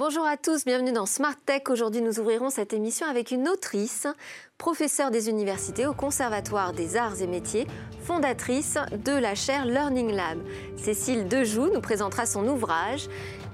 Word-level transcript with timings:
Bonjour 0.00 0.24
à 0.24 0.38
tous, 0.38 0.64
bienvenue 0.64 0.92
dans 0.92 1.04
Smart 1.04 1.34
Tech. 1.44 1.64
Aujourd'hui, 1.68 2.00
nous 2.00 2.20
ouvrirons 2.20 2.48
cette 2.48 2.72
émission 2.72 3.06
avec 3.06 3.32
une 3.32 3.46
autrice, 3.50 4.06
professeure 4.56 5.10
des 5.10 5.28
universités 5.28 5.84
au 5.84 5.92
Conservatoire 5.92 6.72
des 6.72 6.96
Arts 6.96 7.20
et 7.20 7.26
Métiers, 7.26 7.66
fondatrice 8.02 8.78
de 9.04 9.12
la 9.12 9.34
chaire 9.34 9.66
Learning 9.66 10.10
Lab. 10.10 10.38
Cécile 10.78 11.28
Dejoux 11.28 11.68
nous 11.70 11.82
présentera 11.82 12.24
son 12.24 12.48
ouvrage 12.48 13.08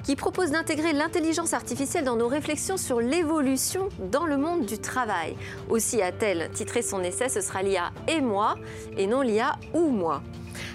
qui 0.06 0.14
propose 0.14 0.52
d'intégrer 0.52 0.92
l'intelligence 0.92 1.52
artificielle 1.52 2.04
dans 2.04 2.14
nos 2.14 2.28
réflexions 2.28 2.76
sur 2.76 3.00
l'évolution 3.00 3.88
dans 4.12 4.24
le 4.24 4.36
monde 4.36 4.64
du 4.64 4.78
travail. 4.78 5.36
Aussi 5.68 6.00
a-t-elle 6.00 6.48
titré 6.52 6.80
son 6.80 7.02
essai 7.02 7.28
Ce 7.28 7.40
sera 7.40 7.64
l'IA 7.64 7.90
et 8.06 8.20
moi 8.20 8.54
et 8.96 9.08
non 9.08 9.20
l'IA 9.20 9.56
ou 9.74 9.88
moi. 9.90 10.22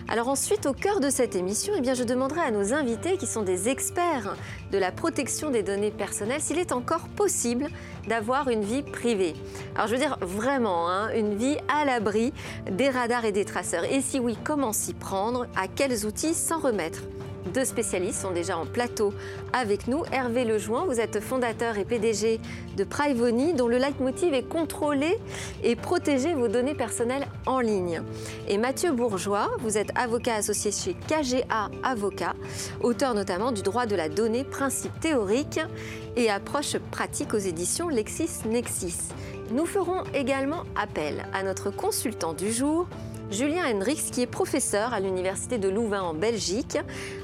Alors 0.09 0.27
ensuite, 0.27 0.65
au 0.65 0.73
cœur 0.73 0.99
de 0.99 1.09
cette 1.09 1.37
émission, 1.37 1.73
eh 1.77 1.79
bien, 1.79 1.93
je 1.93 2.03
demanderai 2.03 2.41
à 2.41 2.51
nos 2.51 2.73
invités, 2.73 3.15
qui 3.15 3.25
sont 3.25 3.41
des 3.41 3.69
experts 3.69 4.35
de 4.73 4.77
la 4.77 4.91
protection 4.91 5.49
des 5.49 5.63
données 5.63 5.91
personnelles, 5.91 6.41
s'il 6.41 6.59
est 6.59 6.73
encore 6.73 7.07
possible 7.07 7.69
d'avoir 8.09 8.49
une 8.49 8.63
vie 8.63 8.83
privée. 8.83 9.33
Alors 9.75 9.87
je 9.87 9.93
veux 9.93 9.99
dire 9.99 10.17
vraiment, 10.19 10.89
hein, 10.89 11.09
une 11.15 11.35
vie 11.35 11.55
à 11.69 11.85
l'abri 11.85 12.33
des 12.69 12.89
radars 12.89 13.23
et 13.23 13.31
des 13.31 13.45
traceurs. 13.45 13.85
Et 13.85 14.01
si 14.01 14.19
oui, 14.19 14.37
comment 14.43 14.73
s'y 14.73 14.93
prendre? 14.93 15.47
À 15.55 15.69
quels 15.69 16.05
outils 16.05 16.33
s'en 16.33 16.59
remettre? 16.59 17.03
Deux 17.53 17.65
spécialistes 17.65 18.21
sont 18.21 18.31
déjà 18.31 18.57
en 18.57 18.65
plateau 18.65 19.13
avec 19.53 19.87
nous. 19.87 20.03
Hervé 20.11 20.45
Lejoin, 20.45 20.85
vous 20.85 20.99
êtes 20.99 21.19
fondateur 21.19 21.77
et 21.77 21.85
PDG 21.85 22.39
de 22.77 22.83
Privoni, 22.83 23.53
dont 23.53 23.67
le 23.67 23.77
leitmotiv 23.77 24.33
est 24.33 24.43
contrôler 24.43 25.17
et 25.63 25.75
protéger 25.75 26.33
vos 26.33 26.47
données 26.47 26.75
personnelles 26.75 27.27
en 27.45 27.59
ligne. 27.59 28.01
Et 28.47 28.57
Mathieu 28.57 28.91
Bourgeois, 28.91 29.51
vous 29.59 29.77
êtes 29.77 29.91
avocat 29.95 30.35
associé 30.35 30.71
chez 30.71 30.93
KGA 30.93 31.69
Avocat, 31.83 32.35
auteur 32.81 33.13
notamment 33.13 33.51
du 33.51 33.61
droit 33.61 33.85
de 33.85 33.95
la 33.95 34.09
donnée, 34.09 34.43
principe 34.43 34.99
théorique 34.99 35.59
et 36.15 36.29
approche 36.29 36.77
pratique 36.91 37.33
aux 37.33 37.37
éditions 37.37 37.89
LexisNexis. 37.89 39.09
Nous 39.51 39.65
ferons 39.65 40.03
également 40.13 40.63
appel 40.75 41.25
à 41.33 41.43
notre 41.43 41.71
consultant 41.71 42.33
du 42.33 42.51
jour, 42.51 42.87
Julien 43.31 43.63
Hendrix, 43.65 44.09
qui 44.11 44.21
est 44.21 44.27
professeur 44.27 44.93
à 44.93 44.99
l'Université 44.99 45.57
de 45.57 45.69
Louvain 45.69 46.01
en 46.01 46.13
Belgique. 46.13 46.77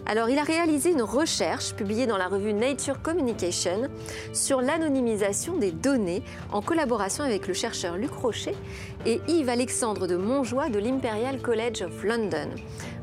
Alors, 0.05 0.29
il 0.29 0.39
a 0.39 0.43
réalisé 0.43 0.91
une 0.91 1.01
recherche 1.01 1.73
publiée 1.73 2.07
dans 2.07 2.17
la 2.17 2.27
revue 2.27 2.53
Nature 2.53 3.01
Communication 3.01 3.89
sur 4.31 4.61
l'anonymisation 4.61 5.57
des 5.57 5.71
données 5.71 6.23
en 6.53 6.61
collaboration 6.61 7.25
avec 7.25 7.45
le 7.45 7.53
chercheur 7.53 7.97
Luc 7.97 8.11
Rocher 8.11 8.55
et 9.05 9.19
Yves-Alexandre 9.27 10.07
de 10.07 10.15
Montjoie 10.15 10.69
de 10.69 10.79
l'Imperial 10.79 11.41
College 11.41 11.81
of 11.81 12.01
London. 12.05 12.51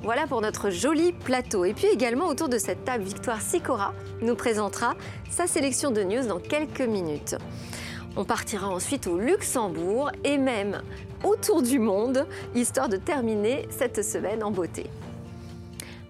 Voilà 0.02 0.26
pour 0.26 0.40
notre 0.40 0.70
joli 0.70 1.12
plateau. 1.12 1.66
Et 1.66 1.74
puis 1.74 1.88
également 1.88 2.28
autour 2.28 2.48
de 2.48 2.56
cette 2.56 2.86
table, 2.86 3.04
Victoire 3.04 3.42
Sicora 3.42 3.92
nous 4.22 4.34
présentera 4.34 4.94
sa 5.30 5.46
sélection 5.46 5.90
de 5.90 6.02
news 6.02 6.26
dans 6.26 6.40
quelques 6.40 6.80
minutes. 6.80 7.36
On 8.16 8.24
partira 8.24 8.68
ensuite 8.68 9.08
au 9.08 9.18
Luxembourg 9.18 10.12
et 10.22 10.38
même 10.38 10.82
autour 11.24 11.62
du 11.62 11.80
monde, 11.80 12.28
histoire 12.54 12.88
de 12.88 12.96
terminer 12.96 13.66
cette 13.76 14.04
semaine 14.04 14.44
en 14.44 14.52
beauté. 14.52 14.86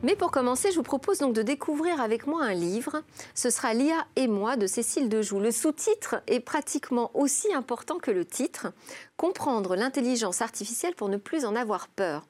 Mais 0.02 0.14
pour 0.14 0.30
commencer, 0.30 0.70
je 0.70 0.76
vous 0.76 0.82
propose 0.82 1.20
donc 1.20 1.32
de 1.32 1.40
découvrir 1.40 2.02
avec 2.02 2.26
moi 2.26 2.44
un 2.44 2.52
livre. 2.52 3.02
Ce 3.34 3.48
sera 3.48 3.72
Lia 3.72 4.04
et 4.16 4.26
moi 4.26 4.56
de 4.56 4.66
Cécile 4.66 5.08
Dejoux. 5.08 5.40
Le 5.40 5.50
sous-titre 5.50 6.16
est 6.26 6.40
pratiquement 6.40 7.10
aussi 7.14 7.54
important 7.54 7.98
que 7.98 8.10
le 8.10 8.26
titre. 8.26 8.66
Comprendre 9.16 9.74
l'intelligence 9.74 10.42
artificielle 10.42 10.94
pour 10.94 11.08
ne 11.08 11.16
plus 11.16 11.46
en 11.46 11.56
avoir 11.56 11.88
peur. 11.88 12.26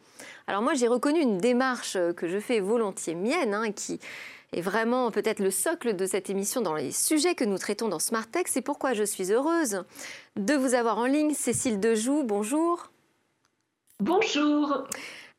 Alors 0.47 0.63
moi, 0.63 0.75
j'ai 0.75 0.87
reconnu 0.87 1.21
une 1.21 1.39
démarche 1.39 1.99
que 2.17 2.29
je 2.29 2.39
fais 2.39 2.61
volontiers 2.61 3.17
mienne, 3.17 3.55
hein, 3.55 3.73
qui 3.73 3.99
est 4.55 4.61
vraiment 4.61 5.11
peut-être 5.11 5.41
le 5.41 5.51
socle 5.51 5.97
de 5.97 6.07
cette 6.07 6.31
émission 6.31 6.61
dans 6.61 6.75
les 6.75 6.93
sujets 6.93 7.35
que 7.35 7.45
nous 7.45 7.59
traitons 7.59 7.89
dans 7.89 7.99
Smart 7.99 8.27
Tech. 8.27 8.45
C'est 8.47 8.63
pourquoi 8.63 8.93
je 8.95 9.05
suis 9.05 9.33
heureuse 9.33 9.85
de 10.37 10.55
vous 10.55 10.75
avoir 10.75 10.99
en 10.99 11.07
ligne. 11.07 11.35
Cécile 11.35 11.81
Dejoux, 11.81 12.23
bonjour. 12.25 12.91
Bonjour. 14.01 14.85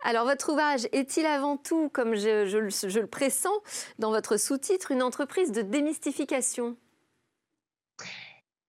Alors, 0.03 0.25
votre 0.25 0.51
ouvrage 0.51 0.87
est-il 0.91 1.25
avant 1.25 1.57
tout, 1.57 1.89
comme 1.89 2.15
je, 2.15 2.45
je 2.45 2.99
le 2.99 3.07
pressens 3.07 3.57
dans 3.97 4.11
votre 4.11 4.37
sous-titre, 4.37 4.91
une 4.91 5.01
entreprise 5.01 5.51
de 5.51 5.61
démystification? 5.61 6.77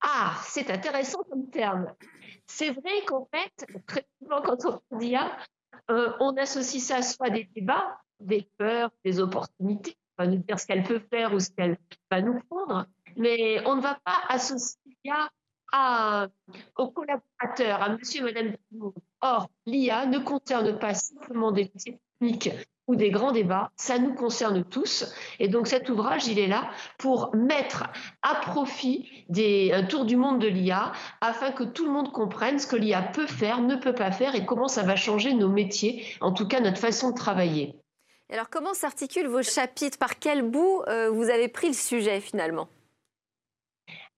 Ah, 0.01 0.35
c'est 0.45 0.71
intéressant 0.71 1.23
comme 1.29 1.51
terme. 1.51 1.93
C'est 2.47 2.71
vrai 2.71 3.05
qu'en 3.07 3.29
fait, 3.33 3.67
très 3.87 4.07
souvent, 4.19 4.41
quand 4.41 4.65
on 4.65 4.99
dit 4.99 5.09
IA, 5.09 5.37
euh, 5.91 6.13
on 6.21 6.37
associe 6.37 6.83
ça 6.83 7.03
soit 7.03 7.27
à 7.27 7.31
des 7.31 7.45
débats, 7.55 8.01
des 8.21 8.49
peurs, 8.57 8.91
des 9.05 9.21
opportunités, 9.21 9.97
va 10.19 10.27
nous 10.27 10.39
dire 10.39 10.59
ce 10.59 10.67
qu'elle 10.67 10.83
peut 10.83 11.01
faire 11.11 11.33
ou 11.35 11.41
ce 11.41 11.51
qu'elle 11.51 11.77
va 12.11 12.23
nous 12.23 12.41
prendre, 12.49 12.87
mais 13.17 13.67
on 13.67 13.77
ne 13.77 13.81
va 13.81 13.99
pas 14.05 14.19
associer 14.29 14.81
l'IA 15.05 15.31
aux 16.77 16.89
collaborateurs, 16.89 17.83
à 17.83 17.91
monsieur 17.91 18.21
et 18.21 18.33
madame 18.33 18.57
Or, 19.21 19.49
l'IA 19.67 20.07
ne 20.07 20.19
concerne 20.19 20.79
pas 20.79 20.95
simplement 20.95 21.53
des 21.53 21.69
techniques 21.69 22.51
ou 22.87 22.95
des 22.95 23.11
grands 23.11 23.33
débats, 23.33 23.73
ça 23.77 23.99
nous 23.99 24.15
concerne 24.15 24.65
tous. 24.65 25.13
Et 25.41 25.49
donc 25.49 25.67
cet 25.67 25.91
ouvrage, 25.91 26.29
il 26.29 26.39
est 26.39 26.47
là 26.47 26.71
pour 26.99 27.35
mettre 27.35 27.85
à 28.23 28.37
profit 28.37 29.25
des, 29.29 29.73
un 29.73 29.83
tour 29.83 30.05
du 30.05 30.17
monde 30.17 30.41
de 30.41 30.47
l'IA 30.47 30.93
afin 31.21 31.51
que 31.51 31.65
tout 31.65 31.85
le 31.85 31.93
monde 31.93 32.13
comprenne 32.13 32.59
ce 32.59 32.67
que 32.67 32.77
l'IA 32.77 33.03
peut 33.03 33.27
faire, 33.27 33.61
ne 33.61 33.75
peut 33.75 33.95
pas 33.95 34.13
faire 34.13 34.35
et 34.35 34.47
comment 34.47 34.69
ça 34.69 34.85
va 34.85 34.95
changer 34.95 35.35
nos 35.35 35.49
métiers, 35.49 36.07
en 36.21 36.33
tout 36.33 36.47
cas 36.47 36.61
notre 36.61 36.79
façon 36.79 37.11
de 37.11 37.17
travailler. 37.17 37.75
Alors 38.29 38.51
comment 38.51 38.75
s'articulent 38.75 39.29
vos 39.29 39.43
chapitres? 39.43 39.99
Par 39.99 40.19
quel 40.19 40.43
bout 40.43 40.83
euh, 40.89 41.11
vous 41.11 41.31
avez 41.31 41.49
pris 41.49 41.69
le 41.69 41.75
sujet 41.75 42.21
finalement? 42.21 42.69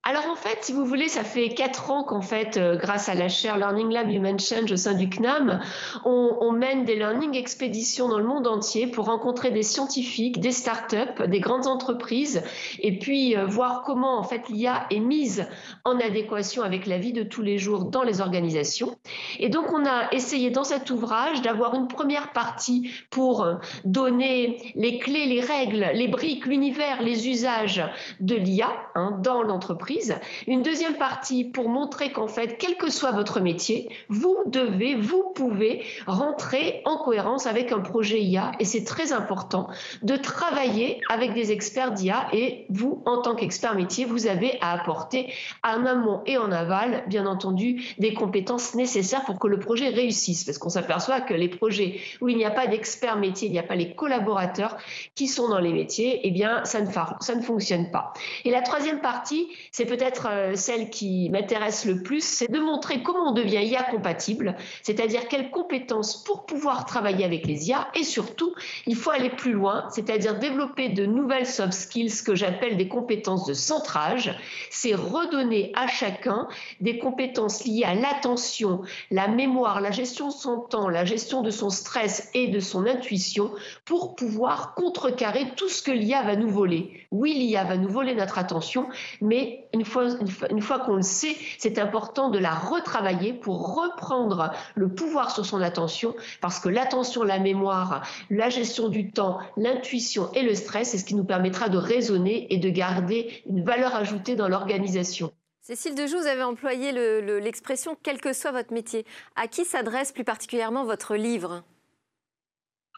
Alors 0.08 0.24
en 0.30 0.36
fait, 0.36 0.60
si 0.62 0.72
vous 0.72 0.86
voulez, 0.86 1.08
ça 1.08 1.22
fait 1.22 1.50
quatre 1.50 1.90
ans 1.90 2.02
qu'en 2.02 2.22
fait, 2.22 2.56
euh, 2.56 2.76
grâce 2.76 3.10
à 3.10 3.14
la 3.14 3.28
chaire 3.28 3.58
Learning 3.58 3.90
Lab 3.90 4.10
Human 4.10 4.38
Change 4.38 4.72
au 4.72 4.76
sein 4.78 4.94
du 4.94 5.10
CNAM, 5.10 5.60
on, 6.06 6.50
mène 6.50 6.86
des 6.86 6.96
learning 6.96 7.36
expéditions 7.36 8.08
dans 8.08 8.18
le 8.18 8.24
monde 8.24 8.46
entier 8.46 8.86
pour 8.86 9.04
rencontrer 9.04 9.50
des 9.50 9.62
scientifiques, 9.62 10.40
des 10.40 10.50
startups, 10.50 11.28
des 11.28 11.40
grandes 11.40 11.66
entreprises, 11.66 12.42
et 12.80 12.98
puis 12.98 13.36
euh, 13.36 13.44
voir 13.44 13.82
comment 13.82 14.18
en 14.18 14.22
fait 14.22 14.48
l'IA 14.48 14.86
est 14.90 14.98
mise 14.98 15.46
en 15.84 16.00
adéquation 16.00 16.62
avec 16.62 16.86
la 16.86 16.96
vie 16.96 17.12
de 17.12 17.22
tous 17.22 17.42
les 17.42 17.58
jours 17.58 17.84
dans 17.84 18.02
les 18.02 18.22
organisations. 18.22 18.96
Et 19.38 19.50
donc 19.50 19.66
on 19.74 19.84
a 19.84 20.10
essayé 20.12 20.48
dans 20.48 20.64
cet 20.64 20.90
ouvrage 20.90 21.42
d'avoir 21.42 21.74
une 21.74 21.86
première 21.86 22.32
partie 22.32 22.90
pour 23.10 23.42
euh, 23.42 23.56
donner 23.84 24.72
les 24.74 24.98
clés, 24.98 25.26
les 25.26 25.42
règles, 25.42 25.90
les 25.92 26.08
briques, 26.08 26.46
l'univers, 26.46 27.02
les 27.02 27.28
usages 27.28 27.84
de 28.20 28.36
l'IA 28.36 28.70
hein, 28.94 29.18
dans 29.22 29.42
l'entreprise 29.42 29.97
une 30.46 30.62
deuxième 30.62 30.94
partie 30.94 31.44
pour 31.44 31.68
montrer 31.68 32.12
qu'en 32.12 32.28
fait, 32.28 32.56
quel 32.58 32.76
que 32.76 32.90
soit 32.90 33.12
votre 33.12 33.40
métier, 33.40 33.88
vous 34.08 34.36
devez, 34.46 34.94
vous 34.94 35.32
pouvez 35.34 35.82
rentrer 36.06 36.82
en 36.84 36.96
cohérence 36.96 37.46
avec 37.46 37.72
un 37.72 37.80
projet 37.80 38.20
IA. 38.20 38.52
Et 38.60 38.64
c'est 38.64 38.84
très 38.84 39.12
important 39.12 39.68
de 40.02 40.16
travailler 40.16 41.00
avec 41.08 41.34
des 41.34 41.52
experts 41.52 41.92
d'IA. 41.92 42.28
Et 42.32 42.66
vous, 42.68 43.02
en 43.06 43.22
tant 43.22 43.34
qu'expert 43.34 43.74
métier, 43.74 44.04
vous 44.04 44.26
avez 44.26 44.58
à 44.60 44.72
apporter 44.72 45.32
en 45.62 45.84
amont 45.86 46.22
et 46.26 46.38
en 46.38 46.50
aval, 46.50 47.04
bien 47.08 47.26
entendu, 47.26 47.94
des 47.98 48.14
compétences 48.14 48.74
nécessaires 48.74 49.24
pour 49.24 49.38
que 49.38 49.48
le 49.48 49.58
projet 49.58 49.88
réussisse. 49.88 50.44
Parce 50.44 50.58
qu'on 50.58 50.68
s'aperçoit 50.68 51.20
que 51.20 51.34
les 51.34 51.48
projets 51.48 52.00
où 52.20 52.28
il 52.28 52.36
n'y 52.36 52.44
a 52.44 52.50
pas 52.50 52.66
d'experts 52.66 53.16
métiers, 53.16 53.48
il 53.48 53.52
n'y 53.52 53.58
a 53.58 53.62
pas 53.62 53.76
les 53.76 53.94
collaborateurs 53.94 54.76
qui 55.14 55.26
sont 55.26 55.48
dans 55.48 55.58
les 55.58 55.72
métiers, 55.72 56.20
eh 56.24 56.30
bien, 56.30 56.64
ça 56.64 56.80
ne, 56.80 56.90
ça 57.20 57.34
ne 57.34 57.42
fonctionne 57.42 57.90
pas. 57.90 58.12
Et 58.44 58.50
la 58.50 58.62
troisième 58.62 59.00
partie, 59.00 59.48
c'est 59.72 59.86
peut-être 59.88 60.28
euh, 60.30 60.54
celle 60.54 60.90
qui 60.90 61.30
m'intéresse 61.30 61.84
le 61.84 62.02
plus, 62.02 62.22
c'est 62.22 62.50
de 62.50 62.60
montrer 62.60 63.02
comment 63.02 63.30
on 63.30 63.32
devient 63.32 63.64
IA 63.64 63.82
compatible, 63.84 64.56
c'est-à-dire 64.82 65.28
quelles 65.28 65.50
compétences 65.50 66.22
pour 66.22 66.46
pouvoir 66.46 66.86
travailler 66.86 67.24
avec 67.24 67.46
les 67.46 67.68
IA 67.68 67.88
et 67.94 68.04
surtout, 68.04 68.54
il 68.86 68.96
faut 68.96 69.10
aller 69.10 69.30
plus 69.30 69.52
loin, 69.52 69.88
c'est-à-dire 69.90 70.38
développer 70.38 70.88
de 70.90 71.06
nouvelles 71.06 71.46
soft 71.46 71.72
skills 71.72 72.22
que 72.24 72.34
j'appelle 72.34 72.76
des 72.76 72.88
compétences 72.88 73.46
de 73.46 73.54
centrage, 73.54 74.38
c'est 74.70 74.94
redonner 74.94 75.72
à 75.74 75.86
chacun 75.86 76.48
des 76.80 76.98
compétences 76.98 77.64
liées 77.64 77.84
à 77.84 77.94
l'attention, 77.94 78.82
la 79.10 79.28
mémoire, 79.28 79.80
la 79.80 79.90
gestion 79.90 80.28
de 80.28 80.32
son 80.32 80.60
temps, 80.60 80.88
la 80.88 81.04
gestion 81.04 81.42
de 81.42 81.50
son 81.50 81.70
stress 81.70 82.30
et 82.34 82.48
de 82.48 82.60
son 82.60 82.86
intuition 82.86 83.50
pour 83.84 84.14
pouvoir 84.14 84.74
contrecarrer 84.74 85.52
tout 85.56 85.68
ce 85.68 85.82
que 85.82 85.90
l'IA 85.90 86.22
va 86.22 86.36
nous 86.36 86.50
voler. 86.50 87.06
Oui, 87.10 87.34
l'IA 87.34 87.64
va 87.64 87.76
nous 87.76 87.88
voler 87.88 88.14
notre 88.14 88.38
attention, 88.38 88.88
mais 89.20 89.67
une 89.72 89.84
fois, 89.84 90.08
une 90.50 90.62
fois, 90.62 90.78
qu'on 90.80 90.96
le 90.96 91.02
sait, 91.02 91.36
c'est 91.58 91.78
important 91.78 92.30
de 92.30 92.38
la 92.38 92.54
retravailler 92.54 93.32
pour 93.32 93.76
reprendre 93.76 94.52
le 94.74 94.88
pouvoir 94.88 95.30
sur 95.30 95.44
son 95.44 95.60
attention, 95.60 96.14
parce 96.40 96.60
que 96.60 96.68
l'attention, 96.68 97.22
la 97.22 97.38
mémoire, 97.38 98.06
la 98.30 98.48
gestion 98.48 98.88
du 98.88 99.10
temps, 99.10 99.38
l'intuition 99.56 100.30
et 100.32 100.42
le 100.42 100.54
stress, 100.54 100.90
c'est 100.90 100.98
ce 100.98 101.04
qui 101.04 101.14
nous 101.14 101.24
permettra 101.24 101.68
de 101.68 101.78
raisonner 101.78 102.52
et 102.52 102.58
de 102.58 102.70
garder 102.70 103.42
une 103.46 103.64
valeur 103.64 103.94
ajoutée 103.94 104.36
dans 104.36 104.48
l'organisation. 104.48 105.32
Cécile 105.60 105.94
Dejoux, 105.94 106.18
vous 106.18 106.26
avez 106.26 106.42
employé 106.42 106.92
l'expression 107.40 107.96
quel 108.02 108.20
que 108.20 108.32
soit 108.32 108.52
votre 108.52 108.72
métier. 108.72 109.04
À 109.36 109.48
qui 109.48 109.66
s'adresse 109.66 110.12
plus 110.12 110.24
particulièrement 110.24 110.84
votre 110.84 111.14
livre? 111.14 111.62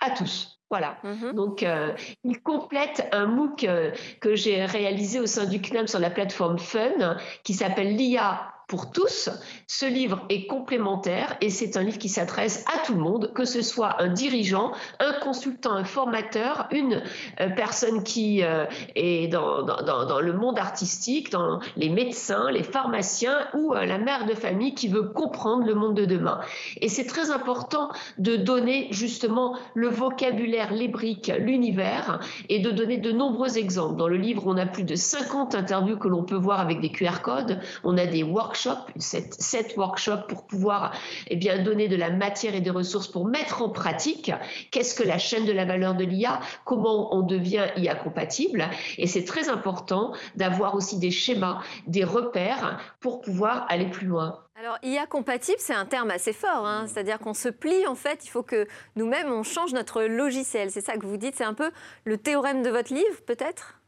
À 0.01 0.11
tous 0.11 0.60
Voilà. 0.71 0.97
Mhm. 1.03 1.33
Donc, 1.33 1.63
euh, 1.65 1.93
il 2.23 2.41
complète 2.41 3.09
un 3.13 3.27
MOOC 3.27 3.65
euh, 3.65 3.91
que 4.21 4.37
j'ai 4.37 4.65
réalisé 4.65 5.19
au 5.19 5.27
sein 5.27 5.47
du 5.47 5.61
CNAM 5.61 5.89
sur 5.89 5.99
la 5.99 6.11
plateforme 6.11 6.59
Fun 6.59 7.17
qui 7.43 7.55
s'appelle 7.55 7.97
l'IA 7.97 8.53
pour 8.71 8.93
tous. 8.93 9.29
Ce 9.67 9.85
livre 9.85 10.25
est 10.29 10.47
complémentaire 10.47 11.37
et 11.41 11.51
c'est 11.51 11.77
un 11.77 11.83
livre 11.83 11.99
qui 11.99 12.09
s'adresse 12.09 12.65
à 12.73 12.79
tout 12.87 12.95
le 12.95 13.01
monde, 13.01 13.33
que 13.35 13.45
ce 13.45 13.63
soit 13.63 14.01
un 14.01 14.07
dirigeant, 14.07 14.71
un 15.01 15.13
consultant, 15.15 15.73
un 15.73 15.83
formateur, 15.83 16.69
une 16.71 17.03
euh, 17.41 17.49
personne 17.49 18.05
qui 18.05 18.45
euh, 18.45 18.67
est 18.95 19.27
dans, 19.27 19.65
dans, 19.65 20.21
le 20.21 20.33
monde 20.33 20.57
artistique, 20.57 21.33
dans 21.33 21.59
les 21.77 21.89
médecins, 21.89 22.49
les 22.53 22.63
pharmaciens 22.63 23.39
ou 23.55 23.75
euh, 23.75 23.85
la 23.87 23.99
mère 23.99 24.25
de 24.25 24.35
famille 24.35 24.73
qui 24.75 24.87
veut 24.87 25.03
comprendre 25.03 25.67
le 25.67 25.75
monde 25.75 25.97
de 25.97 26.05
demain. 26.05 26.39
Et 26.81 26.89
c'est 26.89 27.07
très 27.07 27.33
important 27.33 27.91
de 28.19 28.37
donner 28.37 28.87
justement 28.93 29.57
le 29.75 29.89
vocabulaire, 29.89 30.73
les 30.73 30.87
briques, 30.87 31.33
l'univers 31.41 32.21
et 32.49 32.61
de 32.61 32.71
donner 32.71 32.99
de 32.99 33.11
nombreux 33.11 33.59
exemples. 33.59 33.97
Dans 33.97 34.09
le 34.09 34.17
livre, 34.17 34.45
on 34.47 34.57
a 34.57 34.67
plus 34.67 34.85
de 34.85 34.95
50 34.95 35.57
interviews 35.57 35.99
que 35.99 36.07
l'on 36.07 36.23
peut 36.23 36.37
voir 36.37 36.61
avec 36.61 36.81
des 36.81 36.93
QR 36.93 37.21
codes, 37.21 37.59
on 37.83 37.99
a 37.99 38.07
des 38.07 38.23
workshops 38.23 38.60
sept, 38.97 39.35
sept, 39.35 39.77
workshops 39.77 40.27
pour 40.29 40.47
pouvoir 40.47 40.93
eh 41.29 41.37
bien, 41.37 41.63
donner 41.63 41.89
de 41.89 41.97
la 41.97 42.11
matière 42.11 42.55
et 42.55 42.61
des 42.61 42.71
ressources 42.71 43.09
pour 43.09 43.27
mettre 43.27 43.63
en 43.63 43.69
pratique 43.69 44.33
qu'est-ce 44.71 44.95
que 44.95 45.07
la 45.07 45.19
chaîne 45.19 45.47
de 45.47 45.53
la 45.53 45.65
valeur 45.65 45.95
de 45.95 46.05
l'IA, 46.05 46.41
comment 46.65 47.15
on 47.15 47.23
devient 47.23 47.67
IA 47.77 47.95
compatible. 47.95 48.69
Et 48.99 49.07
c'est 49.07 49.25
très 49.25 49.49
important 49.49 50.13
d'avoir 50.37 50.75
aussi 50.75 50.99
des 50.99 51.11
schémas, 51.11 51.63
des 51.87 52.05
repères 52.05 52.81
pour 53.01 53.21
pouvoir 53.21 53.67
aller 53.69 53.87
plus 53.87 54.07
loin. 54.07 54.41
Alors, 54.61 54.77
IA 54.83 55.07
compatible, 55.07 55.57
c'est 55.59 55.75
un 55.75 55.87
terme 55.87 56.11
assez 56.11 56.35
fort, 56.35 56.67
hein. 56.67 56.87
c'est-à-dire 56.87 57.19
qu'on 57.19 57.33
se 57.33 57.49
plie, 57.49 57.87
en 57.87 57.95
fait, 57.95 58.27
il 58.27 58.29
faut 58.29 58.43
que 58.43 58.69
nous-mêmes, 58.95 59.33
on 59.33 59.43
change 59.43 59.73
notre 59.73 60.03
logiciel. 60.03 60.71
C'est 60.71 60.83
ça 60.83 60.99
que 60.99 61.07
vous 61.07 61.17
dites, 61.17 61.35
c'est 61.35 61.45
un 61.45 61.55
peu 61.55 61.71
le 62.05 62.19
théorème 62.19 62.63
de 62.63 62.69
votre 62.69 62.93
livre, 62.93 63.23
peut-être? 63.27 63.80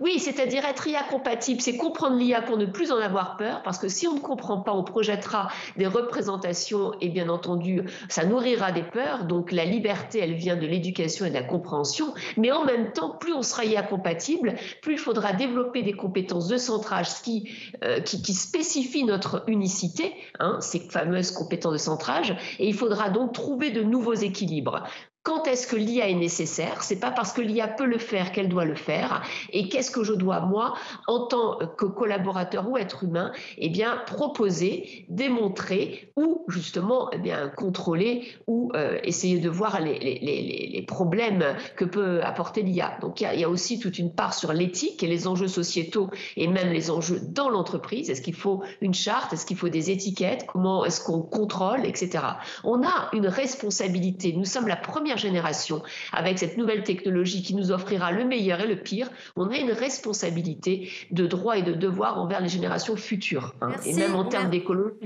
Oui, 0.00 0.18
c'est-à-dire 0.18 0.64
être 0.64 0.86
IA 0.88 1.02
compatible, 1.02 1.60
c'est 1.60 1.76
comprendre 1.76 2.16
l'IA 2.16 2.40
pour 2.40 2.56
ne 2.56 2.64
plus 2.64 2.90
en 2.90 2.96
avoir 2.96 3.36
peur, 3.36 3.62
parce 3.62 3.78
que 3.78 3.88
si 3.88 4.08
on 4.08 4.14
ne 4.14 4.20
comprend 4.20 4.60
pas, 4.60 4.72
on 4.72 4.82
projettera 4.82 5.48
des 5.76 5.86
représentations 5.86 6.92
et 7.00 7.10
bien 7.10 7.28
entendu, 7.28 7.82
ça 8.08 8.24
nourrira 8.24 8.72
des 8.72 8.82
peurs. 8.82 9.24
Donc 9.26 9.52
la 9.52 9.66
liberté, 9.66 10.18
elle 10.18 10.34
vient 10.34 10.56
de 10.56 10.66
l'éducation 10.66 11.26
et 11.26 11.28
de 11.28 11.34
la 11.34 11.42
compréhension, 11.42 12.14
mais 12.38 12.50
en 12.50 12.64
même 12.64 12.92
temps, 12.92 13.10
plus 13.10 13.34
on 13.34 13.42
sera 13.42 13.66
IA 13.66 13.82
compatible, 13.82 14.56
plus 14.80 14.94
il 14.94 14.98
faudra 14.98 15.34
développer 15.34 15.82
des 15.82 15.92
compétences 15.92 16.48
de 16.48 16.56
centrage 16.56 17.22
qui, 17.22 17.50
euh, 17.84 18.00
qui, 18.00 18.22
qui, 18.22 18.32
spécifient 18.32 19.04
notre 19.04 19.44
unicité, 19.46 20.14
hein, 20.40 20.56
ces 20.60 20.80
fameuses 20.80 21.32
compétences 21.32 21.74
de 21.74 21.78
centrage, 21.78 22.34
et 22.58 22.66
il 22.66 22.74
faudra 22.74 23.10
donc 23.10 23.34
trouver 23.34 23.70
de 23.70 23.82
nouveaux 23.82 24.14
équilibres. 24.14 24.84
Quand 25.24 25.46
est-ce 25.46 25.68
que 25.68 25.76
l'IA 25.76 26.08
est 26.08 26.14
nécessaire? 26.14 26.82
C'est 26.82 26.98
pas 26.98 27.12
parce 27.12 27.32
que 27.32 27.40
l'IA 27.40 27.68
peut 27.68 27.84
le 27.84 27.98
faire 27.98 28.32
qu'elle 28.32 28.48
doit 28.48 28.64
le 28.64 28.74
faire. 28.74 29.22
Et 29.52 29.68
qu'est-ce 29.68 29.92
que 29.92 30.02
je 30.02 30.14
dois 30.14 30.40
moi, 30.40 30.74
en 31.06 31.26
tant 31.26 31.58
que 31.78 31.86
collaborateur 31.86 32.68
ou 32.68 32.76
être 32.76 33.04
humain, 33.04 33.30
eh 33.56 33.68
bien 33.68 34.02
proposer, 34.06 35.06
démontrer 35.08 36.12
ou 36.16 36.44
justement 36.48 37.08
eh 37.12 37.18
bien 37.18 37.48
contrôler 37.48 38.26
ou 38.48 38.72
euh, 38.74 38.98
essayer 39.04 39.38
de 39.38 39.48
voir 39.48 39.80
les, 39.80 39.96
les, 40.00 40.70
les, 40.72 40.82
problèmes 40.82 41.44
que 41.76 41.84
peut 41.84 42.20
apporter 42.24 42.62
l'IA. 42.62 42.98
Donc 43.00 43.20
il 43.20 43.38
y, 43.38 43.44
a, 43.44 43.48
aussi 43.48 43.78
toute 43.78 44.00
une 44.00 44.12
part 44.12 44.34
sur 44.34 44.52
l'éthique 44.52 45.04
et 45.04 45.06
les 45.06 45.28
enjeux 45.28 45.46
sociétaux 45.46 46.10
et 46.36 46.48
même 46.48 46.72
les 46.72 46.90
enjeux 46.90 47.20
dans 47.22 47.48
l'entreprise. 47.48 48.10
Est-ce 48.10 48.22
qu'il 48.22 48.34
faut 48.34 48.64
une 48.80 48.94
charte? 48.94 49.32
Est-ce 49.32 49.46
qu'il 49.46 49.56
faut 49.56 49.68
des 49.68 49.92
étiquettes? 49.92 50.46
Comment 50.48 50.84
est-ce 50.84 51.00
qu'on 51.00 51.22
contrôle, 51.22 51.86
etc. 51.86 52.24
On 52.64 52.82
a 52.82 53.08
une 53.12 53.28
responsabilité. 53.28 54.32
Nous 54.32 54.44
sommes 54.44 54.66
la 54.66 54.76
première 54.76 55.11
génération, 55.18 55.82
avec 56.12 56.38
cette 56.38 56.56
nouvelle 56.56 56.82
technologie 56.82 57.42
qui 57.42 57.54
nous 57.54 57.70
offrira 57.70 58.12
le 58.12 58.24
meilleur 58.24 58.60
et 58.60 58.66
le 58.66 58.76
pire, 58.76 59.10
on 59.36 59.50
a 59.50 59.56
une 59.56 59.72
responsabilité 59.72 60.90
de 61.10 61.26
droit 61.26 61.58
et 61.58 61.62
de 61.62 61.72
devoir 61.72 62.18
envers 62.18 62.40
les 62.40 62.48
générations 62.48 62.96
futures, 62.96 63.54
hein, 63.60 63.72
et 63.86 63.94
même 63.94 64.14
en 64.14 64.24
termes 64.24 64.50
d'écologie. 64.50 64.96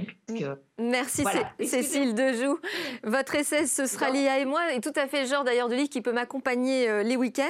Merci 0.79 1.25
Cécile 1.65 2.15
Dejoux. 2.15 2.59
Votre 3.03 3.37
essai, 3.37 3.67
ce 3.67 3.87
sera 3.87 4.11
l'IA 4.11 4.41
et 4.41 4.45
moi, 4.45 4.75
et 4.75 4.81
tout 4.83 4.93
à 4.95 5.07
fait 5.07 5.23
le 5.23 5.27
genre 5.27 5.43
d'ailleurs 5.43 5.71
de 5.71 5.75
livre 5.75 5.89
qui 5.89 6.03
peut 6.03 6.13
m'accompagner 6.13 6.87
euh, 6.89 7.03
les 7.03 7.17
week-ends. 7.17 7.45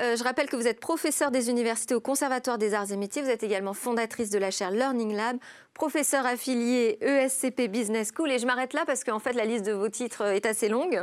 Euh, 0.00 0.16
je 0.16 0.24
rappelle 0.24 0.48
que 0.48 0.56
vous 0.56 0.66
êtes 0.66 0.80
professeur 0.80 1.30
des 1.30 1.50
universités 1.50 1.94
au 1.94 2.00
Conservatoire 2.00 2.56
des 2.56 2.72
Arts 2.72 2.90
et 2.90 2.96
Métiers, 2.96 3.20
vous 3.20 3.28
êtes 3.28 3.42
également 3.42 3.74
fondatrice 3.74 4.30
de 4.30 4.38
la 4.38 4.50
chaire 4.50 4.70
Learning 4.70 5.14
Lab, 5.14 5.36
professeur 5.74 6.24
affilié 6.24 6.96
ESCP 7.02 7.68
Business 7.68 8.12
School. 8.16 8.30
Et 8.30 8.38
je 8.38 8.46
m'arrête 8.46 8.72
là 8.72 8.84
parce 8.86 9.04
qu'en 9.04 9.18
fait 9.18 9.34
la 9.34 9.44
liste 9.44 9.66
de 9.66 9.72
vos 9.72 9.90
titres 9.90 10.22
est 10.22 10.46
assez 10.46 10.68
longue. 10.68 11.02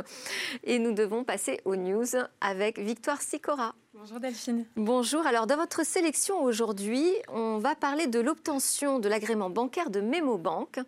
Et 0.64 0.80
nous 0.80 0.92
devons 0.92 1.22
passer 1.22 1.60
aux 1.64 1.76
news 1.76 2.06
avec 2.40 2.80
Victoire 2.80 3.22
Sicora. 3.22 3.74
Bonjour 3.94 4.18
Delphine. 4.18 4.64
Bonjour. 4.74 5.26
Alors 5.26 5.46
dans 5.46 5.58
votre 5.58 5.84
sélection 5.84 6.42
aujourd'hui, 6.42 7.06
on 7.28 7.58
va 7.58 7.74
parler 7.74 8.06
de 8.06 8.18
l'obtention 8.18 8.98
de 8.98 9.08
l'agrément 9.08 9.50
bancaire 9.50 9.90
de 9.90 10.00
MemoBank 10.00 10.80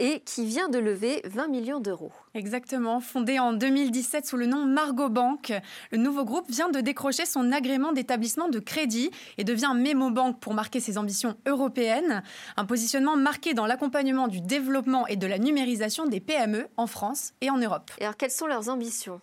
et 0.00 0.20
qui 0.20 0.46
vient 0.46 0.70
de 0.70 0.78
lever 0.78 1.20
20 1.26 1.48
millions 1.48 1.78
d'euros. 1.78 2.10
Exactement. 2.34 3.00
Fondé 3.00 3.38
en 3.38 3.52
2017 3.52 4.26
sous 4.26 4.38
le 4.38 4.46
nom 4.46 4.64
Margot 4.64 5.10
Bank, 5.10 5.52
le 5.92 5.98
nouveau 5.98 6.24
groupe 6.24 6.50
vient 6.50 6.70
de 6.70 6.80
décrocher 6.80 7.26
son 7.26 7.52
agrément 7.52 7.92
d'établissement 7.92 8.48
de 8.48 8.58
crédit 8.58 9.10
et 9.36 9.44
devient 9.44 9.72
Memo 9.76 10.10
Bank 10.10 10.40
pour 10.40 10.54
marquer 10.54 10.80
ses 10.80 10.96
ambitions 10.96 11.36
européennes. 11.46 12.22
Un 12.56 12.64
positionnement 12.64 13.16
marqué 13.16 13.52
dans 13.52 13.66
l'accompagnement 13.66 14.26
du 14.26 14.40
développement 14.40 15.06
et 15.06 15.16
de 15.16 15.26
la 15.26 15.38
numérisation 15.38 16.06
des 16.06 16.20
PME 16.20 16.66
en 16.78 16.86
France 16.86 17.34
et 17.42 17.50
en 17.50 17.58
Europe. 17.58 17.90
Et 17.98 18.04
alors, 18.04 18.16
quelles 18.16 18.30
sont 18.30 18.46
leurs 18.46 18.70
ambitions? 18.70 19.20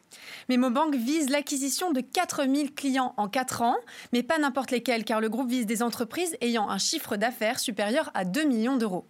Memo 0.47 0.69
Bank 0.69 0.94
vise 0.94 1.30
l'acquisition 1.30 1.91
de 1.91 2.01
4000 2.01 2.75
clients 2.75 3.15
en 3.18 3.27
4 3.27 3.63
ans, 3.63 3.77
mais 4.13 4.21
pas 4.21 4.38
n'importe 4.38 4.69
lesquels, 4.69 5.06
car 5.06 5.21
le 5.21 5.30
groupe 5.30 5.50
vise 5.50 5.65
des 5.65 5.81
entreprises 5.81 6.38
ayant 6.41 6.69
un 6.69 6.77
chiffre 6.77 7.18
d'affaires 7.18 7.59
supérieur 7.59 8.12
à 8.13 8.25
2 8.25 8.44
millions 8.44 8.77
d'euros. 8.77 9.07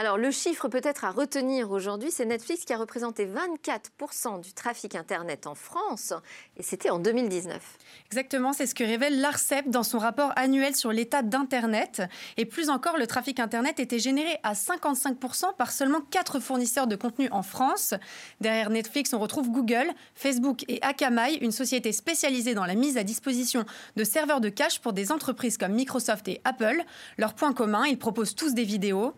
Alors 0.00 0.16
le 0.16 0.30
chiffre 0.30 0.68
peut-être 0.68 1.04
à 1.04 1.10
retenir 1.10 1.72
aujourd'hui, 1.72 2.12
c'est 2.12 2.24
Netflix 2.24 2.64
qui 2.64 2.72
a 2.72 2.78
représenté 2.78 3.26
24% 3.26 4.40
du 4.40 4.52
trafic 4.52 4.94
Internet 4.94 5.48
en 5.48 5.56
France, 5.56 6.12
et 6.56 6.62
c'était 6.62 6.90
en 6.90 7.00
2019. 7.00 7.60
Exactement, 8.06 8.52
c'est 8.52 8.68
ce 8.68 8.76
que 8.76 8.84
révèle 8.84 9.20
l'ARCEP 9.20 9.68
dans 9.70 9.82
son 9.82 9.98
rapport 9.98 10.30
annuel 10.36 10.76
sur 10.76 10.92
l'état 10.92 11.22
d'Internet. 11.22 12.00
Et 12.36 12.44
plus 12.44 12.70
encore, 12.70 12.96
le 12.96 13.08
trafic 13.08 13.40
Internet 13.40 13.80
était 13.80 13.98
généré 13.98 14.38
à 14.44 14.52
55% 14.52 15.56
par 15.56 15.72
seulement 15.72 16.00
4 16.00 16.38
fournisseurs 16.38 16.86
de 16.86 16.94
contenu 16.94 17.28
en 17.32 17.42
France. 17.42 17.94
Derrière 18.40 18.70
Netflix, 18.70 19.12
on 19.14 19.18
retrouve 19.18 19.50
Google, 19.50 19.90
Facebook 20.14 20.64
et 20.68 20.80
Akamai, 20.80 21.38
une 21.40 21.50
société 21.50 21.90
spécialisée 21.90 22.54
dans 22.54 22.66
la 22.66 22.76
mise 22.76 22.98
à 22.98 23.02
disposition 23.02 23.64
de 23.96 24.04
serveurs 24.04 24.40
de 24.40 24.48
cache 24.48 24.78
pour 24.78 24.92
des 24.92 25.10
entreprises 25.10 25.58
comme 25.58 25.72
Microsoft 25.72 26.28
et 26.28 26.40
Apple. 26.44 26.84
Leur 27.16 27.34
point 27.34 27.52
commun, 27.52 27.84
ils 27.84 27.98
proposent 27.98 28.36
tous 28.36 28.54
des 28.54 28.62
vidéos. 28.62 29.12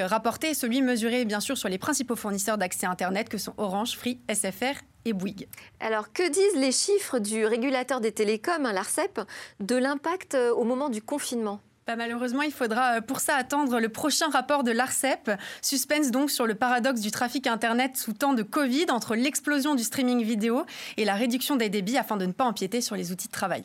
Rapporté 0.00 0.54
celui 0.54 0.82
mesuré 0.82 1.24
bien 1.24 1.40
sûr 1.40 1.56
sur 1.56 1.68
les 1.68 1.78
principaux 1.78 2.16
fournisseurs 2.16 2.58
d'accès 2.58 2.86
Internet 2.86 3.28
que 3.28 3.38
sont 3.38 3.54
Orange, 3.56 3.96
Free, 3.96 4.18
SFR 4.32 4.80
et 5.04 5.12
Bouygues. 5.12 5.48
Alors, 5.80 6.12
que 6.12 6.28
disent 6.28 6.60
les 6.60 6.72
chiffres 6.72 7.18
du 7.18 7.44
régulateur 7.44 8.00
des 8.00 8.12
télécoms, 8.12 8.64
hein, 8.64 8.72
l'ARCEP, 8.72 9.20
de 9.60 9.76
l'impact 9.76 10.34
euh, 10.34 10.52
au 10.52 10.64
moment 10.64 10.88
du 10.88 11.02
confinement? 11.02 11.60
Bah, 11.86 11.96
malheureusement, 11.96 12.42
il 12.42 12.52
faudra 12.52 12.98
euh, 12.98 13.00
pour 13.00 13.20
ça 13.20 13.34
attendre 13.34 13.80
le 13.80 13.88
prochain 13.88 14.28
rapport 14.28 14.62
de 14.62 14.70
l'ARCEP. 14.70 15.32
Suspense 15.62 16.10
donc 16.10 16.30
sur 16.30 16.46
le 16.46 16.54
paradoxe 16.54 17.00
du 17.00 17.10
trafic 17.10 17.46
Internet 17.46 17.96
sous 17.96 18.12
temps 18.12 18.34
de 18.34 18.42
Covid 18.42 18.86
entre 18.90 19.16
l'explosion 19.16 19.74
du 19.74 19.82
streaming 19.82 20.22
vidéo 20.22 20.64
et 20.96 21.04
la 21.04 21.14
réduction 21.14 21.56
des 21.56 21.68
débits 21.68 21.98
afin 21.98 22.16
de 22.16 22.26
ne 22.26 22.32
pas 22.32 22.44
empiéter 22.44 22.80
sur 22.80 22.94
les 22.94 23.10
outils 23.10 23.26
de 23.26 23.32
travail. 23.32 23.64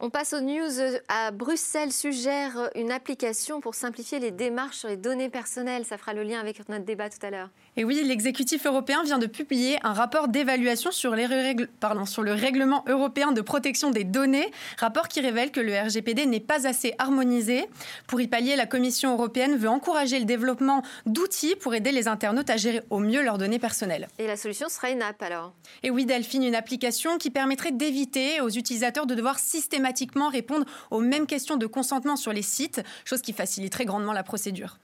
On 0.00 0.10
passe 0.10 0.32
aux 0.32 0.40
news. 0.40 1.00
À 1.08 1.32
Bruxelles 1.32 1.90
suggère 1.90 2.70
une 2.76 2.92
application 2.92 3.60
pour 3.60 3.74
simplifier 3.74 4.20
les 4.20 4.30
démarches 4.30 4.76
sur 4.76 4.88
les 4.88 4.96
données 4.96 5.28
personnelles. 5.28 5.84
Ça 5.84 5.98
fera 5.98 6.14
le 6.14 6.22
lien 6.22 6.38
avec 6.38 6.68
notre 6.68 6.84
débat 6.84 7.10
tout 7.10 7.18
à 7.26 7.30
l'heure. 7.30 7.50
Et 7.78 7.84
oui, 7.84 8.02
l'exécutif 8.04 8.66
européen 8.66 9.04
vient 9.04 9.20
de 9.20 9.26
publier 9.26 9.78
un 9.84 9.92
rapport 9.92 10.26
d'évaluation 10.26 10.90
sur, 10.90 11.14
sur, 11.14 12.22
le 12.24 12.32
règlement 12.32 12.84
européen 12.88 13.30
de 13.30 13.40
protection 13.40 13.92
des 13.92 14.02
données, 14.02 14.50
rapport 14.78 15.06
qui 15.06 15.20
révèle 15.20 15.52
que 15.52 15.60
le 15.60 15.78
RGPD 15.78 16.26
n'est 16.26 16.40
pas 16.40 16.66
assez 16.66 16.96
harmonisé. 16.98 17.68
Pour 18.08 18.20
y 18.20 18.26
pallier, 18.26 18.56
la 18.56 18.66
Commission 18.66 19.12
européenne 19.12 19.56
veut 19.56 19.68
encourager 19.68 20.18
le 20.18 20.24
développement 20.24 20.82
d'outils 21.06 21.54
pour 21.54 21.72
aider 21.72 21.92
les 21.92 22.08
internautes 22.08 22.50
à 22.50 22.56
gérer 22.56 22.82
au 22.90 22.98
mieux 22.98 23.22
leurs 23.22 23.38
données 23.38 23.60
personnelles. 23.60 24.08
Et 24.18 24.26
la 24.26 24.36
solution 24.36 24.68
sera 24.68 24.90
une 24.90 25.00
app 25.00 25.22
alors? 25.22 25.52
Et 25.84 25.90
oui, 25.90 26.04
Delphine, 26.04 26.42
une 26.42 26.56
application 26.56 27.16
qui 27.16 27.30
permettrait 27.30 27.70
d'éviter 27.70 28.40
aux 28.40 28.50
utilisateurs 28.50 29.06
de 29.06 29.14
devoir 29.14 29.38
systématiquement 29.38 30.30
répondre 30.30 30.66
aux 30.90 31.00
mêmes 31.00 31.28
questions 31.28 31.56
de 31.56 31.66
consentement 31.66 32.16
sur 32.16 32.32
les 32.32 32.42
sites, 32.42 32.82
chose 33.04 33.22
qui 33.22 33.32
faciliterait 33.32 33.84
grandement 33.84 34.12
la 34.12 34.24
procédure. 34.24 34.78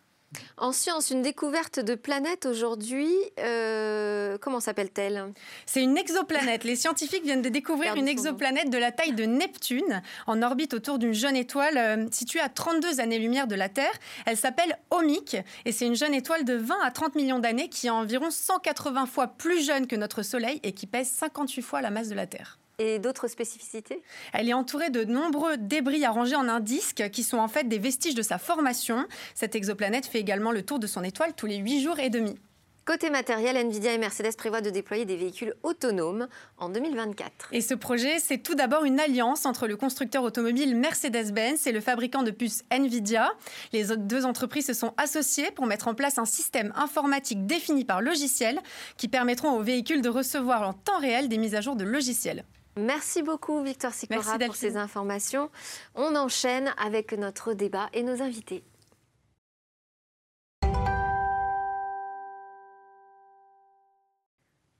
En 0.57 0.73
science, 0.73 1.11
une 1.11 1.23
découverte 1.23 1.81
de 1.81 1.95
planète 1.95 2.47
aujourd'hui, 2.47 3.13
euh, 3.41 4.39
comment 4.41 4.61
s'appelle-t-elle? 4.61 5.33
C'est 5.67 5.83
une 5.83 5.97
exoplanète. 5.97 6.65
Les 6.65 6.77
scientifiques 6.77 7.25
viennent 7.25 7.43
de 7.43 7.49
découvrir 7.49 7.97
une 7.97 8.09
exoplanète 8.09 8.71
de 8.71 8.79
la 8.79 8.93
taille 8.93 9.13
de 9.13 9.25
Neptune, 9.25 10.03
en 10.27 10.43
orbite 10.43 10.75
autour 10.75 10.99
d'une 10.99 11.13
jeune 11.13 11.37
étoile 11.37 11.77
euh, 11.77 12.07
située 12.11 12.41
à 12.41 12.49
32 12.49 13.01
années-lumière 13.01 13.47
de 13.47 13.55
la 13.55 13.69
Terre. 13.69 13.93
Elle 14.27 14.37
s'appelle 14.37 14.79
Omic 14.91 15.37
et 15.65 15.73
c'est 15.73 15.87
une 15.87 15.97
jeune 15.97 16.15
étoile 16.15 16.45
de 16.45 16.55
20 16.55 16.77
à 16.83 16.91
30 16.91 17.15
millions 17.15 17.39
d'années 17.39 17.69
qui 17.69 17.89
est 17.89 17.91
environ 17.91 18.31
180 18.31 19.07
fois 19.07 19.29
plus 19.29 19.65
jeune 19.65 19.87
que 19.87 19.97
notre 19.97 20.23
Soleil 20.23 20.61
et 20.63 20.73
qui 20.73 20.87
pèse 20.87 21.09
58 21.09 21.63
fois 21.63 21.83
la 21.83 21.91
masse 21.91 22.09
de 22.09 22.15
la 22.15 22.27
Terre. 22.27 22.59
Et 22.79 22.99
d'autres 22.99 23.29
spécificités? 23.29 24.03
Elle 24.33 24.49
est 24.49 24.55
entourée 24.55 24.91
de 24.91 25.05
nombreux 25.05 25.57
débris 25.57 26.05
arrangés 26.05 26.37
en 26.37 26.49
un 26.49 26.61
disque 26.61 27.09
qui 27.11 27.23
sont 27.23 27.39
en 27.39 27.49
fait 27.49 27.69
des 27.69 27.79
vestiges 27.79 28.15
de 28.15 28.23
sa 28.23 28.39
formation. 28.39 29.07
Cette 29.35 29.55
exoplanète 29.55 30.07
fait 30.07 30.21
également 30.21 30.51
le 30.51 30.63
tour 30.63 30.79
de 30.79 30.87
son 30.87 31.05
étoile 31.05 31.35
tous 31.35 31.47
les 31.47 31.57
8 31.57 31.83
jours 31.83 31.99
et 31.99 32.11
demi. 32.11 32.37
Côté 32.85 33.09
matériel, 33.09 33.57
Nvidia 33.57 33.95
et 33.95 33.99
Mercedes 33.99 34.37
prévoient 34.37 34.61
de 34.61 34.69
déployer 34.69 35.07
des 35.07 35.17
véhicules 35.17 35.55
autonomes 35.63 36.29
en 36.59 36.69
2024. 36.69 37.49
Et 37.53 37.63
ce 37.63 37.73
projet, 37.73 38.19
c'est 38.19 38.37
tout 38.37 38.55
d'abord 38.55 38.85
une 38.85 39.01
alliance 39.01 39.47
entre 39.47 39.67
le 39.67 39.79
constructeur 39.79 40.23
automobile 40.23 40.77
Mercedes-Benz 40.77 41.67
et 41.67 41.73
le 41.73 41.81
fabricant 41.81 42.23
de 42.23 42.31
puces 42.31 42.63
Nvidia. 42.71 43.33
Les 43.73 43.97
deux 43.97 44.27
entreprises 44.27 44.67
se 44.67 44.75
sont 44.75 44.93
associées 44.99 45.51
pour 45.51 45.65
mettre 45.65 45.89
en 45.89 45.95
place 45.95 46.19
un 46.19 46.27
système 46.27 46.75
informatique 46.77 47.47
défini 47.47 47.87
par 47.87 48.03
logiciel 48.03 48.61
qui 48.99 49.09
permettront 49.09 49.53
aux 49.53 49.63
véhicules 49.63 50.03
de 50.03 50.11
recevoir 50.11 50.69
en 50.69 50.75
temps 50.75 50.99
réel 50.99 51.31
des 51.31 51.39
mises 51.39 51.55
à 51.55 51.63
jour 51.63 51.77
de 51.77 51.85
logiciels. 51.85 52.45
Merci 52.77 53.23
beaucoup 53.23 53.63
Victor 53.63 53.93
Sicora 53.93 54.39
pour 54.39 54.57
ces 54.57 54.77
informations. 54.77 55.51
On 55.95 56.17
enchaîne 56.17 56.75
avec 56.77 57.13
notre 57.13 57.53
débat 57.53 57.89
et 57.93 58.03
nos 58.03 58.21
invités. 58.21 58.65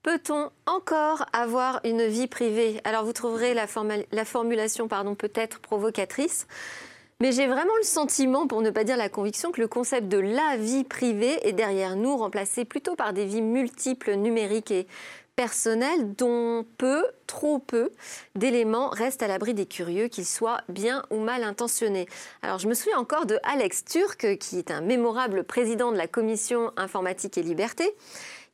Peut-on 0.03 0.51
encore 0.67 1.25
avoir 1.33 1.79
une 1.83 2.05
vie 2.05 2.27
privée? 2.27 2.79
Alors 2.83 3.05
vous 3.05 3.13
trouverez 3.13 3.53
la, 3.53 3.65
la 4.11 4.25
formulation 4.25 4.87
pardon, 4.87 5.15
peut-être 5.15 5.59
provocatrice, 5.59 6.47
mais 7.21 7.31
j'ai 7.31 7.47
vraiment 7.47 7.75
le 7.77 7.83
sentiment, 7.83 8.45
pour 8.45 8.61
ne 8.61 8.69
pas 8.69 8.83
dire 8.83 8.97
la 8.97 9.09
conviction, 9.09 9.51
que 9.51 9.61
le 9.61 9.67
concept 9.67 10.07
de 10.09 10.19
la 10.19 10.57
vie 10.57 10.83
privée 10.83 11.39
est 11.47 11.53
derrière 11.53 11.95
nous, 11.95 12.17
remplacé 12.17 12.65
plutôt 12.65 12.95
par 12.95 13.13
des 13.13 13.25
vies 13.25 13.41
multiples, 13.41 14.13
numériques 14.15 14.69
et 14.69 14.85
personnel 15.35 16.15
dont 16.15 16.65
peu, 16.77 17.05
trop 17.27 17.59
peu, 17.59 17.91
d'éléments 18.35 18.89
restent 18.89 19.23
à 19.23 19.27
l'abri 19.27 19.53
des 19.53 19.65
curieux, 19.65 20.07
qu'ils 20.07 20.25
soient 20.25 20.61
bien 20.69 21.03
ou 21.09 21.19
mal 21.19 21.43
intentionnés. 21.43 22.07
Alors 22.41 22.59
je 22.59 22.67
me 22.67 22.73
souviens 22.73 22.97
encore 22.97 23.25
de 23.25 23.37
Alex 23.43 23.83
Turc, 23.85 24.37
qui 24.37 24.57
est 24.57 24.71
un 24.71 24.81
mémorable 24.81 25.43
président 25.43 25.91
de 25.91 25.97
la 25.97 26.07
commission 26.07 26.71
informatique 26.77 27.37
et 27.37 27.43
liberté, 27.43 27.93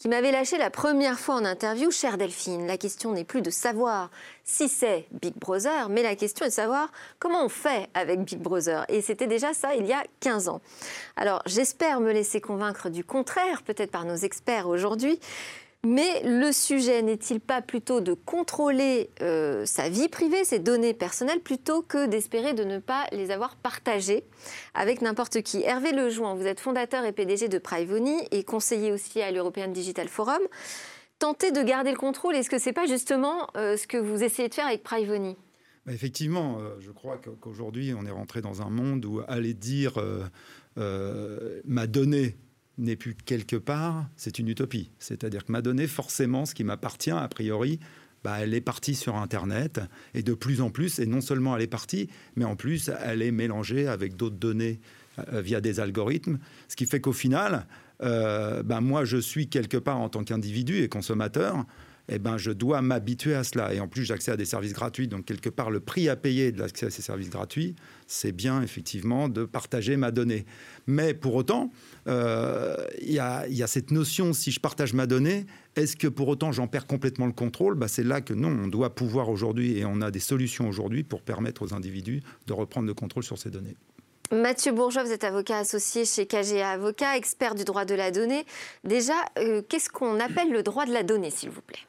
qui 0.01 0.09
m'avait 0.09 0.31
lâché 0.31 0.57
la 0.57 0.71
première 0.71 1.19
fois 1.19 1.35
en 1.35 1.45
interview, 1.45 1.91
chère 1.91 2.17
Delphine, 2.17 2.65
la 2.65 2.77
question 2.77 3.11
n'est 3.11 3.23
plus 3.23 3.43
de 3.43 3.51
savoir 3.51 4.09
si 4.43 4.67
c'est 4.67 5.05
Big 5.11 5.35
Brother, 5.35 5.89
mais 5.89 6.01
la 6.01 6.15
question 6.15 6.43
est 6.43 6.49
de 6.49 6.53
savoir 6.53 6.91
comment 7.19 7.45
on 7.45 7.49
fait 7.49 7.87
avec 7.93 8.21
Big 8.21 8.39
Brother. 8.39 8.83
Et 8.89 9.01
c'était 9.01 9.27
déjà 9.27 9.53
ça 9.53 9.75
il 9.75 9.85
y 9.85 9.93
a 9.93 10.03
15 10.21 10.49
ans. 10.49 10.59
Alors 11.15 11.43
j'espère 11.45 11.99
me 11.99 12.11
laisser 12.11 12.41
convaincre 12.41 12.89
du 12.89 13.03
contraire, 13.03 13.61
peut-être 13.61 13.91
par 13.91 14.05
nos 14.05 14.15
experts 14.15 14.67
aujourd'hui, 14.67 15.19
mais 15.83 16.21
le 16.23 16.51
sujet 16.51 17.01
n'est-il 17.01 17.39
pas 17.39 17.61
plutôt 17.61 18.01
de 18.01 18.13
contrôler 18.13 19.09
euh, 19.21 19.65
sa 19.65 19.89
vie 19.89 20.09
privée, 20.09 20.43
ses 20.43 20.59
données 20.59 20.93
personnelles, 20.93 21.39
plutôt 21.39 21.81
que 21.81 22.05
d'espérer 22.05 22.53
de 22.53 22.63
ne 22.63 22.77
pas 22.77 23.07
les 23.11 23.31
avoir 23.31 23.55
partagées 23.55 24.23
avec 24.75 25.01
n'importe 25.01 25.41
qui? 25.41 25.63
Hervé 25.63 25.91
Lejoin, 25.91 26.35
vous 26.35 26.45
êtes 26.45 26.59
fondateur 26.59 27.03
et 27.03 27.11
PDG 27.11 27.47
de 27.47 27.57
Privony 27.57 28.15
et 28.29 28.43
conseiller 28.43 28.91
aussi 28.91 29.21
à 29.21 29.31
l'European 29.31 29.69
Digital 29.69 30.07
Forum. 30.07 30.41
Tenter 31.17 31.51
de 31.51 31.63
garder 31.63 31.89
le 31.89 31.97
contrôle, 31.97 32.35
est-ce 32.35 32.49
que 32.49 32.59
ce 32.59 32.69
n'est 32.69 32.73
pas 32.73 32.85
justement 32.85 33.47
euh, 33.57 33.75
ce 33.75 33.87
que 33.87 33.97
vous 33.97 34.23
essayez 34.23 34.49
de 34.49 34.53
faire 34.53 34.67
avec 34.67 34.83
Privony 34.83 35.35
bah, 35.87 35.93
Effectivement, 35.93 36.59
euh, 36.59 36.75
je 36.79 36.91
crois 36.91 37.17
qu'aujourd'hui, 37.17 37.95
on 37.97 38.05
est 38.05 38.11
rentré 38.11 38.41
dans 38.41 38.61
un 38.61 38.69
monde 38.69 39.03
où 39.05 39.21
aller 39.27 39.55
dire 39.55 39.95
ma 40.75 41.87
donnée 41.87 42.35
n'est 42.81 42.95
plus 42.95 43.15
quelque 43.15 43.55
part, 43.55 44.07
c'est 44.17 44.39
une 44.39 44.47
utopie. 44.47 44.91
C'est-à-dire 44.99 45.45
que 45.45 45.51
ma 45.51 45.61
donnée, 45.61 45.87
forcément, 45.87 46.45
ce 46.45 46.53
qui 46.53 46.63
m'appartient, 46.63 47.11
a 47.11 47.27
priori, 47.27 47.79
bah, 48.23 48.37
elle 48.39 48.53
est 48.53 48.61
partie 48.61 48.95
sur 48.95 49.15
Internet 49.15 49.79
et 50.13 50.23
de 50.23 50.33
plus 50.33 50.61
en 50.61 50.69
plus, 50.69 50.99
et 50.99 51.05
non 51.05 51.21
seulement 51.21 51.55
elle 51.55 51.63
est 51.63 51.67
partie, 51.67 52.09
mais 52.35 52.45
en 52.45 52.55
plus, 52.55 52.91
elle 53.03 53.21
est 53.21 53.31
mélangée 53.31 53.87
avec 53.87 54.15
d'autres 54.15 54.35
données 54.35 54.79
euh, 55.33 55.41
via 55.41 55.61
des 55.61 55.79
algorithmes, 55.79 56.39
ce 56.67 56.75
qui 56.75 56.85
fait 56.85 57.01
qu'au 57.01 57.13
final, 57.13 57.67
euh, 58.03 58.63
bah, 58.63 58.81
moi, 58.81 59.05
je 59.05 59.17
suis 59.17 59.47
quelque 59.47 59.77
part 59.77 59.99
en 59.99 60.09
tant 60.09 60.23
qu'individu 60.23 60.83
et 60.83 60.89
consommateur, 60.89 61.65
eh 62.11 62.19
ben, 62.19 62.37
je 62.37 62.51
dois 62.51 62.81
m'habituer 62.81 63.35
à 63.35 63.43
cela. 63.43 63.73
Et 63.73 63.79
en 63.79 63.87
plus, 63.87 64.03
j'accède 64.03 64.33
à 64.33 64.37
des 64.37 64.45
services 64.45 64.73
gratuits. 64.73 65.07
Donc, 65.07 65.25
quelque 65.25 65.49
part, 65.49 65.71
le 65.71 65.79
prix 65.79 66.09
à 66.09 66.15
payer 66.15 66.51
de 66.51 66.59
l'accès 66.59 66.87
à 66.87 66.89
ces 66.89 67.01
services 67.01 67.29
gratuits, 67.29 67.75
c'est 68.07 68.33
bien, 68.33 68.61
effectivement, 68.61 69.29
de 69.29 69.45
partager 69.45 69.95
ma 69.95 70.11
donnée. 70.11 70.45
Mais 70.87 71.13
pour 71.13 71.35
autant, 71.35 71.71
euh, 72.07 72.75
il 73.01 73.13
y, 73.13 73.19
a 73.19 73.67
cette 73.67 73.91
notion, 73.91 74.33
si 74.33 74.51
je 74.51 74.59
partage 74.59 74.93
ma 74.93 75.07
donnée, 75.07 75.45
est-ce 75.75 75.95
que 75.95 76.07
pour 76.07 76.27
autant 76.27 76.51
j'en 76.51 76.67
perds 76.67 76.85
complètement 76.85 77.27
le 77.27 77.31
contrôle? 77.31 77.75
Bah, 77.75 77.87
C'est 77.87 78.03
là 78.03 78.19
que 78.19 78.33
non, 78.33 78.49
on 78.49 78.67
doit 78.67 78.93
pouvoir 78.93 79.29
aujourd'hui, 79.29 79.77
et 79.77 79.85
on 79.85 80.01
a 80.01 80.11
des 80.11 80.19
solutions 80.19 80.67
aujourd'hui 80.67 81.03
pour 81.03 81.21
permettre 81.21 81.61
aux 81.61 81.73
individus 81.73 82.21
de 82.47 82.53
reprendre 82.53 82.87
le 82.87 82.93
contrôle 82.93 83.23
sur 83.23 83.37
ces 83.37 83.49
données. 83.49 83.77
Mathieu 84.31 84.71
Bourgeois, 84.71 85.03
vous 85.03 85.11
êtes 85.11 85.25
avocat 85.25 85.57
associé 85.57 86.05
chez 86.05 86.25
KGA 86.25 86.71
Avocat, 86.71 87.17
expert 87.17 87.53
du 87.53 87.65
droit 87.65 87.83
de 87.83 87.95
la 87.95 88.11
donnée. 88.11 88.45
Déjà, 88.85 89.13
euh, 89.37 89.61
qu'est-ce 89.67 89.89
qu'on 89.89 90.21
appelle 90.21 90.51
le 90.51 90.63
droit 90.63 90.85
de 90.85 90.93
la 90.93 91.03
donnée, 91.03 91.31
s'il 91.31 91.49
vous 91.49 91.61
plaît? 91.61 91.79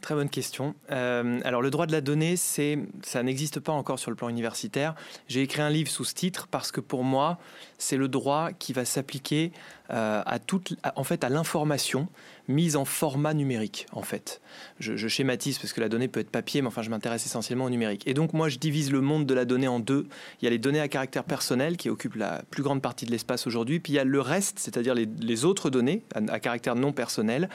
Très 0.00 0.14
bonne 0.14 0.30
question. 0.30 0.74
Euh, 0.90 1.40
alors 1.44 1.60
le 1.60 1.70
droit 1.70 1.86
de 1.86 1.92
la 1.92 2.00
donnée, 2.00 2.36
c'est, 2.36 2.78
ça 3.02 3.22
n'existe 3.22 3.60
pas 3.60 3.72
encore 3.72 3.98
sur 3.98 4.10
le 4.10 4.16
plan 4.16 4.28
universitaire. 4.28 4.94
J'ai 5.28 5.42
écrit 5.42 5.60
un 5.60 5.68
livre 5.68 5.90
sous 5.90 6.04
ce 6.04 6.14
titre 6.14 6.48
parce 6.50 6.72
que 6.72 6.80
pour 6.80 7.04
moi, 7.04 7.38
c'est 7.76 7.96
le 7.96 8.08
droit 8.08 8.50
qui 8.52 8.72
va 8.72 8.84
s'appliquer 8.84 9.52
euh, 9.90 10.22
à 10.24 10.38
toute, 10.38 10.74
en 10.96 11.04
fait, 11.04 11.24
à 11.24 11.28
l'information 11.28 12.08
mise 12.50 12.76
en 12.76 12.84
format 12.84 13.32
numérique, 13.34 13.86
en 13.92 14.02
fait. 14.02 14.40
Je, 14.78 15.08
schématise 15.08 15.58
parce 15.58 15.72
que 15.72 15.80
la 15.80 15.88
donnée 15.88 16.08
peut 16.08 16.20
être 16.20 16.30
papier, 16.30 16.60
mais 16.62 16.68
enfin, 16.68 16.82
je 16.82 16.90
m'intéresse 16.90 17.24
essentiellement 17.24 17.64
au 17.64 17.70
numérique. 17.70 18.06
Et 18.06 18.14
donc, 18.14 18.32
moi, 18.32 18.48
je 18.48 18.58
divise 18.58 18.92
le 18.92 19.00
monde 19.00 19.26
de 19.26 19.34
la 19.34 19.44
donnée 19.44 19.68
en 19.68 19.80
deux. 19.80 20.06
Il 20.40 20.44
y 20.44 20.48
a 20.48 20.50
les 20.50 20.58
données 20.58 20.80
à 20.80 20.88
caractère 20.88 21.24
personnel 21.24 21.76
qui 21.76 21.88
occupent 21.88 22.16
la 22.16 22.42
plus 22.50 22.62
grande 22.62 22.82
partie 22.82 23.06
de 23.06 23.10
l'espace 23.10 23.46
aujourd'hui, 23.46 23.80
puis 23.80 23.94
il 23.94 23.96
y 23.96 23.98
a 23.98 24.04
le 24.04 24.20
reste, 24.20 24.58
c'est-à-dire 24.58 24.94
les, 24.94 25.44
autres 25.44 25.70
données 25.70 26.02
à, 26.14 26.40
caractère 26.40 26.76
non 26.76 26.92
personnel, 26.92 27.48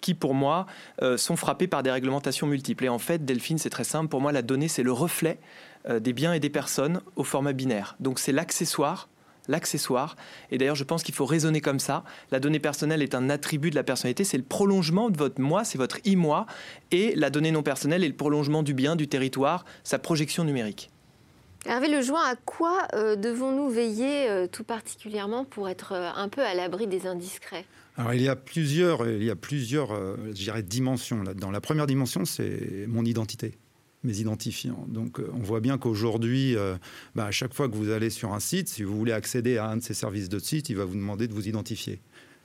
qui, 0.00 0.14
pour 0.14 0.34
moi, 0.34 0.66
euh, 1.02 1.16
sont 1.16 1.36
frappées 1.36 1.66
par 1.66 1.82
des 1.82 1.90
réglementations 1.90 2.46
multiples. 2.46 2.84
Et 2.84 2.88
en 2.88 2.98
fait, 2.98 3.24
Delphine, 3.24 3.58
c'est 3.58 3.70
très 3.70 3.84
simple. 3.84 4.08
Pour 4.08 4.20
moi, 4.20 4.32
la 4.32 4.42
donnée, 4.42 4.68
c'est 4.68 4.82
le 4.82 4.92
reflet 4.92 5.38
euh, 5.88 6.00
des 6.00 6.12
biens 6.12 6.32
et 6.32 6.40
des 6.40 6.50
personnes 6.50 7.00
au 7.16 7.24
format 7.24 7.52
binaire. 7.52 7.96
Donc, 8.00 8.18
c'est 8.18 8.32
l'accessoire 8.32 9.08
l'accessoire. 9.48 10.16
Et 10.50 10.58
d'ailleurs, 10.58 10.76
je 10.76 10.84
pense 10.84 11.02
qu'il 11.02 11.14
faut 11.14 11.26
raisonner 11.26 11.60
comme 11.60 11.80
ça. 11.80 12.04
La 12.30 12.40
donnée 12.40 12.60
personnelle 12.60 13.02
est 13.02 13.14
un 13.14 13.30
attribut 13.30 13.70
de 13.70 13.74
la 13.74 13.84
personnalité, 13.84 14.24
c'est 14.24 14.38
le 14.38 14.44
prolongement 14.44 15.10
de 15.10 15.16
votre 15.16 15.40
moi, 15.40 15.64
c'est 15.64 15.78
votre 15.78 15.98
i-moi. 16.04 16.46
Et 16.90 17.14
la 17.16 17.30
donnée 17.30 17.50
non 17.50 17.62
personnelle 17.62 18.04
est 18.04 18.08
le 18.08 18.14
prolongement 18.16 18.62
du 18.62 18.74
bien, 18.74 18.96
du 18.96 19.08
territoire, 19.08 19.64
sa 19.84 19.98
projection 19.98 20.44
numérique. 20.44 20.90
Hervé 21.66 21.88
Lejoint, 21.88 22.24
à 22.24 22.36
quoi 22.36 22.86
euh, 22.94 23.16
devons-nous 23.16 23.68
veiller 23.68 24.30
euh, 24.30 24.46
tout 24.46 24.64
particulièrement 24.64 25.44
pour 25.44 25.68
être 25.68 25.92
euh, 25.92 26.10
un 26.14 26.28
peu 26.28 26.42
à 26.42 26.54
l'abri 26.54 26.86
des 26.86 27.06
indiscrets? 27.06 27.64
Alors 27.96 28.14
il 28.14 28.22
y 28.22 28.28
a 28.28 28.36
plusieurs, 28.36 29.08
il 29.08 29.24
y 29.24 29.30
a 29.30 29.34
plusieurs, 29.34 29.90
dimensions 30.62 31.22
là-dedans. 31.24 31.50
La 31.50 31.60
première 31.60 31.88
dimension, 31.88 32.24
c'est 32.24 32.86
mon 32.86 33.04
identité 33.04 33.58
mes 34.04 34.20
identifiants. 34.20 34.86
Donc 34.88 35.20
euh, 35.20 35.30
on 35.34 35.38
voit 35.38 35.60
bien 35.60 35.78
qu'aujourd'hui, 35.78 36.56
euh, 36.56 36.76
bah, 37.14 37.26
à 37.26 37.30
chaque 37.30 37.54
fois 37.54 37.68
que 37.68 37.74
vous 37.74 37.90
allez 37.90 38.10
sur 38.10 38.32
un 38.32 38.40
site, 38.40 38.68
si 38.68 38.82
vous 38.82 38.96
voulez 38.96 39.12
accéder 39.12 39.58
à 39.58 39.68
un 39.68 39.78
de 39.78 39.82
ces 39.82 39.94
services 39.94 40.28
de 40.28 40.38
site, 40.38 40.68
il 40.70 40.76
va 40.76 40.84
vous 40.84 40.94
demander 40.94 41.28
de 41.28 41.34
vous 41.34 41.48
identifier. 41.48 42.00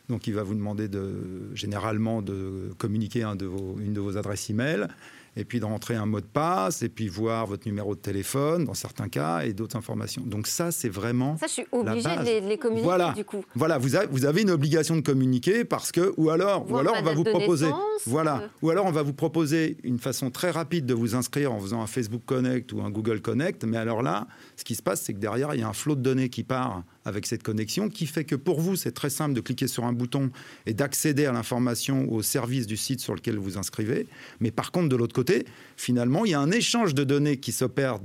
Donc 0.09 0.27
il 0.27 0.33
va 0.33 0.43
vous 0.43 0.55
demander 0.55 0.87
de, 0.87 1.53
généralement 1.53 2.21
de 2.21 2.71
communiquer 2.77 3.23
une 3.23 3.35
de 3.93 3.99
vos 3.99 4.17
adresses 4.17 4.51
e-mail 4.51 4.89
et 5.35 5.45
puis 5.45 5.59
d'entrer 5.59 5.95
un 5.95 6.05
mot 6.05 6.21
de 6.21 6.25
passe, 6.25 6.81
et 6.83 6.89
puis 6.89 7.07
voir 7.07 7.45
votre 7.47 7.67
numéro 7.67 7.95
de 7.95 7.99
téléphone 7.99 8.65
dans 8.65 8.73
certains 8.73 9.09
cas, 9.09 9.41
et 9.41 9.53
d'autres 9.53 9.75
informations. 9.75 10.23
Donc 10.25 10.47
ça, 10.47 10.71
c'est 10.71 10.89
vraiment 10.89 11.37
Ça, 11.37 11.47
je 11.47 11.53
suis 11.53 11.65
obligée 11.71 12.09
de 12.09 12.47
les, 12.47 12.57
communiquer 12.57 12.85
voilà. 12.85 13.13
du 13.13 13.25
coup. 13.25 13.43
Voilà, 13.55 13.77
vous 13.77 13.95
avez, 13.95 14.07
vous 14.07 14.25
avez 14.25 14.41
une 14.41 14.51
obligation 14.51 14.95
de 14.95 15.01
communiquer 15.01 15.65
parce 15.65 15.91
que, 15.91 16.13
ou 16.17 16.29
alors, 16.29 16.69
ou 16.69 16.77
alors 16.77 16.95
on 16.99 17.03
va 17.03 17.13
vous 17.13 17.23
proposer, 17.23 17.69
voilà, 18.05 18.41
euh. 18.41 18.47
ou 18.61 18.69
alors 18.69 18.85
on 18.85 18.91
va 18.91 19.01
vous 19.01 19.13
proposer 19.13 19.77
une 19.83 19.99
façon 19.99 20.29
très 20.29 20.51
rapide 20.51 20.85
de 20.85 20.93
vous 20.93 21.15
inscrire 21.15 21.51
en 21.51 21.59
faisant 21.59 21.81
un 21.81 21.87
Facebook 21.87 22.21
Connect 22.25 22.71
ou 22.73 22.81
un 22.81 22.89
Google 22.89 23.21
Connect, 23.21 23.63
mais 23.63 23.77
alors 23.77 24.01
là, 24.01 24.27
ce 24.55 24.63
qui 24.63 24.75
se 24.75 24.83
passe, 24.83 25.01
c'est 25.01 25.13
que 25.13 25.19
derrière, 25.19 25.53
il 25.53 25.61
y 25.61 25.63
a 25.63 25.67
un 25.67 25.73
flot 25.73 25.95
de 25.95 26.01
données 26.01 26.29
qui 26.29 26.43
part 26.43 26.83
avec 27.05 27.25
cette 27.25 27.43
connexion, 27.43 27.89
qui 27.89 28.05
fait 28.05 28.23
que 28.23 28.35
pour 28.35 28.61
vous, 28.61 28.75
c'est 28.75 28.91
très 28.91 29.09
simple 29.09 29.33
de 29.33 29.41
cliquer 29.41 29.67
sur 29.67 29.85
un 29.85 29.93
bouton 29.93 30.31
et 30.65 30.73
d'accéder 30.73 31.25
à 31.25 31.31
l'information 31.31 32.11
au 32.11 32.21
service 32.21 32.67
du 32.67 32.77
site 32.77 32.99
sur 32.99 33.15
lequel 33.15 33.37
vous 33.37 33.57
inscrivez. 33.57 34.07
Mais 34.39 34.51
par 34.51 34.71
contre, 34.71 34.89
de 34.89 34.95
l'autre 34.95 35.15
côté, 35.15 35.45
finalement, 35.77 36.25
il 36.25 36.31
y 36.31 36.33
a 36.33 36.39
un 36.39 36.51
échange 36.51 36.93
de 36.93 37.03
données 37.03 37.37
qui 37.37 37.51
s'opère 37.51 37.99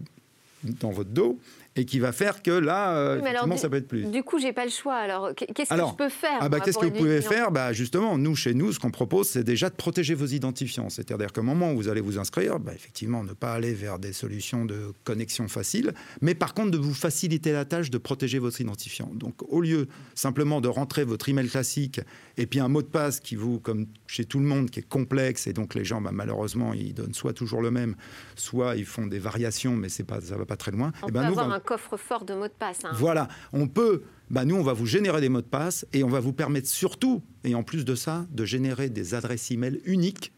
dans 0.64 0.90
votre 0.90 1.10
dos 1.10 1.38
et 1.78 1.84
qui 1.84 2.00
va 2.00 2.10
faire 2.10 2.42
que 2.42 2.50
là, 2.50 2.96
euh, 2.96 3.20
effectivement, 3.20 3.56
ça 3.56 3.68
peut 3.68 3.76
être 3.76 3.86
plus. 3.86 4.04
Du 4.10 4.24
coup, 4.24 4.40
j'ai 4.40 4.52
pas 4.52 4.64
le 4.64 4.70
choix. 4.70 4.96
Alors, 4.96 5.32
qu'est-ce 5.34 5.70
que 5.70 5.76
je 5.76 5.94
peux 5.94 6.08
faire 6.08 6.38
ah 6.40 6.48
bah, 6.48 6.58
Qu'est-ce 6.58 6.76
que 6.76 6.86
vous 6.86 6.90
pouvez 6.90 7.22
faire? 7.22 7.52
Bah, 7.52 7.72
Justement, 7.72 8.18
nous, 8.18 8.34
chez 8.34 8.52
nous, 8.52 8.72
ce 8.72 8.80
qu'on 8.80 8.90
propose, 8.90 9.28
c'est 9.28 9.44
déjà 9.44 9.70
de 9.70 9.76
protéger 9.76 10.14
vos 10.14 10.26
identifiants. 10.26 10.90
C'est-à-dire 10.90 11.32
qu'au 11.32 11.42
moment 11.42 11.72
où 11.72 11.76
vous 11.76 11.88
allez 11.88 12.00
vous 12.00 12.18
inscrire, 12.18 12.58
bah, 12.58 12.72
effectivement, 12.74 13.22
ne 13.22 13.32
pas 13.32 13.52
aller 13.52 13.74
vers 13.74 14.00
des 14.00 14.12
solutions 14.12 14.64
de 14.64 14.92
connexion 15.04 15.46
facile, 15.46 15.94
mais 16.20 16.34
par 16.34 16.52
contre, 16.52 16.72
de 16.72 16.78
vous 16.78 16.94
faciliter 16.94 17.52
la 17.52 17.64
tâche 17.64 17.90
de 17.90 17.98
protéger 17.98 18.40
votre 18.40 18.60
identifiant. 18.60 19.10
Donc, 19.14 19.34
au 19.48 19.60
lieu 19.60 19.86
simplement 20.16 20.60
de 20.60 20.68
rentrer 20.68 21.04
votre 21.04 21.28
email 21.28 21.48
classique 21.48 22.00
et 22.36 22.46
puis 22.46 22.58
un 22.58 22.68
mot 22.68 22.82
de 22.82 22.88
passe 22.88 23.20
qui 23.20 23.36
vous, 23.36 23.60
comme 23.60 23.86
chez 24.08 24.24
tout 24.24 24.40
le 24.40 24.46
monde, 24.46 24.70
qui 24.70 24.80
est 24.80 24.88
complexe, 24.88 25.46
et 25.46 25.52
donc 25.52 25.76
les 25.76 25.84
gens, 25.84 26.00
bah, 26.00 26.10
malheureusement, 26.12 26.74
ils 26.74 26.94
donnent 26.94 27.14
soit 27.14 27.32
toujours 27.32 27.62
le 27.62 27.70
même, 27.70 27.94
soit 28.34 28.74
ils 28.74 28.84
font 28.84 29.06
des 29.06 29.20
variations, 29.20 29.76
mais 29.76 29.88
c'est 29.88 30.04
pas, 30.04 30.20
ça 30.20 30.36
va 30.36 30.44
pas 30.44 30.56
très 30.56 30.72
loin. 30.72 30.92
On 31.02 31.06
et 31.06 31.10
eh 31.10 31.12
ben, 31.12 31.20
peut 31.20 31.26
avoir 31.28 31.52
un 31.52 31.60
coffre-fort 31.68 32.24
de 32.24 32.32
mots 32.32 32.48
de 32.48 32.52
passe. 32.58 32.78
Hein. 32.84 32.92
Voilà, 32.94 33.28
on 33.52 33.68
peut. 33.68 34.04
Bah, 34.30 34.46
nous, 34.46 34.56
on 34.56 34.62
va 34.62 34.72
vous 34.72 34.86
générer 34.86 35.20
des 35.20 35.28
mots 35.28 35.42
de 35.42 35.46
passe 35.46 35.86
et 35.92 36.02
on 36.02 36.08
va 36.08 36.18
vous 36.18 36.32
permettre 36.32 36.66
surtout, 36.66 37.22
et 37.44 37.54
en 37.54 37.62
plus 37.62 37.84
de 37.84 37.94
ça, 37.94 38.26
de 38.30 38.46
générer 38.46 38.88
des 38.88 39.14
adresses 39.14 39.50
email 39.50 39.78
uniques. 39.84 40.32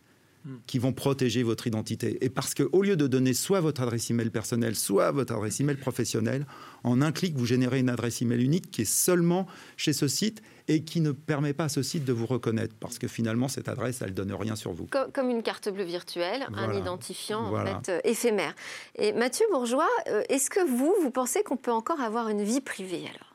Qui 0.66 0.78
vont 0.78 0.92
protéger 0.92 1.42
votre 1.42 1.66
identité. 1.66 2.18
Et 2.25 2.30
parce 2.30 2.54
qu'au 2.54 2.82
lieu 2.82 2.97
de 2.97 3.06
donner 3.06 3.35
soit 3.35 3.61
votre 3.61 3.82
adresse 3.82 4.11
email 4.11 4.30
personnelle, 4.30 4.75
soit 4.75 5.11
votre 5.11 5.35
adresse 5.35 5.61
email 5.61 5.76
professionnelle, 5.76 6.47
en 6.82 7.02
un 7.02 7.12
clic, 7.12 7.37
vous 7.37 7.47
générez 7.47 7.80
une 7.80 7.90
adresse 7.90 8.23
email 8.23 8.42
unique 8.42 8.70
qui 8.70 8.82
est 8.82 8.90
seulement 8.90 9.47
chez 9.76 9.92
ce 9.92 10.09
site 10.09 10.42
et 10.68 10.82
qui 10.82 11.00
ne 11.00 11.12
permet 11.12 11.52
pas 11.52 11.64
à 11.64 11.68
ce 11.68 11.82
site 11.82 12.04
de 12.04 12.12
vous 12.12 12.26
reconnaître 12.26 12.75
parce 12.78 12.99
que 12.99 13.09
finalement 13.09 13.49
cette 13.49 13.68
adresse 13.68 14.02
elle 14.02 14.14
donne 14.14 14.32
rien 14.32 14.56
sur 14.56 14.73
vous. 14.73 14.87
Comme, 15.12 15.28
une 15.28 15.42
carte 15.42 15.68
bleue 15.68 15.85
virtuelle, 15.85 16.47
un 16.54 16.73
identifiant 16.73 17.54
en 17.54 17.64
fait, 17.64 17.90
euh, 17.90 18.00
éphémère. 18.04 18.54
Et 18.97 19.12
Mathieu 19.12 19.47
Bourgeois, 19.50 19.88
euh, 20.09 20.23
est-ce 20.28 20.49
que 20.49 20.64
vous 20.66 20.94
vous 21.02 21.11
pensez 21.11 21.42
qu'on 21.42 21.56
peut 21.56 21.73
encore 21.73 22.00
avoir 22.00 22.28
une 22.28 22.42
vie 22.42 22.61
privée 22.61 23.04
alors? 23.09 23.35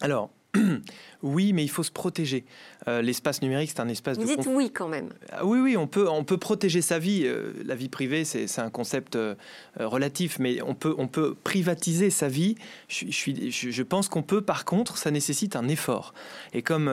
Alors 0.00 0.30
oui, 1.22 1.52
mais 1.52 1.64
il 1.64 1.68
faut 1.68 1.82
se 1.82 1.90
protéger. 1.90 2.44
Euh, 2.88 3.00
l'espace 3.00 3.42
numérique, 3.42 3.70
c'est 3.70 3.80
un 3.80 3.88
espace 3.88 4.18
Vous 4.18 4.24
de. 4.24 4.36
dites 4.36 4.48
oui 4.50 4.70
quand 4.72 4.88
même. 4.88 5.10
Ah 5.30 5.44
oui, 5.44 5.60
oui, 5.60 5.76
on 5.76 5.86
peut, 5.86 6.08
on 6.08 6.24
peut 6.24 6.36
protéger 6.36 6.82
sa 6.82 6.98
vie. 6.98 7.22
Euh, 7.24 7.52
la 7.64 7.74
vie 7.74 7.88
privée, 7.88 8.24
c'est 8.24 8.58
un 8.58 8.70
concept 8.70 9.14
euh, 9.14 9.34
relatif, 9.78 10.38
mais 10.40 10.60
on 10.62 10.74
peut, 10.74 10.94
on 10.98 11.06
peut 11.06 11.34
privatiser 11.44 12.10
sa 12.10 12.28
vie. 12.28 12.56
Je, 12.88 13.82
pense 13.82 14.08
qu'on 14.08 14.22
peut, 14.22 14.40
par 14.40 14.64
contre, 14.64 14.98
ça 14.98 15.10
nécessite 15.10 15.54
un 15.54 15.68
effort. 15.68 16.12
Et 16.52 16.62
comme, 16.62 16.90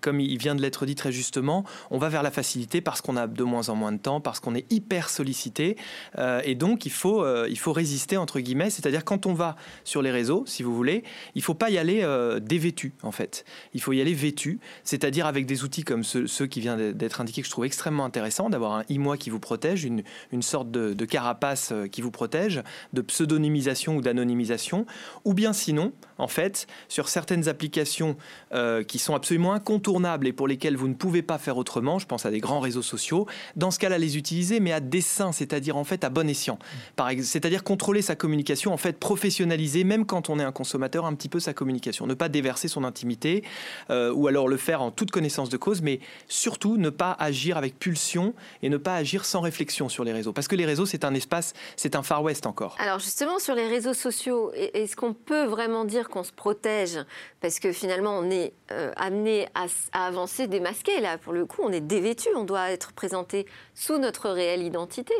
comme 0.00 0.20
il 0.20 0.38
vient 0.38 0.54
de 0.54 0.62
l'être 0.62 0.86
dit 0.86 0.94
très 0.94 1.12
justement, 1.12 1.64
on 1.90 1.98
va 1.98 2.08
vers 2.08 2.22
la 2.22 2.30
facilité 2.30 2.80
parce 2.80 3.00
qu'on 3.00 3.16
a 3.16 3.26
de 3.26 3.44
moins 3.44 3.68
en 3.68 3.74
moins 3.74 3.92
de 3.92 3.98
temps, 3.98 4.20
parce 4.20 4.40
qu'on 4.40 4.54
est 4.54 4.70
hyper 4.72 5.08
sollicité. 5.08 5.76
et 6.44 6.54
donc, 6.54 6.86
il 6.86 6.92
faut, 6.92 7.24
il 7.46 7.58
faut 7.58 7.72
résister, 7.72 8.16
entre 8.16 8.40
guillemets. 8.40 8.70
C'est-à-dire, 8.70 9.04
quand 9.04 9.26
on 9.26 9.34
va 9.34 9.56
sur 9.84 10.02
les 10.02 10.10
réseaux, 10.10 10.44
si 10.46 10.62
vous 10.62 10.74
voulez, 10.74 11.02
il 11.34 11.38
ne 11.38 11.44
faut 11.44 11.54
pas 11.54 11.70
y 11.70 11.78
aller 11.78 12.06
dévêtu, 12.40 12.92
en 13.02 13.12
fait. 13.12 13.44
Il 13.74 13.80
faut 13.80 13.92
y 13.92 14.00
aller 14.00 14.14
vêtu, 14.14 14.60
c'est-à-dire 14.84 15.26
avec 15.26 15.46
des 15.46 15.64
outils 15.64 15.84
comme 15.84 16.04
ceux, 16.04 16.46
qui 16.46 16.60
viennent 16.60 16.92
d'être 16.92 17.20
indiqués 17.20 17.42
que 17.42 17.46
je 17.46 17.52
trouve 17.52 17.64
extrêmement 17.64 18.04
intéressant, 18.04 18.50
d'avoir 18.50 18.72
un 18.72 18.82
e-moi 18.90 19.16
qui 19.16 19.30
vous 19.30 19.40
protège, 19.40 19.84
une, 19.84 20.02
une 20.32 20.42
sorte 20.42 20.70
de, 20.70 20.94
de, 20.94 21.04
carapace 21.04 21.70
euh, 21.72 21.86
qui 21.86 22.02
vous 22.02 22.10
protège, 22.10 22.62
de 22.92 23.00
pseudonymisation 23.00 23.96
ou 23.96 24.00
d'anonymisation, 24.00 24.86
ou 25.24 25.34
bien 25.34 25.52
sinon, 25.52 25.92
en 26.18 26.28
fait, 26.28 26.66
sur 26.88 27.08
certaines 27.08 27.48
applications 27.48 28.16
euh, 28.52 28.82
qui 28.82 28.98
sont 28.98 29.14
absolument 29.14 29.52
incontournables 29.52 30.26
et 30.26 30.32
pour 30.32 30.48
lesquelles 30.48 30.76
vous 30.76 30.88
ne 30.88 30.94
pouvez 30.94 31.22
pas 31.22 31.38
faire 31.38 31.56
autrement, 31.56 31.98
je 31.98 32.06
pense 32.06 32.26
à 32.26 32.30
des 32.30 32.40
grands 32.40 32.60
réseaux 32.60 32.82
sociaux, 32.82 33.26
dans 33.56 33.70
ce 33.70 33.78
cas-là, 33.78 33.98
les 33.98 34.16
utiliser, 34.16 34.60
mais 34.60 34.72
à 34.72 34.80
dessein, 34.80 35.32
c'est-à-dire 35.32 35.76
en 35.76 35.84
fait 35.84 36.04
à 36.04 36.10
bon 36.10 36.28
escient. 36.28 36.58
C'est-à-dire 37.22 37.64
contrôler 37.64 38.02
sa 38.02 38.16
communication, 38.16 38.72
en 38.72 38.76
fait 38.76 38.98
professionnaliser, 38.98 39.84
même 39.84 40.06
quand 40.06 40.30
on 40.30 40.38
est 40.38 40.44
un 40.44 40.52
consommateur, 40.52 41.06
un 41.06 41.14
petit 41.14 41.28
peu 41.28 41.40
sa 41.40 41.54
communication. 41.54 42.06
Ne 42.06 42.14
pas 42.14 42.28
déverser 42.28 42.68
son 42.68 42.84
intimité, 42.84 43.42
euh, 43.90 44.12
ou 44.12 44.26
alors 44.28 44.48
le 44.48 44.56
faire 44.56 44.82
en 44.82 44.90
toute 44.90 45.10
connaissance 45.10 45.48
de 45.48 45.56
cause, 45.56 45.82
mais 45.82 46.00
surtout 46.28 46.76
ne 46.76 46.90
pas 46.90 47.16
agir 47.18 47.56
avec 47.56 47.78
pulsion 47.78 48.34
et 48.62 48.68
ne 48.68 48.76
pas 48.76 48.94
agir 48.94 49.24
sans 49.24 49.40
réflexion 49.40 49.88
sur 49.88 50.04
les 50.04 50.12
réseaux. 50.12 50.32
Parce 50.32 50.48
que 50.48 50.56
les 50.56 50.66
réseaux, 50.66 50.86
c'est 50.86 51.04
un 51.04 51.14
espace, 51.14 51.54
c'est 51.76 51.96
un 51.96 52.02
Far 52.02 52.22
West 52.22 52.46
encore. 52.46 52.76
Alors 52.78 52.98
justement, 52.98 53.38
sur 53.38 53.54
les 53.54 53.66
réseaux 53.66 53.94
sociaux, 53.94 54.52
est-ce 54.54 54.96
qu'on 54.96 55.14
peut 55.14 55.44
vraiment 55.44 55.84
dire 55.84 56.08
qu'on 56.08 56.24
se 56.24 56.32
protège? 56.32 56.98
Parce 57.40 57.60
que 57.60 57.72
finalement, 57.72 58.18
on 58.18 58.30
est 58.30 58.52
euh, 58.70 58.92
amené 58.96 59.48
à, 59.54 59.66
avancer 60.06 60.46
démasqué. 60.46 61.00
Là, 61.00 61.18
pour 61.18 61.32
le 61.32 61.46
coup, 61.46 61.62
on 61.62 61.72
est 61.72 61.80
dévêtu, 61.80 62.28
on 62.36 62.44
doit 62.44 62.70
être 62.70 62.92
présenté 62.92 63.46
sous 63.74 63.98
notre 63.98 64.28
réelle 64.30 64.62
identité. 64.62 65.14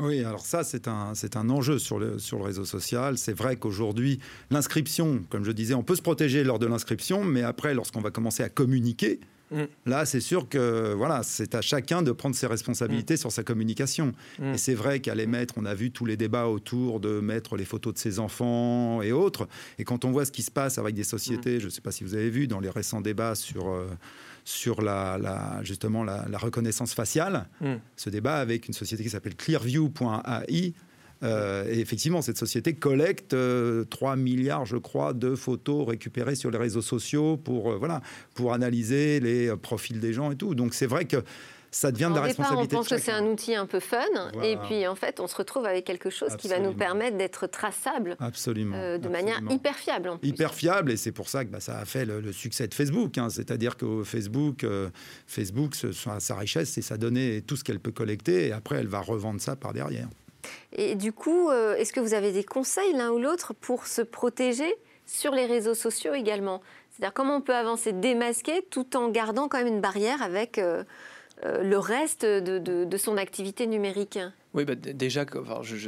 Oui, 0.00 0.24
alors 0.24 0.44
ça, 0.44 0.64
c'est 0.64 0.88
un, 0.88 1.14
c'est 1.14 1.36
un 1.36 1.48
enjeu 1.50 1.78
sur 1.78 1.98
le, 1.98 2.18
sur 2.18 2.38
le 2.38 2.44
réseau 2.44 2.64
social. 2.64 3.18
C'est 3.18 3.34
vrai 3.34 3.56
qu'aujourd'hui, 3.56 4.18
l'inscription, 4.50 5.22
comme 5.28 5.44
je 5.44 5.52
disais, 5.52 5.74
on 5.74 5.82
peut 5.82 5.96
se 5.96 6.02
protéger 6.02 6.44
lors 6.44 6.58
de 6.58 6.66
l'inscription, 6.66 7.24
mais 7.24 7.42
après, 7.42 7.74
lorsqu'on 7.74 8.00
va 8.00 8.10
commencer 8.10 8.42
à 8.42 8.48
communiquer, 8.48 9.20
mm. 9.50 9.62
Là, 9.84 10.06
c'est 10.06 10.20
sûr 10.20 10.48
que 10.48 10.94
voilà, 10.94 11.22
c'est 11.22 11.54
à 11.54 11.60
chacun 11.60 12.02
de 12.02 12.10
prendre 12.10 12.34
ses 12.34 12.46
responsabilités 12.46 13.14
mm. 13.14 13.18
sur 13.18 13.32
sa 13.32 13.44
communication. 13.44 14.12
Mm. 14.38 14.54
Et 14.54 14.58
c'est 14.58 14.74
vrai 14.74 15.00
qu'à 15.00 15.14
les 15.14 15.26
mettre, 15.26 15.54
on 15.58 15.66
a 15.66 15.74
vu 15.74 15.90
tous 15.90 16.06
les 16.06 16.16
débats 16.16 16.46
autour 16.46 16.98
de 16.98 17.20
mettre 17.20 17.56
les 17.56 17.66
photos 17.66 17.92
de 17.92 17.98
ses 17.98 18.18
enfants 18.18 19.02
et 19.02 19.12
autres. 19.12 19.46
Et 19.78 19.84
quand 19.84 20.06
on 20.06 20.10
voit 20.10 20.24
ce 20.24 20.32
qui 20.32 20.42
se 20.42 20.50
passe 20.50 20.78
avec 20.78 20.94
des 20.94 21.04
sociétés, 21.04 21.60
je 21.60 21.66
ne 21.66 21.70
sais 21.70 21.82
pas 21.82 21.92
si 21.92 22.02
vous 22.02 22.14
avez 22.14 22.30
vu 22.30 22.46
dans 22.46 22.60
les 22.60 22.70
récents 22.70 23.02
débats 23.02 23.34
sur 23.34 23.68
euh, 23.68 23.86
sur 24.44 24.82
la, 24.82 25.60
justement 25.62 26.04
la, 26.04 26.38
reconnaissance 26.38 26.94
faciale, 26.94 27.46
hmm. 27.60 27.74
ce 27.96 28.10
débat 28.10 28.36
avec 28.36 28.66
une 28.68 28.74
société 28.74 29.02
qui 29.02 29.10
s'appelle 29.10 29.36
Clearview.ai. 29.36 30.74
Euh, 31.22 31.64
et 31.70 31.78
effectivement, 31.78 32.20
cette 32.20 32.38
société 32.38 32.74
collecte 32.74 33.28
3 33.30 33.36
euh, 33.38 34.16
milliards, 34.16 34.66
je 34.66 34.76
crois, 34.76 35.12
de 35.12 35.34
photos 35.36 35.86
récupérées 35.88 36.34
sur 36.34 36.50
les 36.50 36.58
réseaux 36.58 36.82
sociaux 36.82 37.36
pour, 37.36 37.70
euh, 37.70 37.76
voilà, 37.76 38.00
pour 38.34 38.52
analyser 38.52 39.20
les 39.20 39.54
profils 39.56 40.00
des 40.00 40.12
gens 40.12 40.32
et 40.32 40.36
tout. 40.36 40.54
Donc 40.54 40.74
c'est 40.74 40.86
vrai 40.86 41.04
que 41.04 41.18
ça 41.72 41.90
devient 41.90 42.10
de 42.10 42.16
la 42.16 42.20
responsabilité. 42.20 42.76
on 42.76 42.80
pense 42.80 42.88
que 42.88 42.98
c'est 42.98 43.12
un 43.12 43.24
outil 43.24 43.54
un 43.54 43.64
peu 43.64 43.80
fun, 43.80 44.04
et 44.42 44.56
puis 44.58 44.86
en 44.86 44.94
fait, 44.94 45.20
on 45.20 45.26
se 45.26 45.34
retrouve 45.34 45.64
avec 45.64 45.86
quelque 45.86 46.10
chose 46.10 46.36
qui 46.36 46.46
va 46.46 46.60
nous 46.60 46.74
permettre 46.74 47.16
d'être 47.16 47.46
traçable 47.46 48.16
absolument, 48.20 48.76
euh, 48.76 48.98
de 48.98 49.08
manière 49.08 49.40
hyper 49.50 49.74
fiable. 49.74 50.10
En 50.10 50.18
Hyper 50.22 50.54
fiable, 50.54 50.92
et 50.92 50.98
c'est 50.98 51.12
pour 51.12 51.30
ça 51.30 51.44
que 51.46 51.50
bah, 51.50 51.60
ça 51.60 51.78
a 51.78 51.84
fait 51.86 52.04
le, 52.04 52.30
succès 52.32 52.68
de 52.68 52.74
Facebook. 52.74 53.16
Hein. 53.16 53.30
C'est-à-dire 53.30 53.76
que 53.76 54.04
Facebook, 54.04 54.64
euh, 54.64 54.90
Facebook 55.26 55.74
sa 55.74 56.36
richesse, 56.36 56.70
c'est 56.70 56.82
sa 56.82 56.98
donnée 56.98 57.36
et 57.36 57.42
tout 57.42 57.56
ce 57.56 57.64
qu'elle 57.64 57.80
peut 57.80 57.90
collecter, 57.90 58.48
et 58.48 58.52
après, 58.52 58.76
elle 58.76 58.88
va 58.88 59.00
revendre 59.00 59.40
ça 59.40 59.56
par 59.56 59.72
derrière. 59.72 60.08
Et 60.72 60.94
du 60.94 61.12
coup, 61.12 61.48
euh, 61.48 61.74
est-ce 61.76 61.94
que 61.94 62.00
vous 62.00 62.12
avez 62.12 62.32
des 62.32 62.44
conseils 62.44 62.92
l'un 62.92 63.10
ou 63.10 63.18
l'autre 63.18 63.54
pour 63.54 63.86
se 63.86 64.02
protéger 64.02 64.74
sur 65.06 65.32
les 65.32 65.46
réseaux 65.46 65.74
sociaux 65.74 66.12
également? 66.12 66.60
C'est-à-dire 66.90 67.14
comment 67.14 67.36
on 67.36 67.40
peut 67.40 67.54
avancer 67.54 67.92
démasqué 67.92 68.62
tout 68.70 68.94
en 68.94 69.08
gardant 69.08 69.48
quand 69.48 69.56
même 69.56 69.68
une 69.68 69.80
barrière 69.80 70.20
avec 70.20 70.60
le 71.44 71.76
reste 71.76 72.24
de, 72.24 72.58
de, 72.58 72.96
son 72.96 73.16
activité 73.16 73.66
numérique 73.66 74.18
oui, 74.54 74.66
bah, 74.66 74.74
déjà, 74.74 75.24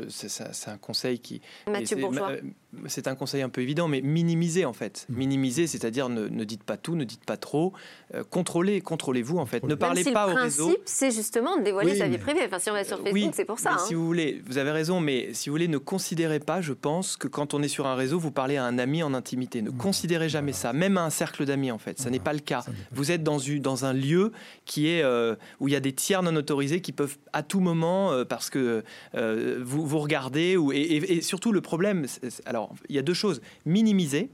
c'est 0.09 0.71
un 0.71 0.79
conseil 0.79 1.19
qui. 1.19 1.43
Mathieu 1.71 1.97
Bourgeois. 1.97 2.33
Euh, 2.75 2.87
c'est 2.87 3.09
un 3.09 3.15
conseil 3.15 3.43
un 3.43 3.49
peu 3.49 3.61
évident, 3.61 3.89
mais 3.89 4.01
minimiser 4.01 4.65
en 4.65 4.73
fait. 4.73 5.07
Mm. 5.09 5.17
Minimiser, 5.17 5.67
c'est-à-dire 5.67 6.09
ne, 6.09 6.45
dites 6.45 6.65
pas 6.65 6.77
tout, 6.77 6.97
ne 6.97 7.05
dites 7.05 7.25
pas 7.25 7.37
trop. 7.37 7.73
Euh, 8.15 8.23
contrôlez, 8.29 8.81
contrôlez-vous 8.81 9.39
en 9.39 9.47
fait. 9.47 9.63
Ne 9.65 9.75
parlez 9.75 10.05
pas 10.05 10.27
au 10.27 10.35
réseau. 10.35 10.69
Le 10.69 10.75
principe, 10.75 10.83
c'est 10.87 11.11
justement 11.11 11.57
de 11.57 11.63
dévoiler 11.63 11.97
sa 11.97 12.09
vie 12.09 12.19
privée. 12.19 12.43
Enfin, 12.47 12.59
si 12.59 12.71
on 12.71 12.75
va 12.75 12.85
sur 12.85 13.01
Facebook, 13.01 13.33
c'est 13.35 13.45
pour 13.45 13.59
ça. 13.59 13.75
Hein. 13.75 13.79
Si 13.87 13.95
vous 13.95 14.07
voulez, 14.07 14.43
vous 14.47 14.59
avez 14.59 14.71
raison, 14.71 15.01
mais 15.01 15.33
si 15.33 15.49
vous 15.49 15.55
voulez, 15.55 15.69
ne 15.69 15.79
considérez 15.79 16.41
pas, 16.41 16.61
je 16.61 16.73
pense, 16.73 17.17
que 17.17 17.29
quand 17.29 17.55
on 17.55 17.63
est 17.63 17.69
sur 17.69 17.87
un 17.87 17.95
réseau, 17.95 18.19
vous 18.19 18.31
parlez 18.31 18.57
à 18.57 18.65
un 18.65 18.79
ami 18.79 19.03
en 19.03 19.15
intimité. 19.15 19.63
Ne 19.63 19.71
considérez 19.71 20.29
jamais 20.29 20.53
ça, 20.53 20.73
même 20.73 20.99
à 20.99 21.05
un 21.05 21.11
cercle 21.11 21.45
d'amis 21.45 21.71
en 21.71 21.79
fait. 21.79 21.99
Ça 21.99 22.11
n'est 22.11 22.19
pas 22.19 22.33
le 22.33 22.41
cas. 22.41 22.65
Vous 22.93 23.11
êtes 23.11 23.23
dans, 23.23 23.39
dans 23.61 23.85
un 23.85 23.93
lieu 23.93 24.33
qui 24.65 24.89
est 24.89 25.03
euh, 25.03 25.35
où 25.61 25.69
il 25.69 25.73
y 25.73 25.77
a 25.77 25.81
des 25.81 25.93
tiers 25.93 26.23
non 26.23 26.35
autorisés 26.37 26.81
qui 26.81 26.93
peuvent 26.93 27.17
à 27.33 27.43
tout 27.43 27.61
moment, 27.61 28.25
parce 28.29 28.51
que 28.51 28.83
euh, 29.15 29.61
vous, 29.63 29.87
vous 29.87 29.99
regardez, 29.99 30.57
ou, 30.57 30.73
et, 30.73 31.21
surtout 31.21 31.53
le 31.53 31.61
problème, 31.61 32.07
alors 32.47 32.64
il 32.89 32.97
y 32.97 32.99
a 32.99 33.03
deux 33.03 33.15
choses, 33.15 33.41
minimiser, 33.65 34.31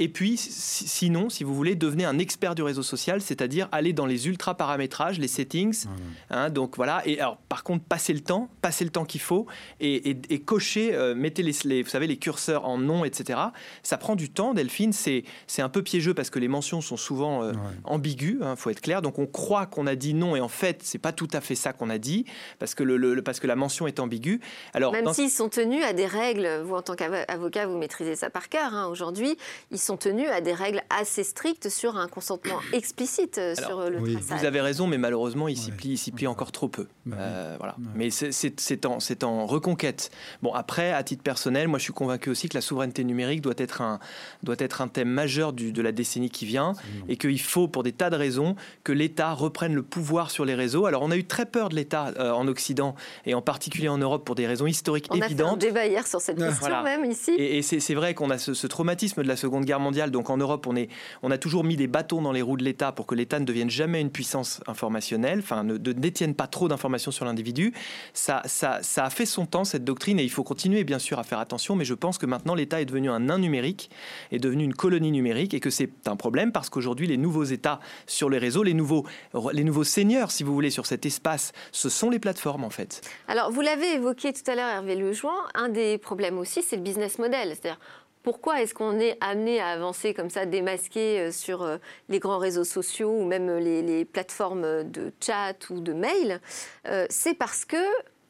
et 0.00 0.08
puis, 0.08 0.38
sinon, 0.38 1.28
si 1.28 1.44
vous 1.44 1.54
voulez, 1.54 1.74
devenez 1.74 2.06
un 2.06 2.18
expert 2.18 2.54
du 2.54 2.62
réseau 2.62 2.82
social, 2.82 3.20
c'est-à-dire 3.20 3.68
aller 3.70 3.92
dans 3.92 4.06
les 4.06 4.28
ultra 4.28 4.54
paramétrages, 4.54 5.18
les 5.18 5.28
settings. 5.28 5.84
Hein, 6.30 6.48
donc 6.48 6.76
voilà. 6.76 7.02
Et 7.04 7.20
alors, 7.20 7.36
par 7.36 7.64
contre, 7.64 7.84
passez 7.84 8.14
le 8.14 8.20
temps, 8.20 8.48
passez 8.62 8.84
le 8.84 8.90
temps 8.90 9.04
qu'il 9.04 9.20
faut 9.20 9.46
et, 9.78 10.16
et, 10.30 10.40
cochez, 10.40 10.94
euh, 10.94 11.14
mettez 11.14 11.42
les, 11.42 11.82
vous 11.82 11.90
savez, 11.90 12.06
les 12.06 12.16
curseurs 12.16 12.64
en 12.64 12.78
nom, 12.78 13.04
etc. 13.04 13.38
Ça 13.82 13.98
prend 13.98 14.16
du 14.16 14.30
temps, 14.30 14.54
Delphine. 14.54 14.94
C'est 14.94 15.24
un 15.58 15.68
peu 15.68 15.82
piégeux 15.82 16.14
parce 16.14 16.30
que 16.30 16.38
les 16.38 16.48
mentions 16.48 16.80
sont 16.80 16.96
souvent 16.96 17.44
euh, 17.44 17.52
ambiguës. 17.84 18.38
Il 18.40 18.46
hein, 18.46 18.56
faut 18.56 18.70
être 18.70 18.80
clair. 18.80 19.02
Donc 19.02 19.18
on 19.18 19.26
croit 19.26 19.66
qu'on 19.66 19.86
a 19.86 19.96
dit 19.96 20.14
non 20.14 20.34
et 20.34 20.40
en 20.40 20.48
fait, 20.48 20.80
c'est 20.82 20.98
pas 20.98 21.12
tout 21.12 21.28
à 21.34 21.42
fait 21.42 21.54
ça 21.54 21.74
qu'on 21.74 21.90
a 21.90 21.98
dit 21.98 22.24
parce 22.58 22.74
que 22.74 22.82
le, 22.82 23.22
parce 23.22 23.38
que 23.38 23.46
la 23.46 23.56
mention 23.56 23.86
est 23.86 24.00
ambiguë. 24.00 24.40
Alors 24.72 24.92
même 24.92 25.12
s'ils 25.12 25.30
sont 25.30 25.50
tenus 25.50 25.84
à 25.84 25.92
des 25.92 26.06
règles, 26.06 26.62
vous 26.64 26.74
en 26.74 26.82
tant 26.82 26.94
qu'avocat, 26.94 27.66
vous 27.66 27.76
maîtrisez 27.76 28.16
ça 28.16 28.30
par 28.30 28.48
cœur. 28.48 28.72
Hein, 28.72 28.86
aujourd'hui, 28.86 29.36
ils 29.70 29.78
sont 29.78 29.89
tenus 29.96 30.28
à 30.30 30.40
des 30.40 30.54
règles 30.54 30.82
assez 30.90 31.24
strictes 31.24 31.68
sur 31.68 31.96
un 31.96 32.08
consentement 32.08 32.58
explicite 32.72 33.38
euh, 33.38 33.54
sur 33.54 33.88
le 33.88 33.98
oui. 33.98 34.16
Vous 34.16 34.44
avez 34.44 34.60
raison, 34.60 34.86
mais 34.86 34.98
malheureusement, 34.98 35.48
ils 35.48 35.56
s'y 35.56 35.70
plient, 35.70 36.00
plient, 36.14 36.26
encore 36.26 36.52
trop 36.52 36.68
peu. 36.68 36.86
Bah 37.06 37.16
voilà. 37.58 37.76
Mais 37.94 38.10
c'est 38.10 38.86
en, 38.86 38.98
en 39.22 39.46
reconquête. 39.46 40.10
Bon, 40.42 40.52
après, 40.52 40.92
à 40.92 41.02
titre 41.02 41.22
personnel, 41.22 41.68
moi, 41.68 41.78
je 41.78 41.84
suis 41.84 41.92
convaincu 41.92 42.30
aussi 42.30 42.48
que 42.48 42.56
la 42.56 42.60
souveraineté 42.60 43.04
numérique 43.04 43.40
doit 43.40 43.54
être 43.56 43.80
un, 43.80 43.98
doit 44.42 44.56
être 44.58 44.80
un 44.80 44.88
thème 44.88 45.08
majeur 45.08 45.52
du, 45.52 45.72
de 45.72 45.82
la 45.82 45.92
décennie 45.92 46.30
qui 46.30 46.46
vient 46.46 46.74
et 47.08 47.16
qu'il 47.16 47.40
faut, 47.40 47.68
pour 47.68 47.82
des 47.82 47.92
tas 47.92 48.10
de 48.10 48.16
raisons, 48.16 48.56
que 48.84 48.92
l'État 48.92 49.32
reprenne 49.32 49.74
le 49.74 49.82
pouvoir 49.82 50.30
sur 50.30 50.44
les 50.44 50.54
réseaux. 50.54 50.86
Alors, 50.86 51.02
on 51.02 51.10
a 51.10 51.16
eu 51.16 51.24
très 51.24 51.46
peur 51.46 51.68
de 51.68 51.74
l'État 51.74 52.12
euh, 52.18 52.32
en 52.32 52.48
Occident 52.48 52.94
et 53.26 53.34
en 53.34 53.42
particulier 53.42 53.88
en 53.88 53.98
Europe 53.98 54.24
pour 54.24 54.34
des 54.34 54.46
raisons 54.46 54.66
historiques 54.66 55.08
évidentes. 55.10 55.40
On 55.40 55.44
a 55.44 55.46
fait 55.48 55.54
un 55.54 55.56
débat 55.56 55.86
hier 55.86 56.06
sur 56.06 56.20
cette 56.20 56.38
question 56.38 56.82
même 56.82 57.04
ici. 57.04 57.32
Et, 57.32 57.62
c'est 57.62 57.94
vrai 57.94 58.14
qu'on 58.14 58.30
a 58.30 58.38
ce, 58.38 58.66
traumatisme 58.66 59.22
de 59.22 59.28
la 59.28 59.36
Seconde 59.36 59.64
Guerre 59.64 59.79
mondiale. 59.80 60.10
Donc, 60.10 60.30
en 60.30 60.36
Europe, 60.36 60.66
on, 60.66 60.76
est, 60.76 60.88
on 61.22 61.30
a 61.30 61.38
toujours 61.38 61.64
mis 61.64 61.76
des 61.76 61.86
bâtons 61.86 62.22
dans 62.22 62.32
les 62.32 62.42
roues 62.42 62.56
de 62.56 62.64
l'État 62.64 62.92
pour 62.92 63.06
que 63.06 63.14
l'État 63.14 63.40
ne 63.40 63.44
devienne 63.44 63.70
jamais 63.70 64.00
une 64.00 64.10
puissance 64.10 64.60
informationnelle, 64.66 65.40
enfin, 65.40 65.64
ne, 65.64 65.72
ne 65.72 65.92
détienne 65.92 66.34
pas 66.34 66.46
trop 66.46 66.68
d'informations 66.68 67.10
sur 67.10 67.24
l'individu. 67.24 67.72
Ça, 68.12 68.42
ça, 68.44 68.78
ça 68.82 69.04
a 69.04 69.10
fait 69.10 69.26
son 69.26 69.46
temps, 69.46 69.64
cette 69.64 69.84
doctrine, 69.84 70.20
et 70.20 70.24
il 70.24 70.30
faut 70.30 70.44
continuer, 70.44 70.84
bien 70.84 70.98
sûr, 70.98 71.18
à 71.18 71.24
faire 71.24 71.38
attention. 71.38 71.74
Mais 71.76 71.84
je 71.84 71.94
pense 71.94 72.18
que 72.18 72.26
maintenant, 72.26 72.54
l'État 72.54 72.80
est 72.80 72.84
devenu 72.84 73.10
un 73.10 73.20
nain 73.20 73.38
numérique, 73.38 73.90
est 74.32 74.38
devenu 74.38 74.64
une 74.64 74.74
colonie 74.74 75.12
numérique, 75.12 75.54
et 75.54 75.60
que 75.60 75.70
c'est 75.70 75.90
un 76.06 76.16
problème 76.16 76.52
parce 76.52 76.70
qu'aujourd'hui, 76.70 77.06
les 77.06 77.16
nouveaux 77.16 77.44
États 77.44 77.80
sur 78.06 78.30
les 78.30 78.38
réseaux, 78.38 78.62
les 78.62 78.74
nouveaux, 78.74 79.06
les 79.52 79.64
nouveaux 79.64 79.84
seigneurs, 79.84 80.30
si 80.30 80.42
vous 80.42 80.54
voulez, 80.54 80.70
sur 80.70 80.86
cet 80.86 81.06
espace, 81.06 81.52
ce 81.72 81.88
sont 81.88 82.10
les 82.10 82.18
plateformes, 82.18 82.64
en 82.64 82.70
fait. 82.70 83.00
Alors, 83.28 83.50
vous 83.50 83.60
l'avez 83.60 83.94
évoqué 83.94 84.32
tout 84.32 84.48
à 84.50 84.54
l'heure, 84.54 84.68
Hervé 84.68 84.96
Lejoin, 84.96 85.34
un 85.54 85.68
des 85.68 85.98
problèmes 85.98 86.38
aussi, 86.38 86.62
c'est 86.62 86.76
le 86.76 86.82
business 86.82 87.18
model. 87.18 87.48
C'est-à-dire, 87.50 87.78
pourquoi 88.22 88.62
est-ce 88.62 88.74
qu'on 88.74 88.98
est 88.98 89.16
amené 89.20 89.60
à 89.60 89.68
avancer 89.68 90.14
comme 90.14 90.30
ça, 90.30 90.46
démasqué 90.46 91.20
euh, 91.20 91.32
sur 91.32 91.62
euh, 91.62 91.78
les 92.08 92.18
grands 92.18 92.38
réseaux 92.38 92.64
sociaux 92.64 93.10
ou 93.10 93.24
même 93.24 93.50
les, 93.56 94.04
plateformes 94.04 94.84
de 94.84 95.12
chat 95.20 95.70
ou 95.70 95.80
de 95.80 95.92
mail 95.92 96.40
euh, 96.86 97.06
C'est 97.10 97.34
parce 97.34 97.64
que, 97.64 97.76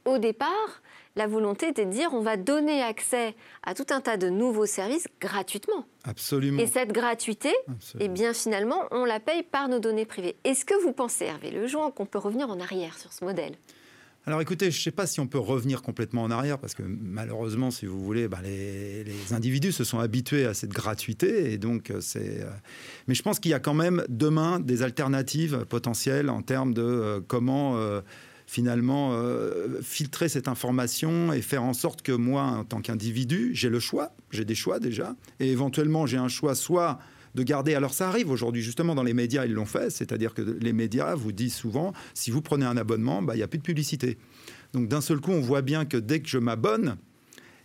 au 0.04 0.18
départ, 0.18 0.82
la 1.16 1.26
volonté 1.26 1.68
était 1.68 1.84
de 1.84 1.90
dire 1.90 2.10
on 2.12 2.20
va 2.20 2.36
donner 2.36 2.82
accès 2.82 3.34
à 3.62 3.74
tout 3.74 3.86
un 3.90 4.00
tas 4.00 4.16
de 4.16 4.28
nouveaux 4.28 4.66
services 4.66 5.08
gratuitement. 5.20 5.84
Absolument. 6.04 6.60
Et 6.60 6.66
cette 6.66 6.92
gratuité, 6.92 7.52
eh 7.98 8.08
bien 8.08 8.32
finalement, 8.32 8.84
on 8.90 9.04
la 9.04 9.20
paye 9.20 9.42
par 9.42 9.68
nos 9.68 9.80
données 9.80 10.06
privées. 10.06 10.36
Est-ce 10.44 10.64
que 10.64 10.74
vous 10.82 10.92
pensez, 10.92 11.24
Hervé 11.24 11.50
Lejoint, 11.50 11.90
qu'on 11.90 12.06
peut 12.06 12.18
revenir 12.18 12.48
en 12.48 12.60
arrière 12.60 12.96
sur 12.98 13.12
ce 13.12 13.24
modèle? 13.24 13.54
Alors 14.26 14.42
écoutez, 14.42 14.70
je 14.70 14.78
ne 14.78 14.82
sais 14.82 14.90
pas 14.90 15.06
si 15.06 15.18
on 15.18 15.26
peut 15.26 15.38
revenir 15.38 15.80
complètement 15.80 16.22
en 16.22 16.30
arrière, 16.30 16.58
parce 16.58 16.74
que 16.74 16.82
malheureusement, 16.82 17.70
si 17.70 17.86
vous 17.86 18.04
voulez, 18.04 18.28
bah, 18.28 18.40
les, 18.44 19.32
individus 19.32 19.72
se 19.72 19.82
sont 19.82 19.98
habitués 19.98 20.44
à 20.44 20.52
cette 20.52 20.72
gratuité, 20.72 21.52
et 21.52 21.58
donc 21.58 21.90
euh, 21.90 22.00
c'est... 22.02 22.42
Euh, 22.42 22.50
mais 23.08 23.14
je 23.14 23.22
pense 23.22 23.40
qu'il 23.40 23.50
y 23.50 23.54
a 23.54 23.60
quand 23.60 23.74
même 23.74 24.04
demain 24.08 24.60
des 24.60 24.82
alternatives 24.82 25.64
potentielles 25.68 26.28
en 26.28 26.42
termes 26.42 26.74
de 26.74 26.82
euh, 26.82 27.20
comment 27.26 27.80
finalement 28.46 29.16
filtrer 29.80 30.28
cette 30.28 30.48
information 30.48 31.32
et 31.32 31.40
faire 31.40 31.62
en 31.62 31.72
sorte 31.72 32.02
que 32.02 32.10
moi, 32.10 32.42
en 32.42 32.64
tant 32.64 32.80
qu'individu, 32.80 33.50
j'ai 33.54 33.68
le 33.68 33.78
choix, 33.78 34.10
j'ai 34.32 34.44
des 34.44 34.56
choix 34.56 34.80
déjà, 34.80 35.14
et 35.38 35.52
éventuellement 35.52 36.04
j'ai 36.04 36.16
un 36.16 36.26
choix 36.26 36.56
soit 36.56 36.98
de 37.34 37.42
garder. 37.42 37.74
Alors 37.74 37.94
ça 37.94 38.08
arrive 38.08 38.30
aujourd'hui, 38.30 38.62
justement 38.62 38.94
dans 38.94 39.02
les 39.02 39.14
médias, 39.14 39.44
ils 39.44 39.52
l'ont 39.52 39.64
fait, 39.64 39.90
c'est-à-dire 39.90 40.34
que 40.34 40.42
les 40.42 40.72
médias 40.72 41.14
vous 41.14 41.32
disent 41.32 41.54
souvent, 41.54 41.92
si 42.14 42.30
vous 42.30 42.42
prenez 42.42 42.66
un 42.66 42.76
abonnement, 42.76 43.22
bah, 43.22 43.34
il 43.34 43.38
n'y 43.38 43.42
a 43.42 43.48
plus 43.48 43.58
de 43.58 43.64
publicité. 43.64 44.18
Donc 44.72 44.88
d'un 44.88 45.00
seul 45.00 45.20
coup, 45.20 45.32
on 45.32 45.40
voit 45.40 45.62
bien 45.62 45.84
que 45.84 45.96
dès 45.96 46.20
que 46.20 46.28
je 46.28 46.38
m'abonne, 46.38 46.96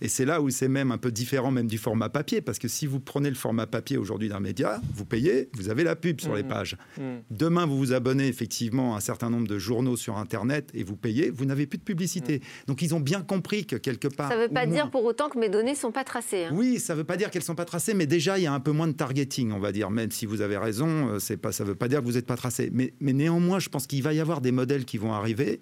et 0.05 0.07
c'est 0.07 0.25
là 0.25 0.39
où 0.39 0.51
c'est 0.51 0.67
même 0.67 0.91
un 0.91 0.99
peu 0.99 1.11
différent 1.11 1.49
même 1.49 1.65
du 1.65 1.79
format 1.79 2.09
papier, 2.09 2.39
parce 2.39 2.59
que 2.59 2.67
si 2.67 2.85
vous 2.85 2.99
prenez 2.99 3.29
le 3.29 3.35
format 3.35 3.65
papier 3.65 3.97
aujourd'hui 3.97 4.29
d'un 4.29 4.39
média, 4.39 4.79
vous 4.93 5.03
payez, 5.03 5.49
vous 5.53 5.69
avez 5.69 5.83
la 5.83 5.95
pub 5.95 6.21
sur 6.21 6.35
les 6.35 6.43
mmh. 6.43 6.47
pages. 6.47 6.77
Mmh. 6.99 7.01
Demain, 7.31 7.65
vous 7.65 7.75
vous 7.75 7.91
abonnez 7.91 8.27
effectivement 8.27 8.93
à 8.93 8.97
un 8.97 8.99
certain 8.99 9.31
nombre 9.31 9.47
de 9.47 9.57
journaux 9.57 9.97
sur 9.97 10.17
Internet 10.17 10.69
et 10.75 10.83
vous 10.83 10.95
payez, 10.95 11.31
vous 11.31 11.45
n'avez 11.45 11.65
plus 11.65 11.79
de 11.79 11.83
publicité. 11.83 12.37
Mmh. 12.37 12.65
Donc 12.67 12.83
ils 12.83 12.93
ont 12.93 12.99
bien 12.99 13.23
compris 13.23 13.65
que 13.65 13.77
quelque 13.77 14.07
part... 14.07 14.29
Ça 14.29 14.37
ne 14.37 14.43
veut 14.43 14.53
pas 14.53 14.67
dire 14.67 14.91
pour 14.91 15.05
autant 15.05 15.27
que 15.27 15.39
mes 15.39 15.49
données 15.49 15.71
ne 15.71 15.75
sont 15.75 15.91
pas 15.91 16.03
tracées. 16.03 16.45
Hein. 16.45 16.51
Oui, 16.53 16.79
ça 16.79 16.93
ne 16.93 16.99
veut 16.99 17.03
pas 17.03 17.17
dire 17.17 17.31
qu'elles 17.31 17.41
ne 17.41 17.45
sont 17.45 17.55
pas 17.55 17.65
tracées, 17.65 17.95
mais 17.95 18.05
déjà, 18.05 18.37
il 18.37 18.43
y 18.43 18.47
a 18.47 18.53
un 18.53 18.59
peu 18.59 18.73
moins 18.73 18.87
de 18.87 18.93
targeting, 18.93 19.53
on 19.53 19.59
va 19.59 19.71
dire, 19.71 19.89
même 19.89 20.11
si 20.11 20.27
vous 20.27 20.41
avez 20.41 20.57
raison, 20.57 21.17
euh, 21.17 21.37
pas, 21.37 21.51
ça 21.51 21.63
ne 21.63 21.69
veut 21.69 21.75
pas 21.75 21.87
dire 21.87 22.01
que 22.01 22.05
vous 22.05 22.13
n'êtes 22.13 22.27
pas 22.27 22.37
tracé. 22.37 22.69
Mais, 22.71 22.93
mais 22.99 23.13
néanmoins, 23.13 23.57
je 23.57 23.69
pense 23.69 23.87
qu'il 23.87 24.03
va 24.03 24.13
y 24.13 24.19
avoir 24.19 24.39
des 24.39 24.51
modèles 24.51 24.85
qui 24.85 24.99
vont 24.99 25.13
arriver, 25.13 25.57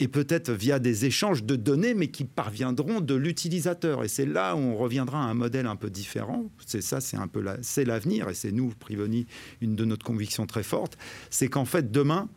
et 0.00 0.08
peut-être 0.08 0.52
via 0.52 0.78
des 0.80 1.06
échanges 1.06 1.44
de 1.44 1.56
données, 1.56 1.94
mais 1.94 2.08
qui 2.08 2.24
parviendront 2.24 3.00
de 3.00 3.14
l'utilisateur. 3.14 3.85
Et 4.02 4.08
c'est 4.08 4.26
là 4.26 4.56
on 4.56 4.76
reviendra 4.76 5.18
à 5.18 5.26
un 5.26 5.34
modèle 5.34 5.66
un 5.66 5.76
peu 5.76 5.90
différent. 5.90 6.44
C'est 6.66 6.82
ça, 6.82 7.00
c'est 7.00 7.16
un 7.16 7.28
peu 7.28 7.44
c'est 7.62 7.84
l'avenir 7.84 8.28
et 8.28 8.34
c'est 8.34 8.52
nous, 8.52 8.72
Privoni, 8.78 9.26
une 9.60 9.76
de 9.76 9.84
notre 9.84 10.04
conviction 10.04 10.46
très 10.46 10.62
forte, 10.62 10.98
c'est 11.30 11.48
qu'en 11.48 11.64
fait 11.64 11.90
demain 11.90 12.28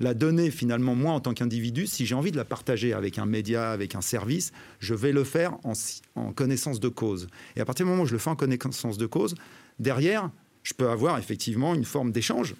la 0.00 0.14
donnée, 0.14 0.50
finalement, 0.50 0.94
moi, 0.94 1.12
en 1.12 1.20
tant 1.20 1.34
qu'individu, 1.34 1.86
si 1.86 2.04
j'ai 2.04 2.14
envie 2.14 2.32
de 2.32 2.36
la 2.36 2.44
partager 2.44 2.92
avec 2.92 3.18
un 3.18 3.26
média, 3.26 3.70
avec 3.70 3.94
un 3.94 4.00
service, 4.00 4.52
je 4.80 4.94
vais 4.94 5.12
le 5.12 5.24
faire 5.24 5.56
en, 5.64 6.32
connaissance 6.32 6.80
de 6.80 6.88
cause. 6.88 7.28
Et 7.56 7.60
à 7.60 7.64
partir 7.64 7.86
du 7.86 7.90
moment 7.90 8.02
où 8.02 8.06
je 8.06 8.12
le 8.12 8.18
fais 8.18 8.30
en 8.30 8.36
connaissance 8.36 8.98
de 8.98 9.06
cause, 9.06 9.34
derrière, 9.78 10.30
je 10.62 10.74
peux 10.74 10.88
avoir 10.88 11.18
effectivement 11.18 11.74
une 11.74 11.84
forme 11.84 12.10
d'échange 12.10 12.54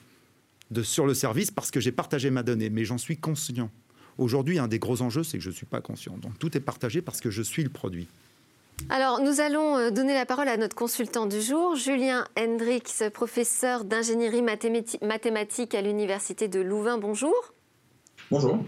sur 0.83 1.07
le 1.07 1.15
service 1.15 1.51
parce 1.51 1.71
que 1.71 1.81
j'ai 1.81 1.93
partagé 1.93 2.31
ma 2.31 2.43
donnée, 2.43 2.71
mais 2.71 2.85
j'en 2.85 2.99
suis 2.99 3.17
conscient. 3.17 3.71
Aujourd'hui, 4.17 4.59
un 4.59 4.69
des 4.69 4.79
gros 4.79 5.03
enjeux, 5.03 5.25
c'est 5.25 5.39
que 5.39 5.45
je 5.45 5.51
ne 5.51 5.55
suis 5.55 5.67
pas 5.67 5.81
conscient. 5.81 6.17
Donc 6.19 6.39
tout 6.39 6.57
est 6.57 6.61
partagé 6.61 7.03
parce 7.03 7.21
que 7.21 7.31
je 7.31 7.43
suis 7.43 7.65
le 7.65 7.69
produit. 7.69 8.07
Alors, 8.91 9.21
nous 9.21 9.41
allons 9.41 9.79
euh, 9.79 9.91
donner 9.91 10.15
la 10.15 10.27
parole 10.27 10.49
à 10.49 10.57
notre 10.57 10.77
consultant 10.77 11.27
du 11.27 11.41
jour, 11.41 11.75
Julien 11.75 12.27
Hendrix, 12.39 12.83
professeur 13.13 13.85
d'ingénierie 13.85 14.43
mathématique 14.43 15.75
à 15.75 15.81
l'Université 15.81 16.49
de 16.49 16.61
Louvain. 16.61 16.99
Bonjour. 16.99 17.35
Bonjour. 18.31 18.59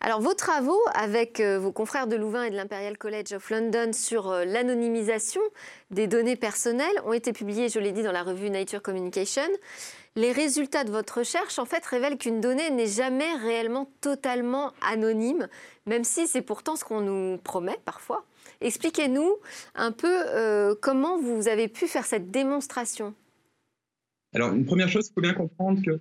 Alors, 0.00 0.20
vos 0.20 0.34
travaux 0.34 0.80
avec 0.92 1.40
euh, 1.40 1.58
vos 1.58 1.72
confrères 1.72 2.06
de 2.06 2.16
Louvain 2.16 2.44
et 2.44 2.50
de 2.50 2.56
l'Imperial 2.56 2.98
College 2.98 3.32
of 3.32 3.48
London 3.48 3.94
sur 3.94 4.30
euh, 4.30 4.44
l'anonymisation 4.44 5.40
des 5.90 6.06
données 6.06 6.36
personnelles 6.36 7.00
ont 7.06 7.14
été 7.14 7.32
publiés, 7.32 7.70
je 7.70 7.78
l'ai 7.78 7.92
dit, 7.92 8.02
dans 8.02 8.12
la 8.12 8.22
revue 8.22 8.50
Nature 8.50 8.82
Communication. 8.82 9.48
Les 10.14 10.30
résultats 10.30 10.84
de 10.84 10.90
votre 10.90 11.20
recherche, 11.20 11.58
en 11.58 11.64
fait, 11.64 11.84
révèlent 11.86 12.18
qu'une 12.18 12.42
donnée 12.42 12.70
n'est 12.70 12.86
jamais 12.86 13.34
réellement 13.36 13.90
totalement 14.02 14.72
anonyme, 14.86 15.48
même 15.86 16.04
si 16.04 16.28
c'est 16.28 16.42
pourtant 16.42 16.76
ce 16.76 16.84
qu'on 16.84 17.00
nous 17.00 17.38
promet 17.38 17.78
parfois. 17.86 18.26
Expliquez-nous 18.60 19.36
un 19.74 19.92
peu 19.92 20.08
euh, 20.28 20.74
comment 20.80 21.18
vous 21.18 21.48
avez 21.48 21.68
pu 21.68 21.86
faire 21.86 22.04
cette 22.04 22.30
démonstration. 22.30 23.14
Alors, 24.34 24.52
une 24.52 24.64
première 24.64 24.88
chose, 24.88 25.08
il 25.08 25.12
faut 25.14 25.20
bien 25.20 25.34
comprendre 25.34 25.80
que. 25.82 26.00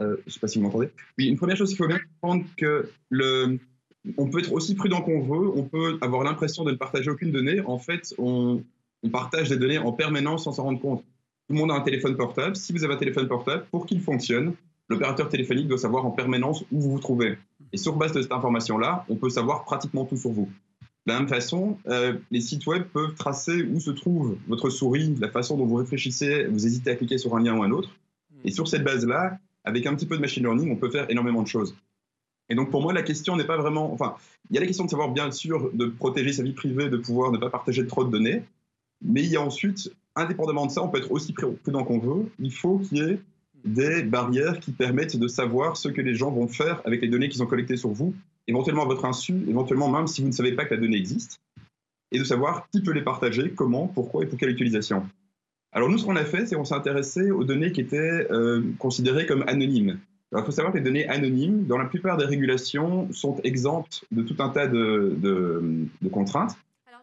Euh, 0.00 0.16
je 0.18 0.22
ne 0.26 0.30
sais 0.30 0.40
pas 0.40 0.48
si 0.48 0.58
vous 0.58 0.64
m'entendez. 0.64 0.90
Oui, 1.18 1.26
une 1.26 1.36
première 1.36 1.56
chose, 1.56 1.72
il 1.72 1.76
faut 1.76 1.88
bien 1.88 1.98
comprendre 1.98 2.44
que 2.56 2.88
le, 3.10 3.58
on 4.16 4.28
peut 4.28 4.40
être 4.40 4.52
aussi 4.52 4.74
prudent 4.74 5.02
qu'on 5.02 5.20
veut, 5.20 5.48
on 5.56 5.62
peut 5.62 5.98
avoir 6.00 6.24
l'impression 6.24 6.64
de 6.64 6.70
ne 6.70 6.76
partager 6.76 7.10
aucune 7.10 7.32
donnée. 7.32 7.60
En 7.60 7.78
fait, 7.78 8.14
on, 8.18 8.62
on 9.02 9.08
partage 9.08 9.48
des 9.48 9.56
données 9.56 9.78
en 9.78 9.92
permanence 9.92 10.44
sans 10.44 10.52
s'en 10.52 10.64
rendre 10.64 10.80
compte. 10.80 11.04
Tout 11.48 11.54
le 11.54 11.58
monde 11.58 11.70
a 11.72 11.74
un 11.74 11.80
téléphone 11.80 12.16
portable. 12.16 12.56
Si 12.56 12.72
vous 12.72 12.84
avez 12.84 12.94
un 12.94 12.98
téléphone 12.98 13.28
portable, 13.28 13.66
pour 13.70 13.86
qu'il 13.86 14.00
fonctionne, 14.00 14.54
l'opérateur 14.88 15.28
téléphonique 15.28 15.68
doit 15.68 15.78
savoir 15.78 16.06
en 16.06 16.10
permanence 16.10 16.62
où 16.72 16.80
vous 16.80 16.90
vous 16.92 17.00
trouvez. 17.00 17.38
Et 17.72 17.76
sur 17.76 17.96
base 17.96 18.12
de 18.12 18.22
cette 18.22 18.32
information-là, 18.32 19.04
on 19.08 19.16
peut 19.16 19.30
savoir 19.30 19.64
pratiquement 19.64 20.04
tout 20.04 20.16
sur 20.16 20.30
vous. 20.30 20.48
De 21.06 21.12
la 21.12 21.18
même 21.18 21.28
façon, 21.28 21.76
euh, 21.86 22.14
les 22.30 22.40
sites 22.40 22.66
web 22.66 22.84
peuvent 22.84 23.14
tracer 23.14 23.62
où 23.62 23.78
se 23.78 23.90
trouve 23.90 24.38
votre 24.48 24.70
souris, 24.70 25.14
la 25.20 25.28
façon 25.28 25.58
dont 25.58 25.66
vous 25.66 25.76
réfléchissez, 25.76 26.46
vous 26.46 26.66
hésitez 26.66 26.90
à 26.90 26.96
cliquer 26.96 27.18
sur 27.18 27.36
un 27.36 27.42
lien 27.42 27.56
ou 27.56 27.62
un 27.62 27.70
autre. 27.70 27.90
Et 28.44 28.50
sur 28.50 28.68
cette 28.68 28.84
base-là, 28.84 29.38
avec 29.64 29.86
un 29.86 29.94
petit 29.94 30.06
peu 30.06 30.16
de 30.16 30.22
machine 30.22 30.42
learning, 30.42 30.70
on 30.70 30.76
peut 30.76 30.90
faire 30.90 31.10
énormément 31.10 31.42
de 31.42 31.48
choses. 31.48 31.76
Et 32.48 32.54
donc 32.54 32.70
pour 32.70 32.82
moi, 32.82 32.92
la 32.92 33.02
question 33.02 33.36
n'est 33.36 33.44
pas 33.44 33.58
vraiment... 33.58 33.92
Enfin, 33.92 34.16
il 34.50 34.54
y 34.54 34.58
a 34.58 34.60
la 34.60 34.66
question 34.66 34.84
de 34.84 34.90
savoir 34.90 35.10
bien 35.10 35.30
sûr 35.30 35.70
de 35.74 35.86
protéger 35.86 36.32
sa 36.32 36.42
vie 36.42 36.52
privée, 36.52 36.88
de 36.88 36.96
pouvoir 36.96 37.32
ne 37.32 37.38
pas 37.38 37.50
partager 37.50 37.86
trop 37.86 38.04
de 38.04 38.10
données, 38.10 38.42
mais 39.02 39.22
il 39.22 39.28
y 39.28 39.36
a 39.36 39.42
ensuite, 39.42 39.92
indépendamment 40.16 40.66
de 40.66 40.70
ça, 40.70 40.82
on 40.82 40.88
peut 40.88 40.98
être 40.98 41.12
aussi 41.12 41.34
prudent 41.34 41.84
qu'on 41.84 41.98
veut, 41.98 42.30
il 42.38 42.52
faut 42.52 42.78
qu'il 42.78 42.98
y 42.98 43.00
ait 43.02 43.20
des 43.64 44.02
barrières 44.02 44.60
qui 44.60 44.72
permettent 44.72 45.16
de 45.16 45.28
savoir 45.28 45.76
ce 45.76 45.88
que 45.88 46.00
les 46.00 46.14
gens 46.14 46.30
vont 46.30 46.48
faire 46.48 46.82
avec 46.84 47.00
les 47.00 47.08
données 47.08 47.28
qu'ils 47.28 47.42
ont 47.42 47.46
collectées 47.46 47.76
sur 47.76 47.90
vous 47.90 48.14
éventuellement 48.46 48.82
à 48.82 48.86
votre 48.86 49.04
insu, 49.04 49.44
éventuellement 49.48 49.90
même 49.90 50.06
si 50.06 50.20
vous 50.22 50.28
ne 50.28 50.32
savez 50.32 50.52
pas 50.52 50.64
que 50.64 50.74
la 50.74 50.80
donnée 50.80 50.96
existe, 50.96 51.40
et 52.12 52.18
de 52.18 52.24
savoir 52.24 52.68
qui 52.70 52.82
peut 52.82 52.92
les 52.92 53.02
partager, 53.02 53.50
comment, 53.50 53.88
pourquoi 53.88 54.24
et 54.24 54.26
pour 54.26 54.38
quelle 54.38 54.50
utilisation. 54.50 55.06
Alors 55.72 55.88
nous, 55.88 55.98
ce 55.98 56.04
qu'on 56.04 56.16
a 56.16 56.24
fait, 56.24 56.46
c'est 56.46 56.54
qu'on 56.54 56.64
s'est 56.64 56.74
intéressé 56.74 57.30
aux 57.30 57.42
données 57.42 57.72
qui 57.72 57.80
étaient 57.80 58.28
euh, 58.30 58.62
considérées 58.78 59.26
comme 59.26 59.44
anonymes. 59.48 59.98
Alors, 60.34 60.42
il 60.42 60.46
faut 60.46 60.52
savoir 60.52 60.72
que 60.72 60.78
les 60.78 60.84
données 60.84 61.06
anonymes, 61.08 61.64
dans 61.66 61.78
la 61.78 61.84
plupart 61.84 62.16
des 62.16 62.24
régulations, 62.24 63.08
sont 63.12 63.36
exemptes 63.44 64.04
de 64.10 64.22
tout 64.22 64.34
un 64.40 64.48
tas 64.48 64.66
de, 64.66 65.14
de, 65.16 66.08
contraintes. 66.08 66.56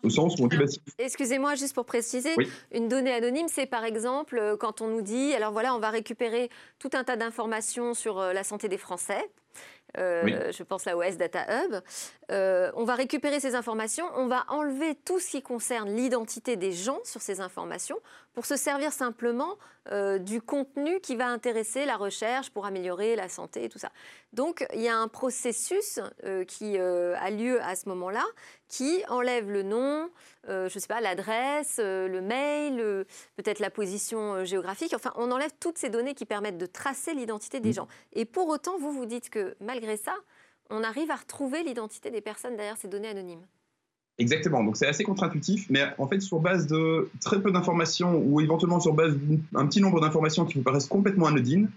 Au 0.04 0.10
sens 0.10 0.38
où 0.38 0.44
on 0.44 0.48
dit, 0.48 0.58
bah, 0.58 0.66
Excusez-moi, 0.98 1.56
juste 1.56 1.74
pour 1.74 1.86
préciser, 1.86 2.32
une 2.74 2.90
donnée 2.90 3.14
anonyme, 3.14 3.48
c'est 3.48 3.68
par 3.68 3.86
exemple 3.86 4.38
euh, 4.38 4.58
quand 4.58 4.82
on 4.82 4.88
nous 4.88 5.02
dit, 5.02 5.34
alors 5.34 5.52
voilà, 5.54 5.76
on 5.76 5.80
va 5.80 5.92
récupérer 5.92 6.50
tout 6.80 6.90
un 6.94 7.04
tas 7.04 7.16
d'informations 7.16 7.94
sur 7.94 8.20
euh, 8.20 8.34
la 8.34 8.44
santé 8.44 8.68
des 8.68 8.80
Français, 8.80 9.24
je 9.96 10.64
pense 10.64 10.86
là 10.86 10.96
au 10.96 11.02
S-Data 11.02 11.46
Hub. 11.50 11.76
On 12.32 12.84
va 12.84 12.96
récupérer 12.96 13.40
ces 13.40 13.56
informations, 13.56 14.06
on 14.16 14.28
va 14.28 14.46
enlever 14.48 14.96
tout 14.96 15.20
ce 15.20 15.32
qui 15.32 15.42
concerne 15.42 15.90
l'identité 15.96 16.56
des 16.56 16.72
gens 16.72 17.00
sur 17.04 17.22
ces 17.22 17.42
informations 17.42 17.98
pour 18.34 18.46
se 18.46 18.56
servir 18.56 18.94
simplement 18.94 19.58
du 20.20 20.42
contenu 20.42 21.02
qui 21.02 21.16
va 21.16 21.28
intéresser 21.28 21.86
la 21.86 21.98
recherche 21.98 22.50
pour 22.50 22.66
améliorer 22.66 23.16
la 23.18 23.28
santé 23.28 23.66
et 23.66 23.70
tout 23.70 23.80
ça. 23.80 23.92
Donc 24.32 24.66
il 24.74 24.82
y 24.82 24.88
a 24.88 24.96
un 24.96 25.10
processus 25.10 26.00
qui 26.48 26.78
a 26.78 27.30
lieu 27.32 27.62
à 27.62 27.76
ce 27.76 27.90
moment-là 27.90 28.24
qui 28.72 29.04
enlève 29.10 29.52
le 29.52 29.64
nom, 29.64 30.10
euh, 30.48 30.70
je 30.70 30.80
sais 30.80 30.88
pas, 30.88 31.02
l'adresse, 31.02 31.76
euh, 31.80 32.08
le 32.08 32.22
mail, 32.22 32.80
euh, 32.80 33.04
peut-être 33.36 33.60
la 33.60 33.70
position 33.70 34.46
géographique. 34.46 34.94
Enfin, 34.96 35.12
on 35.18 35.30
enlève 35.30 35.52
toutes 35.60 35.78
ces 35.78 35.90
données 35.90 36.14
qui 36.14 36.26
permettent 36.26 36.58
de 36.58 36.66
tracer 36.66 37.14
l'identité 37.14 37.60
des 37.60 37.72
mm. 37.72 37.74
gens. 37.74 37.88
Et 38.14 38.24
pour 38.24 38.48
autant, 38.48 38.78
vous 38.80 38.94
vous 38.94 39.06
dites 39.06 39.30
que 39.30 39.56
malgré 39.60 39.98
ça, 39.98 40.16
on 40.72 40.84
arrive 40.84 41.12
à 41.12 41.16
retrouver 41.16 41.64
l'identité 41.64 42.10
des 42.12 42.22
personnes 42.22 42.56
derrière 42.56 42.78
ces 42.78 42.88
données 42.88 43.10
anonymes. 43.10 43.46
Exactement, 44.18 44.64
donc 44.64 44.78
c'est 44.78 44.88
assez 44.88 45.04
contre-intuitif, 45.04 45.68
mais 45.70 45.84
en 45.98 46.08
fait 46.08 46.20
sur 46.20 46.40
base 46.40 46.68
de 46.68 47.10
très 47.22 47.42
peu 47.42 47.52
d'informations 47.52 48.22
ou 48.24 48.42
éventuellement 48.42 48.80
sur 48.80 48.94
base 48.94 49.16
d'un 49.52 49.66
petit 49.68 49.82
nombre 49.82 50.00
d'informations 50.02 50.46
qui 50.46 50.56
vous 50.56 50.64
paraissent 50.64 50.88
complètement 50.88 51.28
anodines, 51.28 51.70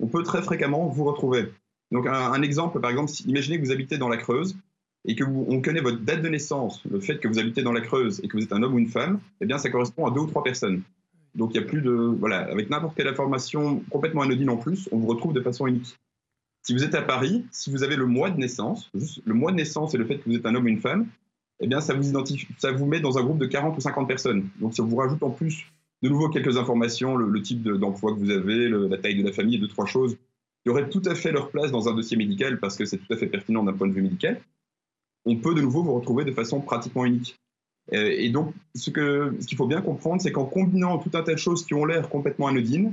on 0.00 0.08
peut 0.08 0.22
très 0.22 0.42
fréquemment 0.42 0.88
vous 0.88 1.04
retrouver. 1.04 1.52
Donc 1.92 2.06
un, 2.06 2.42
exemple, 2.42 2.80
par 2.80 2.90
exemple, 2.90 3.12
imaginez 3.26 3.60
que 3.60 3.64
vous 3.64 3.72
habitez 3.72 3.98
dans 3.98 4.08
la 4.08 4.16
Creuse, 4.16 4.56
et 5.04 5.16
que 5.16 5.24
on 5.24 5.60
connaît 5.60 5.80
votre 5.80 5.98
date 5.98 6.22
de 6.22 6.28
naissance, 6.28 6.82
le 6.90 7.00
fait 7.00 7.18
que 7.18 7.28
vous 7.28 7.38
habitez 7.38 7.62
dans 7.62 7.72
la 7.72 7.80
Creuse 7.80 8.20
et 8.22 8.28
que 8.28 8.36
vous 8.36 8.44
êtes 8.44 8.52
un 8.52 8.62
homme 8.62 8.74
ou 8.74 8.78
une 8.78 8.88
femme, 8.88 9.20
eh 9.40 9.46
bien, 9.46 9.58
ça 9.58 9.70
correspond 9.70 10.06
à 10.06 10.10
deux 10.10 10.20
ou 10.20 10.26
trois 10.26 10.44
personnes. 10.44 10.82
Donc, 11.34 11.54
il 11.54 11.60
n'y 11.60 11.64
a 11.64 11.68
plus 11.68 11.80
de. 11.80 11.90
Voilà, 11.90 12.40
avec 12.40 12.70
n'importe 12.70 12.96
quelle 12.96 13.08
information 13.08 13.82
complètement 13.90 14.22
anodine 14.22 14.50
en 14.50 14.58
plus, 14.58 14.88
on 14.92 14.98
vous 14.98 15.06
retrouve 15.06 15.32
de 15.32 15.40
façon 15.40 15.66
unique. 15.66 15.98
Si 16.62 16.72
vous 16.72 16.84
êtes 16.84 16.94
à 16.94 17.02
Paris, 17.02 17.44
si 17.50 17.70
vous 17.70 17.82
avez 17.82 17.96
le 17.96 18.06
mois 18.06 18.30
de 18.30 18.38
naissance, 18.38 18.90
le 19.24 19.34
mois 19.34 19.50
de 19.50 19.56
naissance 19.56 19.94
et 19.94 19.98
le 19.98 20.04
fait 20.04 20.18
que 20.18 20.28
vous 20.28 20.36
êtes 20.36 20.46
un 20.46 20.54
homme 20.54 20.64
ou 20.64 20.68
une 20.68 20.80
femme, 20.80 21.08
eh 21.60 21.66
bien, 21.66 21.80
ça 21.80 21.94
vous 21.94 22.08
identifie, 22.08 22.46
ça 22.58 22.72
vous 22.72 22.86
met 22.86 23.00
dans 23.00 23.18
un 23.18 23.24
groupe 23.24 23.38
de 23.38 23.46
40 23.46 23.76
ou 23.76 23.80
50 23.80 24.08
personnes. 24.08 24.48
Donc, 24.60 24.74
ça 24.74 24.82
vous 24.82 24.96
rajoute 24.96 25.22
en 25.22 25.30
plus 25.30 25.66
de 26.02 26.08
nouveau 26.08 26.28
quelques 26.28 26.56
informations, 26.56 27.16
le, 27.16 27.42
type 27.42 27.62
d'emploi 27.62 28.12
que 28.12 28.18
vous 28.18 28.30
avez, 28.30 28.68
la 28.68 28.98
taille 28.98 29.16
de 29.16 29.24
la 29.24 29.32
famille 29.32 29.58
deux, 29.58 29.68
trois 29.68 29.86
choses 29.86 30.16
qui 30.64 30.70
auraient 30.70 30.88
tout 30.88 31.02
à 31.06 31.14
fait 31.14 31.32
leur 31.32 31.50
place 31.50 31.70
dans 31.70 31.88
un 31.88 31.94
dossier 31.94 32.16
médical 32.16 32.58
parce 32.60 32.76
que 32.76 32.84
c'est 32.84 32.98
tout 32.98 33.12
à 33.12 33.16
fait 33.16 33.26
pertinent 33.26 33.64
d'un 33.64 33.72
point 33.72 33.88
de 33.88 33.92
vue 33.92 34.02
médical 34.02 34.40
on 35.24 35.36
peut 35.36 35.54
de 35.54 35.60
nouveau 35.60 35.82
vous 35.82 35.94
retrouver 35.94 36.24
de 36.24 36.32
façon 36.32 36.60
pratiquement 36.60 37.04
unique. 37.04 37.38
Euh, 37.92 38.14
et 38.16 38.30
donc, 38.30 38.54
ce 38.74 38.90
qu'il 38.90 39.56
faut 39.56 39.66
bien 39.66 39.82
comprendre, 39.82 40.22
c'est 40.22 40.32
qu'en 40.32 40.44
combinant 40.44 40.98
tout 40.98 41.10
un 41.14 41.22
tas 41.22 41.34
de 41.34 41.38
choses 41.38 41.64
qui 41.64 41.74
ont 41.74 41.84
l'air 41.84 42.08
complètement 42.08 42.48
anodines, 42.48 42.92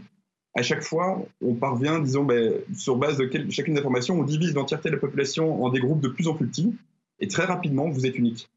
à 0.55 0.61
chaque 0.61 0.83
fois, 0.83 1.23
on 1.41 1.53
parvient, 1.53 1.99
disons, 1.99 2.23
ben, 2.23 2.53
sur 2.75 2.95
base 2.95 3.17
de 3.17 3.29
chacune 3.49 3.73
des 3.75 3.79
informations, 3.79 4.19
on 4.19 4.23
divise 4.23 4.53
l'entièreté 4.53 4.89
de 4.89 4.95
la 4.95 4.99
population 4.99 5.63
en 5.63 5.69
des 5.69 5.79
groupes 5.79 6.01
de 6.01 6.07
plus 6.07 6.27
en 6.27 6.33
plus 6.33 6.47
petits, 6.47 6.75
et 7.19 7.27
très 7.27 7.45
rapidement, 7.45 7.89
vous 7.89 8.05
êtes 8.05 8.17
unique. 8.17 8.49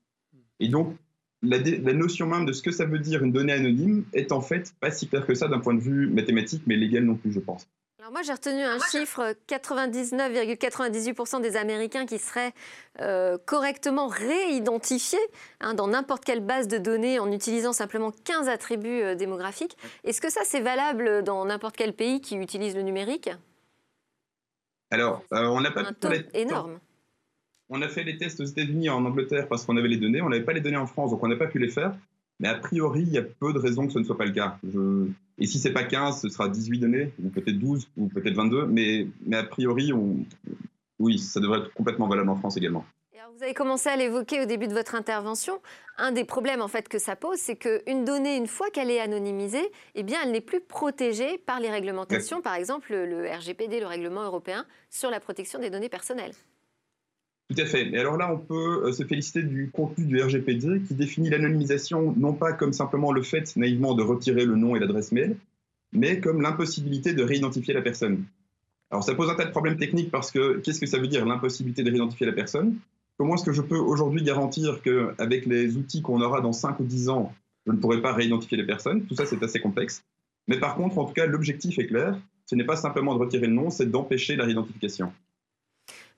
Et 0.60 0.68
donc, 0.68 0.96
la, 1.42 1.58
notion 1.92 2.26
même 2.26 2.46
de 2.46 2.52
ce 2.52 2.62
que 2.62 2.70
ça 2.70 2.84
veut 2.84 3.00
dire 3.00 3.22
une 3.22 3.32
donnée 3.32 3.52
anonyme 3.52 4.04
est 4.12 4.32
en 4.32 4.40
fait 4.40 4.72
pas 4.80 4.90
si 4.90 5.08
claire 5.08 5.26
que 5.26 5.34
ça 5.34 5.48
d'un 5.48 5.58
point 5.58 5.74
de 5.74 5.80
vue 5.80 6.08
mathématique, 6.08 6.62
mais 6.66 6.76
légal 6.76 7.04
non 7.04 7.16
plus, 7.16 7.32
je 7.32 7.40
pense. 7.40 7.68
Alors 8.02 8.10
moi, 8.10 8.22
j'ai 8.22 8.32
retenu 8.32 8.62
un 8.62 8.80
chiffre 8.80 9.36
99,98% 9.46 11.40
des 11.40 11.54
Américains 11.54 12.04
qui 12.04 12.18
seraient 12.18 12.52
euh, 13.00 13.38
correctement 13.46 14.08
réidentifiés 14.08 15.20
hein, 15.60 15.74
dans 15.74 15.86
n'importe 15.86 16.24
quelle 16.24 16.40
base 16.40 16.66
de 16.66 16.78
données 16.78 17.20
en 17.20 17.30
utilisant 17.30 17.72
simplement 17.72 18.10
15 18.10 18.48
attributs 18.48 19.02
euh, 19.02 19.14
démographiques. 19.14 19.76
Est-ce 20.02 20.20
que 20.20 20.32
ça, 20.32 20.40
c'est 20.42 20.58
valable 20.58 21.22
dans 21.22 21.44
n'importe 21.44 21.76
quel 21.76 21.92
pays 21.92 22.20
qui 22.20 22.34
utilise 22.34 22.74
le 22.74 22.82
numérique? 22.82 23.30
Alors, 24.90 25.22
euh, 25.32 25.46
on 25.46 25.60
n'a 25.60 25.70
pas 25.70 25.82
un 25.82 25.92
taux 25.92 26.08
énorme. 26.34 26.80
On 27.68 27.82
a 27.82 27.88
fait 27.88 28.02
les 28.02 28.16
tests 28.16 28.40
aux 28.40 28.46
États-Unis 28.46 28.86
et 28.86 28.90
en 28.90 29.04
Angleterre 29.04 29.46
parce 29.46 29.64
qu'on 29.64 29.76
avait 29.76 29.86
les 29.86 29.98
données. 29.98 30.22
On 30.22 30.28
n'avait 30.28 30.42
pas 30.42 30.54
les 30.54 30.60
données 30.60 30.76
en 30.76 30.88
France, 30.88 31.12
donc 31.12 31.22
on 31.22 31.28
n'a 31.28 31.36
pas 31.36 31.46
pu 31.46 31.60
les 31.60 31.68
faire. 31.68 31.94
Mais 32.40 32.48
a 32.48 32.54
priori, 32.54 33.02
il 33.02 33.12
y 33.12 33.18
a 33.18 33.22
peu 33.22 33.52
de 33.52 33.58
raisons 33.58 33.86
que 33.86 33.92
ce 33.92 33.98
ne 33.98 34.04
soit 34.04 34.18
pas 34.18 34.24
le 34.24 34.32
cas. 34.32 34.58
Et 35.38 35.46
si 35.46 35.58
ce 35.58 35.68
n'est 35.68 35.74
pas 35.74 35.84
15, 35.84 36.20
ce 36.20 36.28
sera 36.28 36.48
18 36.48 36.78
données, 36.78 37.12
ou 37.22 37.28
peut-être 37.28 37.58
12, 37.58 37.88
ou 37.96 38.08
peut-être 38.08 38.34
22. 38.34 38.66
Mais, 38.66 39.06
mais 39.24 39.36
a 39.36 39.44
priori, 39.44 39.92
oui, 40.98 41.18
ça 41.18 41.40
devrait 41.40 41.60
être 41.60 41.72
complètement 41.74 42.08
valable 42.08 42.30
en 42.30 42.36
France 42.36 42.56
également. 42.56 42.84
vous 43.36 43.42
avez 43.42 43.54
commencé 43.54 43.88
à 43.88 43.96
l'évoquer 43.96 44.42
au 44.42 44.46
début 44.46 44.68
de 44.68 44.74
votre 44.74 44.94
intervention. 44.94 45.60
Un 45.98 46.12
des 46.12 46.24
problèmes 46.24 46.62
en 46.62 46.68
fait 46.68 46.88
que 46.88 46.98
ça 46.98 47.16
pose, 47.16 47.38
c'est 47.38 47.56
qu'une 47.56 48.04
donnée, 48.04 48.36
une 48.36 48.46
fois 48.46 48.70
qu'elle 48.70 48.90
est 48.90 49.00
anonymisée, 49.00 49.70
eh 49.94 50.02
bien, 50.02 50.18
elle 50.24 50.32
n'est 50.32 50.40
plus 50.40 50.60
protégée 50.60 51.38
par 51.38 51.60
les 51.60 51.70
réglementations, 51.70 52.40
par 52.40 52.54
exemple 52.54 52.92
le 52.92 53.30
RGPD, 53.30 53.80
le 53.80 53.86
règlement 53.86 54.22
européen 54.22 54.66
sur 54.90 55.10
la 55.10 55.20
protection 55.20 55.58
des 55.58 55.70
données 55.70 55.88
personnelles. 55.88 56.32
Tout 57.52 57.60
à 57.60 57.66
fait. 57.66 57.88
Et 57.90 57.98
alors 57.98 58.16
là, 58.16 58.32
on 58.32 58.38
peut 58.38 58.84
euh, 58.86 58.92
se 58.92 59.04
féliciter 59.04 59.42
du 59.42 59.70
contenu 59.70 60.06
du 60.06 60.22
RGPD 60.22 60.82
qui 60.88 60.94
définit 60.94 61.28
l'anonymisation 61.28 62.14
non 62.16 62.32
pas 62.32 62.52
comme 62.52 62.72
simplement 62.72 63.12
le 63.12 63.22
fait 63.22 63.54
naïvement 63.56 63.94
de 63.94 64.02
retirer 64.02 64.46
le 64.46 64.56
nom 64.56 64.74
et 64.74 64.78
l'adresse 64.78 65.12
mail, 65.12 65.36
mais 65.92 66.18
comme 66.18 66.40
l'impossibilité 66.40 67.12
de 67.12 67.22
réidentifier 67.22 67.74
la 67.74 67.82
personne. 67.82 68.24
Alors 68.90 69.04
ça 69.04 69.14
pose 69.14 69.28
un 69.28 69.34
tas 69.34 69.44
de 69.44 69.50
problèmes 69.50 69.76
techniques 69.76 70.10
parce 70.10 70.30
que 70.30 70.60
qu'est-ce 70.60 70.80
que 70.80 70.86
ça 70.86 70.98
veut 70.98 71.08
dire 71.08 71.26
l'impossibilité 71.26 71.82
de 71.82 71.90
réidentifier 71.90 72.26
la 72.26 72.32
personne? 72.32 72.78
Comment 73.18 73.34
est-ce 73.34 73.44
que 73.44 73.52
je 73.52 73.62
peux 73.62 73.78
aujourd'hui 73.78 74.22
garantir 74.22 74.80
qu'avec 74.82 75.44
les 75.44 75.76
outils 75.76 76.00
qu'on 76.00 76.22
aura 76.22 76.40
dans 76.40 76.52
5 76.52 76.80
ou 76.80 76.84
10 76.84 77.10
ans, 77.10 77.34
je 77.66 77.72
ne 77.72 77.76
pourrai 77.76 78.00
pas 78.00 78.14
réidentifier 78.14 78.56
les 78.56 78.66
personnes? 78.66 79.04
Tout 79.04 79.14
ça, 79.14 79.26
c'est 79.26 79.42
assez 79.42 79.60
complexe. 79.60 80.02
Mais 80.48 80.58
par 80.58 80.74
contre, 80.74 80.96
en 80.98 81.04
tout 81.04 81.12
cas, 81.12 81.26
l'objectif 81.26 81.78
est 81.78 81.86
clair. 81.86 82.18
Ce 82.46 82.54
n'est 82.54 82.64
pas 82.64 82.76
simplement 82.76 83.14
de 83.14 83.20
retirer 83.20 83.46
le 83.46 83.52
nom, 83.52 83.68
c'est 83.68 83.90
d'empêcher 83.90 84.36
la 84.36 84.44
réidentification. 84.44 85.12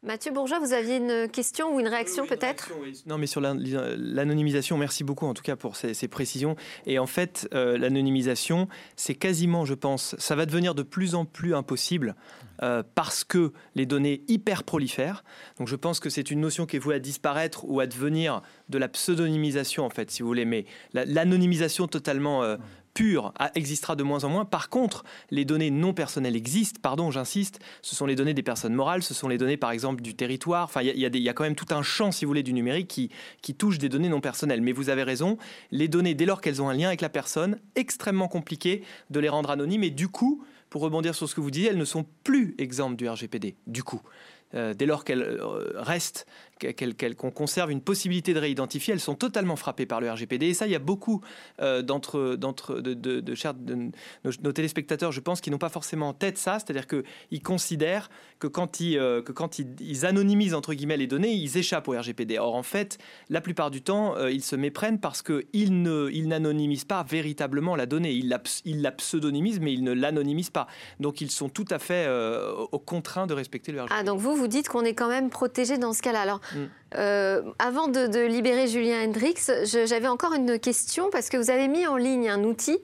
Mathieu 0.04 0.32
Bourgeois, 0.32 0.58
vous 0.58 0.74
aviez 0.74 0.96
une 0.96 1.28
question 1.30 1.74
ou 1.74 1.80
une 1.80 1.88
réaction 1.88 2.26
peut-être? 2.26 2.70
Non, 3.06 3.16
mais 3.16 3.26
sur 3.26 3.40
l'anonymisation, 3.40 4.76
merci 4.76 5.02
beaucoup 5.02 5.24
en 5.24 5.32
tout 5.32 5.42
cas 5.42 5.56
pour 5.56 5.76
ces, 5.76 6.08
précisions. 6.08 6.56
Et 6.84 6.98
en 6.98 7.06
fait, 7.06 7.48
euh, 7.54 7.78
l'anonymisation, 7.78 8.68
c'est 8.96 9.14
quasiment, 9.14 9.64
je 9.64 9.72
pense, 9.72 10.14
ça 10.18 10.36
va 10.36 10.44
devenir 10.44 10.74
de 10.74 10.82
plus 10.82 11.14
en 11.14 11.24
plus 11.24 11.54
impossible 11.54 12.16
euh, 12.62 12.82
parce 12.94 13.24
que 13.24 13.52
les 13.74 13.86
données 13.86 14.22
hyper 14.28 14.64
prolifèrent. 14.64 15.24
Donc 15.58 15.68
je 15.68 15.76
pense 15.76 16.00
que 16.00 16.10
c'est 16.10 16.30
une 16.30 16.40
notion 16.40 16.66
qui 16.66 16.76
est 16.76 16.80
vouée 16.80 16.96
à 16.96 17.00
disparaître 17.00 17.64
ou 17.64 17.80
à 17.80 17.86
devenir 17.86 18.42
de 18.68 18.76
la 18.76 18.88
pseudonymisation 18.88 19.86
en 19.86 19.90
fait, 19.90 20.10
si 20.10 20.22
vous 20.22 20.28
voulez. 20.28 20.44
Mais 20.44 20.66
l'anonymisation 20.92 21.88
totalement 21.88 22.42
euh, 22.42 22.56
pure 22.94 23.34
existera 23.54 23.96
de 23.96 24.02
moins 24.02 24.24
en 24.24 24.28
moins. 24.28 24.44
Par 24.44 24.68
contre, 24.68 25.04
les 25.30 25.44
données 25.44 25.70
non 25.70 25.92
personnelles 25.92 26.36
existent, 26.36 26.80
pardon, 26.80 27.10
j'insiste, 27.10 27.58
ce 27.82 27.94
sont 27.94 28.06
les 28.06 28.14
données 28.14 28.34
des 28.34 28.42
personnes 28.42 28.74
morales, 28.74 29.02
ce 29.02 29.12
sont 29.14 29.28
les 29.28 29.36
données 29.36 29.56
par 29.56 29.72
exemple 29.72 30.00
du 30.00 30.14
territoire. 30.14 30.64
Enfin, 30.64 30.82
il 30.82 30.98
y, 30.98 31.28
a 31.28 31.32
quand 31.32 31.44
même 31.44 31.56
tout 31.56 31.74
un 31.74 31.82
champ, 31.82 32.12
si 32.12 32.24
vous 32.24 32.30
voulez, 32.30 32.42
du 32.42 32.52
numérique 32.52 32.88
qui, 32.88 33.10
qui 33.42 33.54
touche 33.54 33.78
des 33.78 33.88
données 33.88 34.08
non 34.08 34.20
personnelles. 34.20 34.62
Mais 34.62 34.72
vous 34.72 34.88
avez 34.88 35.02
raison, 35.02 35.36
les 35.72 35.88
données, 35.88 36.14
dès 36.14 36.26
lors 36.26 36.40
qu'elles 36.40 36.62
ont 36.62 36.68
un 36.68 36.74
lien 36.74 36.88
avec 36.88 37.00
la 37.00 37.08
personne, 37.08 37.58
extrêmement 37.74 38.28
compliqué 38.28 38.82
de 39.10 39.20
les 39.20 39.28
rendre 39.28 39.50
anonymes. 39.50 39.84
Et 39.84 39.90
du 39.90 40.08
coup, 40.08 40.44
pour 40.70 40.82
rebondir 40.82 41.14
sur 41.14 41.28
ce 41.28 41.34
que 41.34 41.40
vous 41.40 41.50
disiez, 41.50 41.70
elles 41.70 41.78
ne 41.78 41.84
sont 41.84 42.06
plus 42.22 42.54
exemptes 42.58 42.96
du 42.96 43.08
RGPD, 43.08 43.56
du 43.66 43.82
coup. 43.82 44.00
Euh, 44.54 44.72
dès 44.72 44.86
lors 44.86 45.04
qu'elles 45.04 45.22
euh, 45.22 45.72
restent 45.76 46.26
qu'on 47.16 47.30
conserve 47.30 47.70
une 47.70 47.80
possibilité 47.80 48.34
de 48.34 48.38
réidentifier, 48.38 48.94
elles 48.94 49.00
sont 49.00 49.14
totalement 49.14 49.56
frappées 49.56 49.86
par 49.86 50.00
le 50.00 50.10
RGPD. 50.10 50.46
Et 50.46 50.54
ça, 50.54 50.66
il 50.66 50.72
y 50.72 50.76
a 50.76 50.80
beaucoup 50.80 51.20
euh, 51.60 51.82
d'entre 51.82 52.36
de, 52.80 52.94
de, 52.94 53.20
de, 53.20 53.90
nos, 54.24 54.52
téléspectateurs, 54.52 55.12
je 55.12 55.20
pense, 55.20 55.40
qui 55.40 55.50
n'ont 55.50 55.58
pas 55.58 55.68
forcément 55.68 56.08
en 56.08 56.12
tête 56.14 56.38
ça, 56.38 56.58
c'est-à-dire 56.58 56.86
qu'ils 56.86 57.42
considèrent 57.42 58.08
que 58.38 58.46
quand, 58.46 58.80
ils, 58.80 58.98
euh, 58.98 59.22
que 59.22 59.32
quand 59.32 59.58
ils, 59.58 60.06
anonymisent 60.06 60.54
entre 60.54 60.74
guillemets 60.74 60.96
les 60.96 61.06
données, 61.06 61.32
ils 61.32 61.56
échappent 61.56 61.88
au 61.88 61.98
RGPD. 61.98 62.38
Or, 62.38 62.54
en 62.54 62.62
fait, 62.62 62.98
la 63.28 63.40
plupart 63.40 63.70
du 63.70 63.82
temps, 63.82 64.16
euh, 64.16 64.30
ils 64.30 64.42
se 64.42 64.56
méprennent 64.56 65.00
parce 65.00 65.22
qu'ils 65.22 66.28
n'anonymisent 66.28 66.84
pas 66.84 67.02
véritablement 67.02 67.76
la 67.76 67.86
donnée. 67.86 68.12
Ils 68.12 68.28
la, 68.28 68.40
ils 68.64 68.82
la 68.82 68.92
pseudonymisent, 68.92 69.60
mais 69.60 69.72
ils 69.72 69.84
ne 69.84 69.92
l'anonymisent 69.92 70.50
pas. 70.50 70.66
Donc, 71.00 71.20
ils 71.20 71.30
sont 71.30 71.48
tout 71.48 71.66
à 71.70 71.78
fait 71.78 72.08
contraints 72.84 73.26
de 73.26 73.34
respecter 73.34 73.72
le 73.72 73.82
RGPD. 73.82 73.96
Ah, 73.98 74.04
donc 74.04 74.20
vous, 74.20 74.36
vous 74.36 74.46
dites 74.46 74.68
qu'on 74.68 74.82
est 74.82 74.94
quand 74.94 75.08
même 75.08 75.30
protégé 75.30 75.78
dans 75.78 75.92
ce 75.92 76.02
cas-là. 76.02 76.20
Alors, 76.20 76.40
Mm. 76.52 76.64
Euh, 76.96 77.42
avant 77.58 77.88
de, 77.88 78.26
libérer 78.26 78.66
Julien 78.68 79.04
Hendrix, 79.04 79.34
j'avais 79.64 80.08
encore 80.08 80.34
une 80.34 80.58
question 80.58 81.10
parce 81.10 81.28
que 81.28 81.36
vous 81.36 81.50
avez 81.50 81.68
mis 81.68 81.86
en 81.86 81.96
ligne 81.96 82.28
un 82.28 82.44
outil 82.44 82.78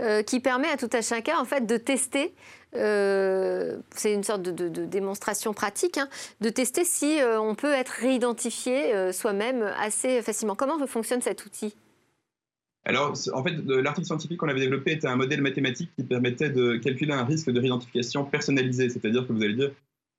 euh, 0.00 0.22
qui 0.22 0.40
permet 0.40 0.68
à 0.68 0.76
tout 0.76 0.90
à 0.92 1.02
chacun 1.02 1.38
en 1.38 1.44
fait 1.44 1.66
de 1.66 1.76
tester. 1.76 2.34
Euh, 2.74 3.78
c'est 3.94 4.12
une 4.14 4.24
sorte 4.24 4.42
de, 4.42 4.68
démonstration 4.86 5.52
pratique, 5.52 5.98
hein, 5.98 6.08
de 6.40 6.48
tester 6.48 6.84
si 6.84 7.18
on 7.22 7.54
peut 7.54 7.72
être 7.72 7.90
réidentifié 7.90 9.12
soi-même 9.12 9.62
assez 9.78 10.22
facilement. 10.22 10.54
Comment 10.54 10.84
fonctionne 10.86 11.20
cet 11.20 11.44
outil? 11.44 11.74
Alors, 12.84 13.12
en 13.32 13.44
fait, 13.44 13.52
l'article 13.64 14.06
scientifique 14.06 14.38
qu'on 14.38 14.48
avait 14.48 14.60
développé 14.60 14.92
était 14.92 15.06
un 15.06 15.14
modèle 15.14 15.40
mathématique 15.40 15.90
qui 15.94 16.02
permettait 16.02 16.50
de 16.50 16.76
calculer 16.78 17.12
un 17.12 17.24
risque 17.24 17.48
de 17.48 17.60
réidentification 17.60 18.24
personnalisé. 18.24 18.88
C'est-à-dire 18.88 19.26
que 19.26 19.32
vous 19.32 19.42
allez 19.42 19.54
dire, 19.54 19.70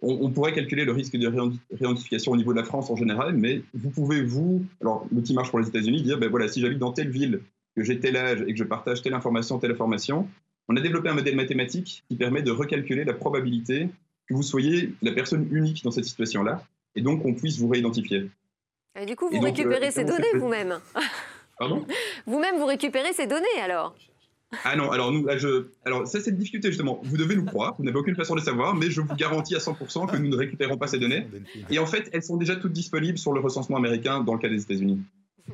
on, 0.04 0.30
pourrait 0.30 0.54
calculer 0.54 0.86
le 0.86 0.92
risque 0.92 1.16
de 1.16 1.28
réidentification 1.28 2.34
au 2.34 2.38
niveau 2.38 2.52
de 2.52 2.58
la 2.58 2.66
France 2.66 2.90
en 2.90 2.96
général, 2.96 3.36
mais 3.36 3.62
vous 3.74 3.90
pouvez, 3.90 4.22
vous, 4.22 4.66
alors 4.82 5.08
l'outil 5.12 5.34
marche 5.34 5.50
pour 5.50 5.60
les 5.60 5.68
États-Unis, 5.68 6.02
dire, 6.02 6.18
ben 6.18 6.30
voilà, 6.30 6.48
si 6.48 6.62
j'habite 6.62 6.80
dans 6.80 6.92
telle 6.92 7.10
ville, 7.10 7.42
que 7.76 7.84
j'ai 7.84 8.00
tel 8.00 8.18
âge 8.18 8.44
et 8.48 8.52
que 8.52 8.60
je 8.60 8.64
partage 8.64 9.02
telle 9.02 9.14
information, 9.14 9.60
telle 9.60 9.72
information, 9.72 10.28
on 10.68 10.76
a 10.76 10.82
développé 10.82 11.10
un 11.10 11.14
modèle 11.14 11.36
mathématique 11.36 12.04
qui 12.08 12.16
permet 12.16 12.42
de 12.42 12.52
recalculer 12.52 13.04
la 13.04 13.14
probabilité 13.14 13.90
que 14.28 14.34
vous 14.34 14.44
soyez 14.44 14.94
la 15.02 15.12
personne 15.12 15.48
unique 15.52 15.84
dans 15.84 15.92
cette 15.92 16.06
situation-là, 16.06 16.64
et 16.96 17.02
donc 17.02 17.24
qu'on 17.24 17.34
puisse 17.34 17.58
vous 17.60 17.68
réidentifier. 17.68 18.30
Et 19.00 19.06
du 19.06 19.16
coup, 19.16 19.30
vous 19.30 19.40
récupérez 19.40 19.92
ces 19.92 20.04
données 20.04 20.34
vous-même. 20.36 20.80
Pardon? 21.58 21.86
Vous-même, 22.26 22.58
vous 22.58 22.66
récupérez 22.66 23.14
ces 23.14 23.28
données 23.28 23.62
alors? 23.64 23.96
Ah 24.64 24.76
non, 24.76 24.92
alors 24.92 25.12
nous, 25.12 25.28
je, 25.38 25.68
alors 25.86 26.08
ça 26.08 26.20
c'est 26.20 26.32
une 26.32 26.38
difficulté 26.38 26.70
justement. 26.70 27.00
Vous 27.04 27.18
devez 27.18 27.36
nous 27.36 27.46
croire, 27.46 27.76
vous 27.78 27.84
n'avez 27.84 27.98
aucune 27.98 28.16
façon 28.16 28.36
de 28.36 28.40
le 28.40 28.46
savoir, 28.46 28.76
mais 28.76 28.90
je 28.90 29.02
vous 29.02 29.16
garantis 29.16 29.56
à 29.56 29.60
100% 29.60 30.12
que 30.12 30.18
nous 30.18 30.30
ne 30.30 30.36
récupérons 30.36 30.78
pas 30.78 30.88
ces 30.88 31.00
données. 31.00 31.28
Et 31.70 31.80
en 31.80 31.86
fait, 31.86 32.10
elles 32.14 32.24
sont 32.24 32.38
déjà 32.38 32.56
toutes 32.56 32.74
disponibles 32.74 33.18
sur 33.18 33.34
le 33.34 33.40
recensement 33.40 33.78
américain 33.78 34.22
dans 34.22 34.34
le 34.34 34.40
cas 34.40 34.50
des 34.50 34.62
États-Unis. 34.62 35.02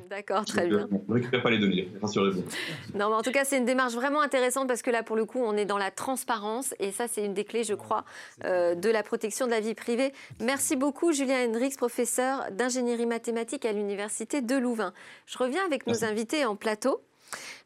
D'accord, 0.10 0.46
très 0.46 0.68
bien. 0.68 0.88
on 0.92 1.14
ne 1.14 1.14
récupère 1.16 1.42
pas 1.42 1.50
les 1.50 1.58
données, 1.58 1.90
rassurez-vous. 2.02 2.44
Non, 2.94 3.10
mais 3.10 3.16
en 3.16 3.22
tout 3.22 3.32
cas, 3.32 3.44
c'est 3.44 3.58
une 3.58 3.66
démarche 3.66 3.94
vraiment 3.94 4.22
intéressante 4.22 4.68
parce 4.68 4.82
que 4.84 4.92
là, 4.92 5.02
pour 5.02 5.16
le 5.16 5.26
coup, 5.26 5.40
on 5.40 5.56
est 5.58 5.66
dans 5.66 5.78
la 5.80 5.90
transparence 5.90 6.76
et 6.80 6.92
ça, 6.92 7.08
c'est 7.08 7.26
une 7.26 7.34
des 7.34 7.44
clés, 7.44 7.64
je 7.64 7.74
crois, 7.74 8.06
euh, 8.46 8.76
de 8.76 8.90
la 8.90 9.02
protection 9.02 9.48
de 9.48 9.52
la 9.52 9.60
vie 9.60 9.74
privée. 9.74 10.14
Merci 10.40 10.76
beaucoup, 10.76 11.12
Julien 11.12 11.48
Hendrix, 11.48 11.74
professeur 11.76 12.46
d'ingénierie 12.52 13.08
mathématique 13.08 13.66
à 13.66 13.72
l'Université 13.72 14.42
de 14.42 14.56
Louvain. 14.56 14.94
Je 15.26 15.38
reviens 15.38 15.66
avec 15.66 15.88
nos 15.88 16.04
invités 16.04 16.46
en 16.46 16.56
plateau. 16.56 17.02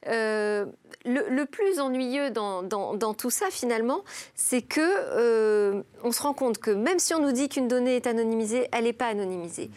Euh, 0.08 0.65
le, 1.06 1.43
plus 1.45 1.80
ennuyeux 1.80 2.30
dans, 2.30 3.13
tout 3.13 3.30
ça, 3.30 3.47
finalement, 3.52 4.04
c'est 4.36 4.62
que 4.62 4.82
euh, 4.82 5.84
on 6.04 6.12
se 6.12 6.21
rend 6.21 6.34
compte 6.34 6.58
que 6.58 6.71
même 6.71 6.99
si 6.99 7.13
on 7.13 7.19
nous 7.19 7.32
dit 7.32 7.49
qu'une 7.49 7.67
donnée 7.67 7.97
est 7.97 8.08
anonymisée, 8.08 8.67
elle 8.71 8.86
n'est 8.86 8.93
pas 8.93 9.08
anonymisée. 9.08 9.69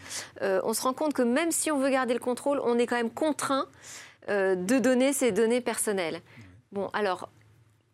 Euh, 0.42 0.60
on 0.64 0.72
se 0.72 0.82
rend 0.82 0.92
compte 0.92 1.14
que 1.14 1.22
même 1.22 1.50
si 1.50 1.70
on 1.70 1.78
veut 1.78 1.90
garder 1.90 2.14
le 2.14 2.20
contrôle, 2.20 2.60
on 2.64 2.78
est 2.78 2.86
quand 2.86 2.96
même 2.96 3.10
contraint 3.10 3.66
de 4.28 4.78
donner 4.80 5.12
ces 5.12 5.30
données 5.30 5.60
personnelles. 5.60 6.20
Bon, 6.72 6.88
alors, 6.92 7.28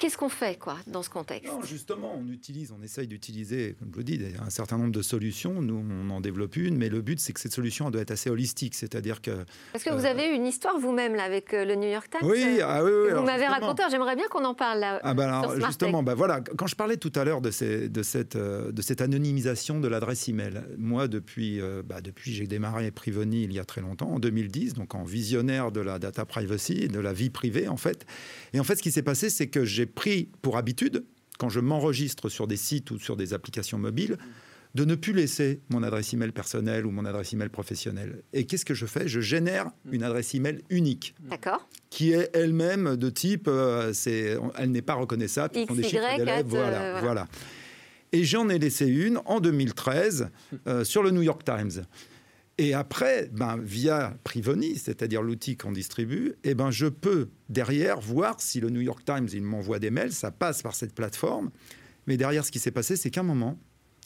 Qu'est-ce 0.02 0.16
qu'on 0.16 0.28
fait 0.28 0.58
quoi, 0.58 0.78
dans 0.88 1.04
ce 1.04 1.10
contexte 1.10 1.52
non, 1.52 1.62
Justement, 1.62 2.12
on 2.18 2.28
utilise, 2.28 2.74
on 2.76 2.82
essaye 2.82 3.06
d'utiliser, 3.06 3.76
comme 3.78 3.92
je 3.92 3.98
le 3.98 4.02
dis, 4.02 4.20
un 4.44 4.50
certain 4.50 4.76
nombre 4.76 4.90
de 4.90 5.00
solutions. 5.00 5.62
Nous, 5.62 5.76
on 5.76 6.10
en 6.10 6.20
développe 6.20 6.56
une, 6.56 6.76
mais 6.76 6.88
le 6.88 7.02
but, 7.02 7.20
c'est 7.20 7.32
que 7.32 7.38
cette 7.38 7.52
solution 7.52 7.88
doit 7.88 8.00
être 8.00 8.10
assez 8.10 8.28
holistique. 8.28 8.74
C'est-à-dire 8.74 9.22
que. 9.22 9.30
Parce 9.70 9.84
que 9.84 9.90
vous 9.90 10.04
euh, 10.04 10.10
avez 10.10 10.26
eu 10.26 10.32
une 10.32 10.44
histoire 10.44 10.76
vous-même 10.76 11.14
avec 11.20 11.54
euh, 11.54 11.64
le 11.64 11.76
New 11.76 11.88
York 11.88 12.10
Times. 12.10 12.28
Oui, 12.28 12.58
ah, 12.60 12.82
oui, 12.82 12.90
oui 12.90 13.12
Vous 13.14 13.22
m'avez 13.22 13.46
raconté, 13.46 13.84
j'aimerais 13.92 14.16
bien 14.16 14.26
qu'on 14.26 14.44
en 14.44 14.54
parle 14.54 14.80
là. 14.80 14.98
Ah, 15.04 15.14
ben 15.14 15.28
alors, 15.28 15.54
justement, 15.64 16.02
bah, 16.02 16.16
voilà, 16.16 16.40
quand 16.40 16.66
je 16.66 16.74
parlais 16.74 16.96
tout 16.96 17.12
à 17.14 17.22
l'heure 17.22 17.40
de, 17.40 17.86
de, 17.86 18.02
cette, 18.02 18.34
euh, 18.34 18.72
de 18.72 18.82
cette 18.82 19.02
anonymisation 19.02 19.78
de 19.78 19.86
l'adresse 19.86 20.28
email, 20.28 20.62
moi, 20.78 21.06
depuis, 21.06 21.60
bah, 21.84 22.00
depuis 22.00 22.32
j'ai 22.32 22.48
démarré 22.48 22.90
Privoni 22.90 23.44
il 23.44 23.52
y 23.52 23.60
a 23.60 23.64
très 23.64 23.82
longtemps, 23.82 24.10
en 24.10 24.18
2010, 24.18 24.74
donc 24.74 24.96
en 24.96 25.04
visionnaire 25.04 25.70
de 25.70 25.80
la 25.80 26.00
data 26.00 26.24
privacy, 26.24 26.88
de 26.88 26.98
la 26.98 27.12
vie 27.12 27.30
privée, 27.30 27.68
en 27.68 27.76
fait. 27.76 28.04
Et 28.52 28.58
en 28.58 28.64
fait, 28.64 28.74
ce 28.74 28.82
qui 28.82 28.90
s'est 28.90 29.02
passé, 29.02 29.30
c'est 29.30 29.46
que 29.46 29.64
j'ai 29.64 29.86
pris 29.94 30.28
pour 30.42 30.56
habitude, 30.56 31.04
quand 31.38 31.48
je 31.48 31.60
m'enregistre 31.60 32.28
sur 32.28 32.46
des 32.46 32.56
sites 32.56 32.90
ou 32.90 32.98
sur 32.98 33.16
des 33.16 33.34
applications 33.34 33.78
mobiles, 33.78 34.16
de 34.74 34.84
ne 34.84 34.94
plus 34.94 35.12
laisser 35.12 35.60
mon 35.68 35.82
adresse 35.82 36.14
email 36.14 36.32
personnelle 36.32 36.86
ou 36.86 36.90
mon 36.90 37.04
adresse 37.04 37.32
email 37.32 37.50
professionnelle. 37.50 38.22
Et 38.32 38.46
qu'est-ce 38.46 38.64
que 38.64 38.74
je 38.74 38.86
fais? 38.86 39.06
Je 39.06 39.20
génère 39.20 39.70
une 39.90 40.02
adresse 40.02 40.34
email 40.34 40.62
unique. 40.70 41.14
D'accord. 41.28 41.68
Qui 41.90 42.12
est 42.12 42.30
elle-même 42.34 42.96
de 42.96 43.10
type, 43.10 43.48
euh, 43.48 43.92
c'est, 43.92 44.36
elle 44.56 44.70
n'est 44.70 44.82
pas 44.82 44.94
reconnaissable, 44.94 45.58
X, 45.58 45.74
des 45.74 45.82
chiffres 45.82 46.16
d'élèves, 46.16 46.46
voilà, 46.46 47.00
voilà, 47.00 47.28
Et 48.12 48.24
j'en 48.24 48.48
ai 48.48 48.58
laissé 48.58 48.86
une 48.86 49.20
en 49.26 49.40
2013 49.40 50.30
euh, 50.66 50.84
sur 50.84 51.02
le 51.02 51.10
New 51.10 51.22
York 51.22 51.44
Times. 51.44 51.84
Et 52.58 52.74
après, 52.74 53.30
ben, 53.32 53.56
via 53.58 54.16
Privoni, 54.24 54.76
c'est-à-dire 54.76 55.22
l'outil 55.22 55.56
qu'on 55.56 55.72
distribue, 55.72 56.34
eh 56.44 56.54
ben, 56.54 56.70
je 56.70 56.86
peux 56.86 57.28
derrière 57.48 58.00
voir 58.00 58.40
si 58.40 58.60
le 58.60 58.68
New 58.68 58.82
York 58.82 59.04
Times 59.04 59.28
il 59.32 59.42
m'envoie 59.42 59.78
des 59.78 59.90
mails, 59.90 60.12
ça 60.12 60.30
passe 60.30 60.62
par 60.62 60.74
cette 60.74 60.94
plateforme. 60.94 61.50
Mais 62.06 62.16
derrière, 62.16 62.44
ce 62.44 62.52
qui 62.52 62.58
s'est 62.58 62.70
passé, 62.70 62.96
c'est 62.96 63.10
qu'à 63.10 63.20
un 63.20 63.24
moment, 63.24 63.58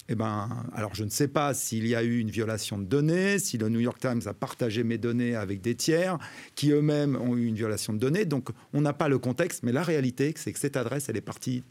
eh 0.09 0.15
ben, 0.15 0.65
alors 0.73 0.95
je 0.95 1.03
ne 1.03 1.11
sais 1.11 1.27
pas 1.27 1.55
s'il 1.55 1.87
y 1.87 1.97
a 1.97 2.05
eu 2.05 2.19
une 2.21 2.31
violation 2.31 2.79
de 2.79 2.85
données, 2.85 3.41
si 3.41 3.59
le 3.59 3.69
New 3.69 3.81
York 3.81 3.99
Times 3.99 4.23
a 4.27 4.35
partagé 4.35 4.85
mes 4.85 4.99
données 4.99 5.35
avec 5.35 5.61
des 5.61 5.75
tiers 5.75 6.19
qui 6.55 6.71
eux-mêmes 6.71 7.17
ont 7.17 7.37
eu 7.37 7.47
une 7.47 7.57
violation 7.57 7.93
de 7.93 7.99
données. 7.99 8.25
Donc 8.25 8.51
on 8.73 8.81
n'a 8.81 8.93
pas 8.93 9.09
le 9.09 9.19
contexte, 9.19 9.65
mais 9.65 9.73
la 9.73 9.83
réalité, 9.83 10.33
c'est 10.37 10.53
que 10.53 10.59
cette 10.61 10.77
adresse, 10.77 11.09
elle 11.09 11.17
est 11.17 11.21
partie 11.21 11.65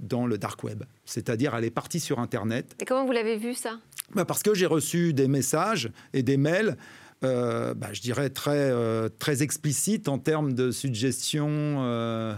dans 0.00 0.26
le 0.26 0.38
dark 0.38 0.62
web. 0.64 0.84
C'est-à-dire, 1.04 1.54
elle 1.54 1.64
est 1.64 1.70
partie 1.70 2.00
sur 2.00 2.18
Internet. 2.18 2.74
Et 2.80 2.84
comment 2.84 3.04
vous 3.04 3.12
l'avez 3.12 3.36
vu, 3.36 3.54
ça? 3.54 3.78
Bah 4.14 4.24
Parce 4.24 4.42
que 4.42 4.54
j'ai 4.54 4.66
reçu 4.66 5.12
des 5.12 5.28
messages 5.28 5.90
et 6.12 6.22
des 6.22 6.36
mails 6.36 6.76
euh, 7.24 7.74
bah, 7.74 7.88
je 7.92 8.00
dirais, 8.00 8.28
très, 8.28 8.70
euh, 8.70 9.08
très 9.18 9.42
explicite 9.42 10.08
en 10.08 10.18
termes 10.18 10.52
de 10.52 10.70
suggestions 10.70 11.48
euh, 11.48 12.34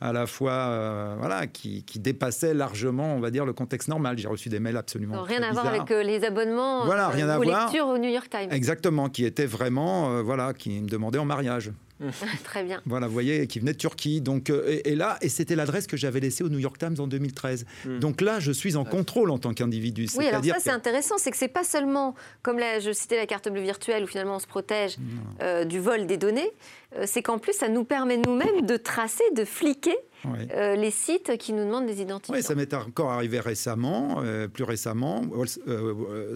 à 0.00 0.12
la 0.12 0.26
fois 0.26 1.16
voilà, 1.18 1.46
qui, 1.46 1.84
qui, 1.84 1.98
dépassaient 1.98 2.54
largement, 2.54 3.14
on 3.14 3.20
va 3.20 3.30
dire, 3.30 3.46
le 3.46 3.52
contexte 3.52 3.88
normal. 3.88 4.18
J'ai 4.18 4.28
reçu 4.28 4.48
des 4.48 4.60
mails 4.60 4.76
absolument. 4.76 5.22
rien 5.22 5.42
à 5.42 5.52
voir 5.52 5.66
avec 5.66 5.88
les 5.90 6.24
abonnements 6.24 6.84
voilà, 6.84 7.08
rien 7.08 7.28
à 7.28 7.38
voir. 7.38 7.66
lectures 7.66 7.86
au 7.86 7.98
New 7.98 8.10
York 8.10 8.28
Times. 8.28 8.50
Exactement, 8.50 9.08
qui 9.08 9.24
étaient 9.24 9.46
vraiment, 9.46 10.22
voilà, 10.22 10.52
qui 10.52 10.80
me 10.80 10.88
demandaient 10.88 11.18
en 11.18 11.24
mariage. 11.24 11.70
Très 12.44 12.62
bien. 12.62 12.80
Voilà, 12.86 13.06
vous 13.06 13.12
voyez, 13.12 13.46
qui 13.46 13.58
venait 13.58 13.72
de 13.72 13.78
Turquie. 13.78 14.20
Donc, 14.20 14.50
euh, 14.50 14.80
et, 14.84 14.94
là, 14.94 15.18
et 15.22 15.28
c'était 15.28 15.56
l'adresse 15.56 15.86
que 15.86 15.96
j'avais 15.96 16.20
laissée 16.20 16.44
au 16.44 16.48
New 16.48 16.58
York 16.58 16.78
Times 16.78 16.96
en 16.98 17.06
2013. 17.06 17.66
Hmm. 17.84 17.98
Donc 17.98 18.20
là, 18.20 18.40
je 18.40 18.52
suis 18.52 18.76
en 18.76 18.84
contrôle 18.84 19.30
en 19.30 19.38
tant 19.38 19.54
qu'individu. 19.54 20.06
Oui, 20.16 20.26
alors 20.26 20.44
ça, 20.44 20.56
c'est 20.60 20.70
intéressant, 20.70 21.16
c'est 21.18 21.30
que 21.30 21.36
c'est 21.36 21.48
pas 21.48 21.64
seulement, 21.64 22.14
comme 22.42 22.58
là, 22.58 22.80
je 22.80 22.92
citais 22.92 23.16
la 23.16 23.26
carte 23.26 23.48
bleue 23.48 23.62
virtuelle, 23.62 24.04
où 24.04 24.06
finalement 24.06 24.36
on 24.36 24.40
se 24.40 24.46
protège 24.46 24.96
euh, 25.42 25.64
du 25.64 25.80
vol 25.80 26.06
des 26.06 26.16
données, 26.16 26.50
euh, 26.96 27.04
c'est 27.06 27.22
qu'en 27.22 27.38
plus, 27.38 27.52
ça 27.52 27.68
nous 27.68 27.84
permet 27.84 28.18
nous-mêmes 28.18 28.66
de 28.66 28.76
tracer, 28.76 29.24
de 29.34 29.44
fliquer 29.44 29.96
euh, 30.54 30.76
les 30.76 30.90
sites 30.90 31.36
qui 31.38 31.52
nous 31.52 31.64
demandent 31.64 31.86
des 31.86 32.00
identifiants. 32.00 32.34
Oui, 32.34 32.42
ça 32.42 32.54
m'est 32.54 32.72
encore 32.74 33.10
arrivé 33.10 33.40
récemment, 33.40 34.22
euh, 34.22 34.48
plus 34.48 34.64
récemment. 34.64 35.22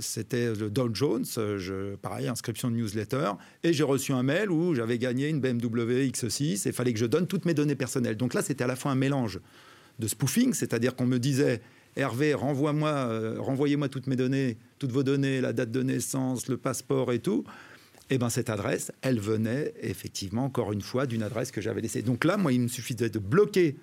C'était 0.00 0.52
le 0.54 0.70
Dow 0.70 0.90
Jones, 0.92 1.24
je, 1.26 1.94
pareil, 1.96 2.28
inscription 2.28 2.70
de 2.70 2.76
newsletter, 2.76 3.32
et 3.62 3.72
j'ai 3.72 3.84
reçu 3.84 4.12
un 4.12 4.22
mail 4.22 4.50
où 4.50 4.74
j'avais 4.74 4.98
gagné 4.98 5.28
une 5.28 5.40
BMW 5.40 6.08
X6 6.08 6.42
et 6.42 6.70
il 6.70 6.72
fallait 6.72 6.92
que 6.92 6.98
je 6.98 7.06
donne 7.06 7.26
toutes 7.26 7.44
mes 7.44 7.54
données 7.54 7.74
personnelles. 7.74 8.16
Donc 8.16 8.34
là, 8.34 8.42
c'était 8.42 8.64
à 8.64 8.66
la 8.66 8.76
fois 8.76 8.92
un 8.92 8.96
mélange 8.96 9.40
de 9.98 10.08
spoofing, 10.08 10.54
c'est-à-dire 10.54 10.96
qu'on 10.96 11.06
me 11.06 11.18
disait 11.18 11.60
Hervé, 11.96 12.34
renvoie-moi, 12.34 13.38
renvoyez-moi 13.38 13.88
toutes 13.88 14.06
mes 14.06 14.16
données, 14.16 14.56
toutes 14.78 14.92
vos 14.92 15.02
données, 15.02 15.40
la 15.40 15.52
date 15.52 15.70
de 15.72 15.82
naissance, 15.82 16.48
le 16.48 16.56
passeport 16.56 17.12
et 17.12 17.18
tout 17.18 17.44
eh 18.10 18.18
ben, 18.18 18.28
cette 18.28 18.50
adresse, 18.50 18.92
elle 19.02 19.20
venait 19.20 19.72
effectivement, 19.82 20.44
encore 20.44 20.72
une 20.72 20.82
fois, 20.82 21.06
d'une 21.06 21.22
adresse 21.22 21.50
que 21.50 21.60
j'avais 21.60 21.80
laissée. 21.80 22.02
Donc 22.02 22.24
là, 22.24 22.36
moi, 22.36 22.52
il 22.52 22.60
me 22.60 22.68
suffisait 22.68 23.08
de 23.08 23.18
bloquer 23.18 23.76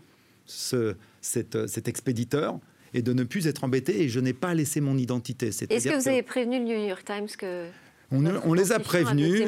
ce, 0.45 0.95
cet 1.21 1.87
expéditeur 1.87 2.59
et 2.93 3.01
de 3.01 3.13
ne 3.13 3.23
plus 3.23 3.47
être 3.47 3.63
embêté 3.63 4.03
et 4.03 4.09
je 4.09 4.19
n'ai 4.19 4.33
pas 4.33 4.53
laissé 4.53 4.81
mon 4.81 4.97
identité. 4.97 5.47
Est-ce 5.47 5.65
que 5.65 5.95
vous 5.95 6.07
avez 6.07 6.23
prévenu 6.23 6.59
le 6.59 6.65
New 6.65 6.87
York 6.87 7.03
Times 7.05 7.27
que 7.37 7.67
on, 8.11 8.53
les 8.53 8.71
a 8.71 8.79
prévenus, 8.79 9.43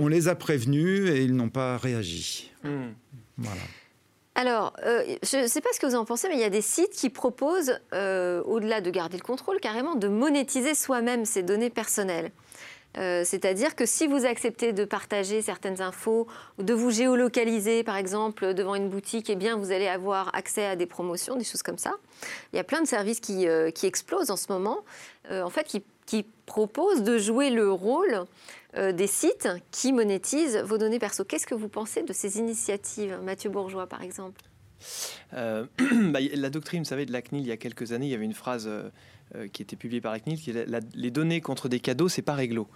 on, 0.00 0.08
les 0.08 0.28
a 0.28 0.34
prévenus 0.34 1.08
et 1.08 1.22
ils 1.22 1.34
n'ont 1.34 1.48
pas 1.48 1.78
réagi. 1.78 2.52
Hmm. 2.62 2.90
Voilà. 3.38 3.62
Alors, 4.34 4.74
euh, 4.84 5.02
je 5.22 5.38
ne 5.38 5.46
sais 5.46 5.60
pas 5.60 5.70
ce 5.72 5.80
que 5.80 5.86
vous 5.86 5.94
en 5.94 6.04
pensez, 6.04 6.28
mais 6.28 6.34
il 6.34 6.40
y 6.40 6.44
a 6.44 6.50
des 6.50 6.60
sites 6.60 6.92
qui 6.92 7.08
proposent, 7.10 7.80
euh, 7.94 8.42
au-delà 8.44 8.80
de 8.80 8.90
garder 8.90 9.16
le 9.16 9.22
contrôle, 9.22 9.58
carrément 9.58 9.94
de 9.94 10.06
monétiser 10.06 10.74
soi-même 10.74 11.24
ses 11.24 11.42
données 11.42 11.70
personnelles. 11.70 12.30
Euh, 12.98 13.22
c'est-à-dire 13.24 13.76
que 13.76 13.86
si 13.86 14.06
vous 14.06 14.26
acceptez 14.26 14.72
de 14.72 14.84
partager 14.84 15.40
certaines 15.42 15.80
infos, 15.80 16.26
de 16.58 16.74
vous 16.74 16.90
géolocaliser 16.90 17.84
par 17.84 17.96
exemple 17.96 18.54
devant 18.54 18.74
une 18.74 18.88
boutique, 18.88 19.30
eh 19.30 19.36
bien 19.36 19.56
vous 19.56 19.70
allez 19.70 19.86
avoir 19.86 20.34
accès 20.34 20.66
à 20.66 20.76
des 20.76 20.86
promotions, 20.86 21.36
des 21.36 21.44
choses 21.44 21.62
comme 21.62 21.78
ça. 21.78 21.94
Il 22.52 22.56
y 22.56 22.58
a 22.58 22.64
plein 22.64 22.82
de 22.82 22.86
services 22.86 23.20
qui, 23.20 23.46
euh, 23.46 23.70
explosent 23.82 24.30
en 24.30 24.36
ce 24.36 24.50
moment, 24.50 24.80
euh, 25.30 25.42
en 25.42 25.50
fait, 25.50 25.66
qui, 25.66 25.82
proposent 26.46 27.02
de 27.02 27.18
jouer 27.18 27.50
le 27.50 27.70
rôle 27.70 28.24
des 28.74 29.06
sites 29.06 29.50
qui 29.70 29.92
monétisent 29.92 30.56
vos 30.64 30.78
données 30.78 30.98
perso. 30.98 31.22
Qu'est-ce 31.22 31.46
que 31.46 31.54
vous 31.54 31.68
pensez 31.68 32.02
de 32.02 32.14
ces 32.14 32.38
initiatives, 32.38 33.18
Mathieu 33.22 33.50
Bourgeois 33.50 33.86
par 33.86 34.02
exemple? 34.02 34.40
Bah, 35.32 36.20
La 36.34 36.48
doctrine, 36.48 36.82
vous 36.84 36.88
savez, 36.88 37.04
de 37.04 37.12
la 37.12 37.20
CNIL, 37.20 37.42
il 37.42 37.48
y 37.48 37.52
a 37.52 37.58
quelques 37.58 37.92
années, 37.92 38.06
il 38.06 38.10
y 38.10 38.14
avait 38.14 38.24
une 38.24 38.32
phrase 38.32 38.70
qui 39.52 39.62
était 39.62 39.76
publié 39.76 40.00
par 40.00 40.12
la 40.12 40.20
CNIL, 40.20 40.38
qui 40.38 40.50
est 40.50 40.66
les 40.94 41.10
données 41.10 41.40
contre 41.40 41.68
des 41.68 41.80
cadeaux, 41.80 42.08
c'est 42.08 42.22
pas 42.22 42.34
réglo. 42.34 42.68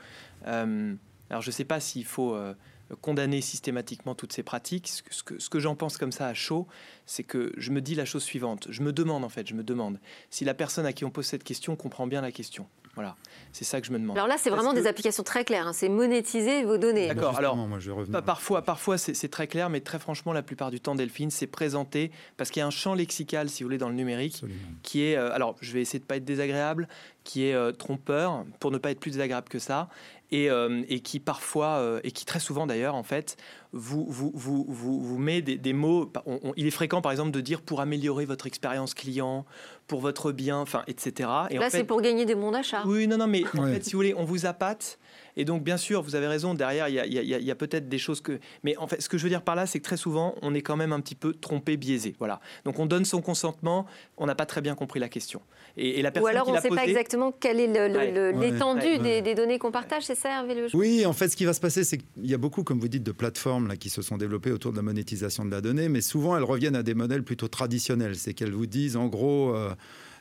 Euh, 0.46 0.94
alors 1.30 1.42
je 1.42 1.48
ne 1.48 1.52
sais 1.52 1.64
pas 1.64 1.80
s'il 1.80 2.04
faut 2.04 2.34
euh, 2.34 2.54
condamner 3.00 3.40
systématiquement 3.40 4.14
toutes 4.14 4.32
ces 4.32 4.42
pratiques. 4.42 4.88
Ce 4.88 5.22
que, 5.22 5.38
ce 5.38 5.48
que 5.48 5.58
j'en 5.60 5.74
pense 5.74 5.96
comme 5.96 6.12
ça 6.12 6.26
à 6.26 6.34
chaud, 6.34 6.66
c'est 7.06 7.24
que 7.24 7.52
je 7.56 7.70
me 7.70 7.80
dis 7.80 7.94
la 7.94 8.04
chose 8.04 8.22
suivante. 8.22 8.66
Je 8.70 8.82
me 8.82 8.92
demande 8.92 9.24
en 9.24 9.28
fait, 9.28 9.46
je 9.46 9.54
me 9.54 9.62
demande 9.62 10.00
si 10.30 10.44
la 10.44 10.54
personne 10.54 10.86
à 10.86 10.92
qui 10.92 11.04
on 11.04 11.10
pose 11.10 11.26
cette 11.26 11.44
question 11.44 11.76
comprend 11.76 12.06
bien 12.06 12.20
la 12.20 12.32
question. 12.32 12.66
Voilà, 12.94 13.16
c'est 13.52 13.64
ça 13.64 13.80
que 13.80 13.86
je 13.86 13.92
me 13.92 13.98
demande. 13.98 14.18
Alors 14.18 14.28
là, 14.28 14.36
c'est 14.38 14.50
vraiment 14.50 14.74
des 14.74 14.86
applications 14.86 15.22
très 15.22 15.44
claires. 15.46 15.66
Hein. 15.66 15.72
C'est 15.72 15.88
monétiser 15.88 16.62
vos 16.62 16.76
données. 16.76 17.08
D'accord. 17.08 17.38
Alors, 17.38 17.56
moi, 17.56 17.78
je 17.78 17.90
parfois, 18.20 18.60
parfois 18.60 18.98
c'est 18.98 19.28
très 19.28 19.46
clair, 19.46 19.70
mais 19.70 19.80
très 19.80 19.98
franchement, 19.98 20.34
la 20.34 20.42
plupart 20.42 20.70
du 20.70 20.78
temps, 20.78 20.94
Delphine, 20.94 21.30
c'est 21.30 21.46
présenté 21.46 22.10
parce 22.36 22.50
qu'il 22.50 22.60
y 22.60 22.62
a 22.62 22.66
un 22.66 22.70
champ 22.70 22.94
lexical, 22.94 23.48
si 23.48 23.62
vous 23.62 23.68
voulez, 23.68 23.78
dans 23.78 23.88
le 23.88 23.94
numérique, 23.94 24.44
qui 24.82 25.04
est. 25.04 25.16
Euh, 25.16 25.32
alors, 25.32 25.56
je 25.62 25.72
vais 25.72 25.80
essayer 25.80 26.00
de 26.00 26.04
pas 26.04 26.16
être 26.16 26.24
désagréable, 26.26 26.86
qui 27.24 27.46
est 27.46 27.54
euh, 27.54 27.72
trompeur, 27.72 28.44
pour 28.60 28.70
ne 28.70 28.78
pas 28.78 28.90
être 28.90 29.00
plus 29.00 29.12
désagréable 29.12 29.48
que 29.48 29.58
ça, 29.58 29.88
et, 30.32 30.50
euh, 30.50 30.82
et 30.88 31.00
qui 31.00 31.20
parfois, 31.20 32.00
et 32.02 32.10
qui 32.10 32.24
très 32.24 32.40
souvent 32.40 32.66
d'ailleurs, 32.66 32.94
en 32.94 33.02
fait, 33.02 33.36
vous, 33.72 34.04
vous, 34.08 34.32
vous, 34.34 34.66
vous, 34.68 35.00
vous 35.00 35.18
met 35.18 35.40
des, 35.40 35.56
des 35.56 35.72
mots. 35.72 36.10
il 36.56 36.66
est 36.66 36.70
fréquent, 36.70 37.00
par 37.00 37.12
exemple, 37.12 37.30
de 37.30 37.40
dire 37.40 37.62
pour 37.62 37.80
améliorer 37.80 38.24
votre 38.24 38.46
expérience 38.46 38.94
client, 38.94 39.46
pour 39.86 40.00
votre 40.00 40.32
bien, 40.32 40.58
enfin, 40.58 40.82
etc. 40.86 41.28
Et 41.50 41.58
Là, 41.58 41.70
c'est 41.70 41.84
pour 41.84 42.02
gagner 42.02 42.24
des 42.24 42.34
bons 42.34 42.52
d'achat. 42.52 42.82
Oui, 42.86 43.06
non, 43.06 43.16
non, 43.16 43.26
mais 43.26 43.44
en 43.56 43.66
fait, 43.66 43.84
si 43.84 43.92
vous 43.92 43.98
voulez, 43.98 44.14
on 44.14 44.24
vous 44.24 44.46
appâte. 44.46 44.98
Et 45.36 45.46
donc, 45.46 45.62
bien 45.64 45.78
sûr, 45.78 46.02
vous 46.02 46.14
avez 46.14 46.26
raison, 46.26 46.52
derrière, 46.52 46.88
il 46.88 46.94
y 46.94 47.50
a, 47.50 47.54
peut-être 47.54 47.88
des 47.88 47.98
choses 47.98 48.20
que... 48.20 48.38
Mais 48.62 48.76
en 48.76 48.86
fait, 48.86 49.00
ce 49.00 49.08
que 49.08 49.16
je 49.16 49.22
veux 49.22 49.30
dire 49.30 49.42
par 49.42 49.54
là, 49.54 49.66
c'est 49.66 49.78
que 49.78 49.84
très 49.84 49.96
souvent, 49.96 50.34
on 50.42 50.54
est 50.54 50.60
quand 50.60 50.76
même 50.76 50.92
un 50.92 51.00
petit 51.00 51.14
peu 51.14 51.32
trompé, 51.32 51.78
biaisé. 51.78 52.14
Voilà. 52.18 52.40
Donc, 52.64 52.78
on 52.78 52.86
donne 52.86 53.06
son 53.06 53.22
consentement, 53.22 53.86
on 54.18 54.26
n'a 54.26 54.34
pas 54.34 54.46
très 54.46 54.60
bien 54.60 54.74
compris 54.74 55.00
la 55.00 55.08
question. 55.08 55.40
Et, 55.76 56.02
la 56.02 56.10
personne 56.10 56.26
Ou 56.26 56.30
alors, 56.30 56.48
on 56.48 56.54
ne 56.54 56.60
sait 56.60 56.68
pas 56.68 56.86
exactement 56.86 57.32
quelle 57.32 57.60
est 57.60 57.66
l'étendue 57.66 58.98
des, 58.98 59.34
données 59.34 59.58
qu'on 59.58 59.72
partage, 59.72 60.04
c'est 60.04 60.14
ça, 60.14 60.30
Hervé 60.30 60.54
Le 60.54 60.66
Oui, 60.74 61.06
en 61.06 61.12
fait, 61.12 61.28
ce 61.28 61.36
qui 61.36 61.44
va 61.44 61.54
se 61.54 61.60
passer, 61.60 61.84
c'est 61.84 61.98
qu'il 61.98 62.26
y 62.26 62.34
a 62.34 62.38
beaucoup, 62.38 62.62
comme 62.62 62.80
vous 62.80 62.88
dites, 62.88 63.02
de 63.02 63.12
plateformes 63.12 63.68
là, 63.68 63.76
qui 63.76 63.88
se 63.88 64.02
sont 64.02 64.16
développées 64.16 64.52
autour 64.52 64.72
de 64.72 64.76
la 64.76 64.82
monétisation 64.82 65.44
de 65.44 65.50
la 65.50 65.60
donnée, 65.60 65.88
mais 65.88 66.00
souvent, 66.00 66.36
elles 66.36 66.44
reviennent 66.44 66.76
à 66.76 66.82
des 66.82 66.94
modèles 66.94 67.22
plutôt 67.22 67.48
traditionnels. 67.48 68.16
C'est 68.16 68.34
qu'elles 68.34 68.52
vous 68.52 68.66
disent, 68.66 68.96
en 68.96 69.06
gros, 69.06 69.54
euh, 69.54 69.70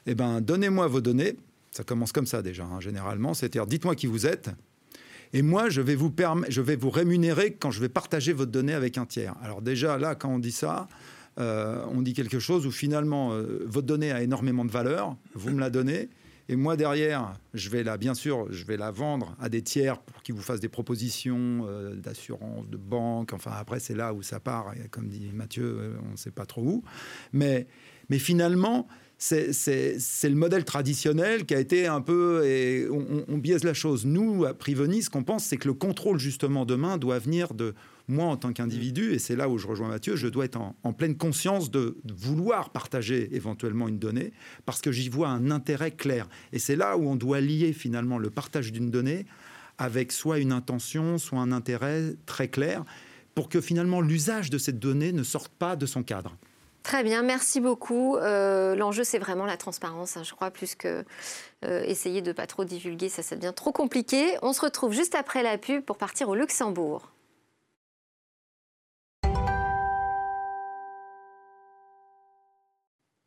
eh 0.06 0.16
ben, 0.16 0.42
donnez-moi 0.42 0.88
vos 0.88 1.02
données. 1.02 1.36
Ça 1.72 1.84
commence 1.84 2.12
comme 2.12 2.26
ça 2.26 2.42
déjà, 2.42 2.64
hein, 2.64 2.80
généralement. 2.80 3.34
C'est-à-dire, 3.34 3.68
dites-moi 3.68 3.96
qui 3.96 4.08
vous 4.08 4.26
êtes. 4.26 4.50
Et 5.34 5.42
moi, 5.42 5.70
je 5.70 5.82
vais, 5.82 5.96
vous 5.96 6.14
je 6.50 6.62
vais 6.62 6.76
vous 6.76 6.90
rémunérer 6.90 7.54
quand 7.54 7.72
je 7.72 7.80
vais 7.80 7.90
partager 7.90 8.34
votre 8.34 8.52
donnée 8.52 8.74
avec 8.74 8.98
un 8.98 9.06
tiers. 9.06 9.36
Alors 9.42 9.62
déjà, 9.62 9.98
là, 9.98 10.16
quand 10.16 10.30
on 10.30 10.40
dit 10.40 10.52
ça, 10.52 10.88
euh, 11.40 11.84
on 11.90 12.02
dit 12.02 12.14
quelque 12.14 12.40
chose 12.40 12.66
où 12.66 12.72
finalement, 12.72 13.34
euh, 13.34 13.64
votre 13.66 13.88
donnée 13.88 14.12
a 14.12 14.22
énormément 14.22 14.66
de 14.66 14.72
valeur, 14.72 15.16
vous 15.34 15.52
me 15.52 15.60
la 15.60 15.70
donnez, 15.70 16.10
et 16.50 16.56
moi 16.56 16.76
derrière, 16.76 17.34
je 17.54 17.70
vais 17.70 17.84
la, 17.84 17.98
bien 17.98 18.14
sûr, 18.14 18.52
je 18.52 18.66
vais 18.66 18.76
la 18.76 18.92
vendre 18.92 19.36
à 19.40 19.48
des 19.48 19.62
tiers 19.62 20.00
pour 20.00 20.22
qu'ils 20.24 20.36
vous 20.36 20.42
fassent 20.42 20.60
des 20.60 20.70
propositions 20.70 21.66
euh, 21.68 21.96
d'assurance, 21.96 22.68
de 22.68 22.78
banque. 22.78 23.32
Enfin, 23.34 23.52
après, 23.58 23.80
c'est 23.80 23.96
là 23.96 24.14
où 24.14 24.22
ça 24.22 24.40
part. 24.40 24.74
Comme 24.90 25.08
dit 25.08 25.32
Mathieu, 25.34 25.94
on 26.06 26.12
ne 26.12 26.18
sait 26.18 26.32
pas 26.32 26.46
trop 26.46 26.64
où. 26.64 26.84
Mais, 27.32 27.68
mais 28.10 28.20
finalement, 28.20 28.88
c'est 29.22 30.30
le 30.30 30.36
modèle 30.36 30.66
traditionnel 30.66 31.46
qui 31.46 31.54
a 31.54 31.60
été 31.60 31.86
un 31.88 32.02
peu. 32.02 32.44
Et 32.46 32.88
on, 32.90 33.38
biaise 33.38 33.64
la 33.64 33.74
chose. 33.74 34.06
Nous, 34.06 34.46
à 34.46 34.54
Priveni, 34.54 35.04
ce 35.04 35.10
qu'on 35.10 35.24
pense, 35.24 35.46
c'est 35.46 35.58
que 35.58 35.68
le 35.68 35.74
contrôle, 35.74 36.20
justement, 36.20 36.66
demain, 36.66 36.98
doit 36.98 37.20
venir 37.20 37.54
de 37.54 37.76
moi 38.12 38.26
en 38.26 38.38
tant 38.38 38.54
qu'individu. 38.54 39.14
Et 39.14 39.20
c'est 39.20 39.36
là 39.36 39.50
où 39.50 39.58
je 39.58 39.68
rejoins 39.68 39.88
Mathieu. 39.88 40.16
Je 40.16 40.28
dois 40.28 40.46
être 40.46 40.60
en, 40.60 40.94
pleine 40.94 41.18
conscience 41.18 41.72
de, 41.72 41.98
vouloir 42.14 42.70
partager 42.70 43.36
éventuellement 43.36 43.88
une 43.88 44.00
donnée 44.00 44.34
parce 44.66 44.82
que 44.82 44.92
j'y 44.92 45.10
vois 45.10 45.30
un 45.30 45.50
intérêt 45.52 45.92
clair. 45.92 46.28
Et 46.54 46.60
c'est 46.60 46.76
là 46.76 46.98
où 46.98 47.08
on 47.08 47.16
doit 47.16 47.42
lier, 47.42 47.74
finalement, 47.74 48.18
le 48.18 48.30
partage 48.30 48.72
d'une 48.72 48.92
donnée 48.92 49.26
avec 49.78 50.12
soit 50.12 50.38
une 50.38 50.52
intention, 50.52 51.18
soit 51.18 51.40
un 51.40 51.52
intérêt 51.52 52.16
très 52.26 52.48
clair 52.48 52.84
pour 53.34 53.50
que 53.50 53.62
finalement 53.62 54.02
l'usage 54.02 54.50
de 54.50 54.58
cette 54.58 54.78
donnée 54.78 55.14
ne 55.14 55.24
sorte 55.24 55.52
pas 55.52 55.76
de 55.76 55.86
son 55.86 56.04
cadre. 56.04 56.36
Très 56.84 57.04
bien, 57.04 57.22
merci 57.22 57.62
beaucoup. 57.62 58.18
Euh, 58.18 58.76
l'enjeu, 58.76 59.04
c'est 59.04 59.20
vraiment 59.20 59.46
la 59.46 59.58
transparence, 59.58 60.18
hein, 60.18 60.24
je 60.24 60.34
crois, 60.34 60.50
plus 60.50 60.74
que 60.74 61.06
euh, 61.64 61.84
essayer 61.84 62.22
de 62.22 62.30
ne 62.30 62.34
pas 62.34 62.48
trop 62.48 62.66
divulguer, 62.66 63.08
ça, 63.08 63.22
ça 63.22 63.36
devient 63.36 63.54
trop 63.56 63.72
compliqué. 63.72 64.36
On 64.42 64.52
se 64.52 64.62
retrouve 64.62 64.92
juste 64.92 65.14
après 65.14 65.44
la 65.44 65.58
pub 65.58 65.84
pour 65.84 65.98
partir 65.98 66.30
au 66.30 66.36
Luxembourg. 66.36 67.12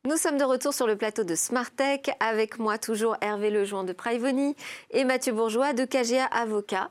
Nous 0.07 0.19
sommes 0.19 0.37
de 0.37 0.45
retour 0.45 0.75
sur 0.75 0.87
le 0.87 0.97
plateau 0.97 1.25
de 1.25 1.35
Smartech. 1.35 2.11
Avec 2.21 2.59
moi 2.59 2.77
toujours 2.77 3.17
Hervé 3.23 3.49
Lejoin 3.49 3.85
de 3.85 3.95
Privoni 3.95 4.55
et 4.91 5.03
Mathieu 5.03 5.33
Bourgeois 5.33 5.73
de 5.73 5.87
KGA 5.87 6.27
Avocat. 6.27 6.91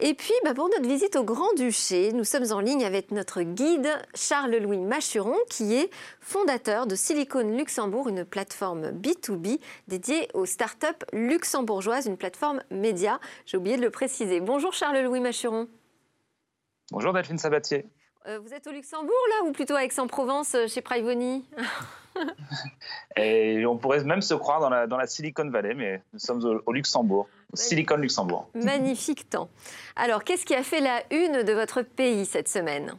Et 0.00 0.14
puis, 0.14 0.32
bah, 0.42 0.52
pour 0.52 0.68
notre 0.68 0.88
visite 0.88 1.14
au 1.14 1.22
Grand-Duché, 1.22 2.12
nous 2.12 2.24
sommes 2.24 2.50
en 2.50 2.58
ligne 2.58 2.84
avec 2.84 3.12
notre 3.12 3.42
guide 3.42 3.88
Charles-Louis 4.16 4.78
Machuron, 4.80 5.36
qui 5.48 5.76
est 5.76 5.90
fondateur 6.20 6.88
de 6.88 6.96
Silicon 6.96 7.56
Luxembourg, 7.56 8.08
une 8.08 8.24
plateforme 8.24 8.90
B2B 8.90 9.60
dédiée 9.86 10.28
aux 10.34 10.46
startups 10.46 11.04
luxembourgeoises, 11.12 12.06
une 12.06 12.16
plateforme 12.16 12.62
média. 12.72 13.20
J'ai 13.46 13.58
oublié 13.58 13.76
de 13.76 13.82
le 13.82 13.90
préciser. 13.90 14.40
Bonjour 14.40 14.72
Charles-Louis 14.72 15.20
Machuron. 15.20 15.68
Bonjour 16.90 17.12
Delphine 17.12 17.38
Sabatier. 17.38 17.86
Euh, 18.26 18.38
vous 18.38 18.52
êtes 18.52 18.66
au 18.66 18.70
Luxembourg, 18.70 19.14
là, 19.30 19.48
ou 19.48 19.52
plutôt 19.52 19.74
à 19.74 19.84
Aix-en-Provence, 19.84 20.54
euh, 20.54 20.66
chez 20.66 20.82
Privoni 20.82 21.44
Et 23.16 23.64
on 23.64 23.78
pourrait 23.78 24.04
même 24.04 24.20
se 24.20 24.34
croire 24.34 24.60
dans 24.60 24.68
la, 24.68 24.86
dans 24.86 24.98
la 24.98 25.06
Silicon 25.06 25.48
Valley, 25.48 25.74
mais 25.74 26.02
nous 26.12 26.18
sommes 26.18 26.62
au, 26.66 26.72
Luxembourg, 26.72 27.28
au 27.52 27.56
Silicon 27.56 27.96
Luxembourg. 27.96 28.50
Magnifique 28.54 29.30
temps. 29.30 29.48
Alors, 29.96 30.22
qu'est-ce 30.22 30.44
qui 30.44 30.54
a 30.54 30.62
fait 30.62 30.80
la 30.80 31.02
une 31.10 31.44
de 31.44 31.52
votre 31.54 31.80
pays 31.80 32.26
cette 32.26 32.48
semaine? 32.48 32.92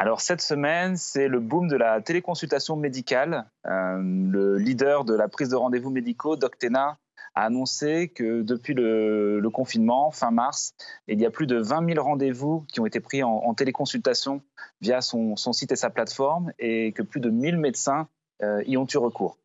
Alors 0.00 0.20
cette 0.20 0.40
semaine, 0.40 0.96
c'est 0.96 1.26
le 1.26 1.40
boom 1.40 1.66
de 1.66 1.74
la 1.74 2.00
téléconsultation 2.00 2.76
médicale. 2.76 3.46
Euh, 3.66 3.98
le 4.00 4.56
leader 4.56 5.04
de 5.04 5.12
la 5.12 5.26
prise 5.26 5.48
de 5.48 5.56
rendez-vous 5.56 5.90
médicaux, 5.90 6.36
Doctena, 6.36 6.98
a 7.38 7.44
annoncé 7.44 8.08
que 8.08 8.42
depuis 8.42 8.74
le, 8.74 9.48
confinement, 9.52 10.10
fin 10.10 10.32
mars, 10.32 10.74
il 11.06 11.20
y 11.20 11.26
a 11.26 11.30
plus 11.30 11.46
de 11.46 11.56
20 11.56 11.94
000 11.94 12.04
rendez-vous 12.04 12.64
qui 12.68 12.80
ont 12.80 12.86
été 12.86 12.98
pris 12.98 13.22
en, 13.22 13.54
téléconsultation 13.54 14.42
via 14.80 15.00
son, 15.00 15.36
site 15.36 15.70
et 15.70 15.76
sa 15.76 15.88
plateforme 15.88 16.52
et 16.58 16.92
que 16.92 17.02
plus 17.02 17.20
de 17.20 17.30
1000 17.30 17.56
médecins 17.56 18.08
euh, 18.42 18.62
y 18.66 18.76
ont 18.76 18.86
eu 18.92 18.96
recours. 18.96 19.38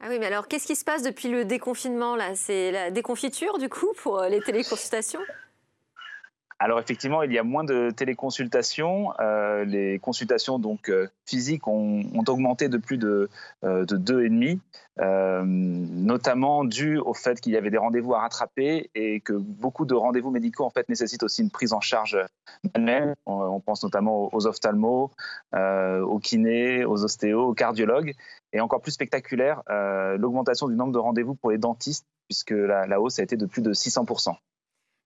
Ah 0.00 0.08
oui, 0.10 0.18
mais 0.18 0.26
alors 0.26 0.48
qu'est-ce 0.48 0.66
qui 0.66 0.76
se 0.76 0.84
passe 0.84 1.02
depuis 1.02 1.28
le 1.28 1.46
déconfinement 1.46 2.14
là? 2.14 2.34
C'est 2.34 2.70
la 2.70 2.90
déconfiture 2.90 3.56
du 3.56 3.70
coup 3.70 3.92
pour 3.96 4.20
euh, 4.20 4.28
les 4.28 4.42
téléconsultations? 4.42 5.20
Alors 6.58 6.78
effectivement, 6.78 7.22
il 7.22 7.32
y 7.32 7.38
a 7.38 7.42
moins 7.42 7.64
de 7.64 7.90
téléconsultations. 7.90 9.12
Euh, 9.20 9.64
les 9.64 9.98
consultations 9.98 10.58
donc 10.58 10.88
euh, 10.88 11.08
physiques 11.26 11.66
ont, 11.66 12.02
augmenté 12.26 12.68
de 12.68 12.78
plus 12.78 12.96
de, 12.96 13.28
euh, 13.64 13.84
de 13.84 13.96
deux 13.96 14.24
et 14.24 14.30
demi, 14.30 14.60
notamment 14.96 16.64
dû 16.64 16.98
au 16.98 17.12
fait 17.12 17.40
qu'il 17.40 17.52
y 17.52 17.56
avait 17.56 17.70
des 17.70 17.78
rendez-vous 17.78 18.14
à 18.14 18.20
rattraper 18.20 18.90
et 18.94 19.20
que 19.20 19.32
beaucoup 19.32 19.84
de 19.84 19.94
rendez-vous 19.94 20.30
médicaux 20.30 20.64
en 20.64 20.70
fait 20.70 20.88
nécessitent 20.88 21.24
aussi 21.24 21.42
une 21.42 21.50
prise 21.50 21.72
en 21.72 21.80
charge 21.80 22.16
manuelle. 22.74 23.14
On, 23.26 23.60
pense 23.60 23.82
notamment 23.82 24.30
aux 24.32 24.46
ophtalmos, 24.46 25.10
aux 25.52 26.18
kinés, 26.20 26.84
aux 26.84 27.04
ostéos, 27.04 27.48
aux 27.48 27.54
cardiologues. 27.54 28.14
Et 28.52 28.60
encore 28.60 28.80
plus 28.80 28.92
spectaculaire, 28.92 29.62
l'augmentation 30.16 30.68
du 30.68 30.76
nombre 30.76 30.92
de 30.92 30.98
rendez-vous 30.98 31.34
pour 31.34 31.50
les 31.50 31.58
dentistes, 31.58 32.06
puisque 32.28 32.52
la 32.52 33.00
hausse 33.00 33.18
a 33.18 33.24
été 33.24 33.36
de 33.36 33.46
plus 33.46 33.62
de 33.62 33.72
600 33.72 34.04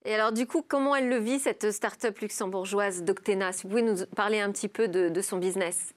et 0.08 0.14
alors, 0.14 0.32
du 0.32 0.46
coup, 0.46 0.64
comment 0.66 0.96
elle 0.96 1.10
le 1.10 1.18
vit, 1.18 1.38
cette 1.38 1.70
start-up 1.70 2.18
luxembourgeoise 2.20 3.04
Doctena? 3.04 3.52
Si 3.52 3.64
vous 3.64 3.68
pouvez 3.68 3.82
nous 3.82 4.06
parler 4.16 4.40
un 4.40 4.50
petit 4.50 4.68
peu 4.68 4.88
de, 4.88 5.20
son 5.20 5.36
business. 5.36 5.92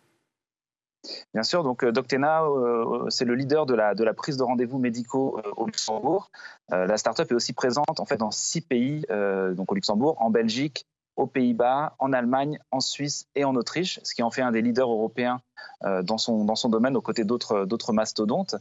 Bien 1.34 1.44
sûr, 1.44 1.64
donc 1.64 1.86
euh, 1.86 1.94
Doctena, 1.94 2.44
euh, 2.44 3.10
c'est 3.10 3.24
le 3.24 3.36
leader 3.36 3.66
de 3.66 3.74
la, 3.74 4.14
prise 4.14 4.36
de 4.36 4.44
rendez-vous 4.44 4.80
médicaux 4.80 5.40
euh, 5.40 5.50
au 5.56 5.66
Luxembourg. 5.66 6.30
la 6.68 6.98
start-up 6.98 7.32
est 7.32 7.34
aussi 7.34 7.54
présente 7.54 8.02
en 8.02 8.06
fait 8.06 8.18
dans 8.18 8.32
six 8.32 8.60
pays, 8.60 9.06
donc 9.10 9.72
au 9.72 9.76
Luxembourg, 9.76 10.18
en 10.20 10.30
Belgique, 10.30 10.86
aux 11.16 11.28
Pays-Bas, 11.28 11.96
en 12.00 12.14
Allemagne, 12.14 12.60
en 12.72 12.80
Suisse 12.80 13.28
et 13.36 13.44
en 13.44 13.56
Autriche, 13.56 14.00
ce 14.04 14.16
qui 14.16 14.24
en 14.24 14.32
fait 14.32 14.42
un 14.42 14.52
des 14.52 14.62
leaders 14.62 14.90
européens 14.90 15.42
euh, 15.84 16.04
dans, 16.04 16.18
son, 16.18 16.46
dans 16.46 16.56
son 16.56 16.70
domaine 16.70 16.96
aux 16.96 17.02
côtés 17.02 17.24
d'autres 17.24 17.92
mastodontes. 17.92 18.56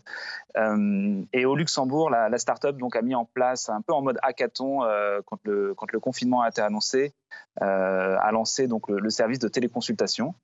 Euh, 0.56 1.22
et 1.32 1.44
au 1.44 1.54
Luxembourg, 1.54 2.08
la, 2.10 2.38
start-up 2.38 2.76
donc, 2.76 2.96
a 2.96 3.02
mis 3.02 3.14
en 3.14 3.24
place, 3.26 3.68
un 3.68 3.82
peu 3.82 3.92
en 3.92 4.00
mode 4.00 4.18
hackathon, 4.22 4.84
euh, 4.84 5.20
quand, 5.26 5.38
le, 5.44 5.74
quand 5.74 5.92
le 5.92 6.00
confinement 6.00 6.40
a 6.40 6.48
été 6.48 6.62
annoncé, 6.62 7.12
a 7.60 8.30
lancé 8.32 8.66
donc, 8.66 8.88
le, 8.88 9.10
service 9.10 9.38
de 9.38 9.48
téléconsultation. 9.48 10.34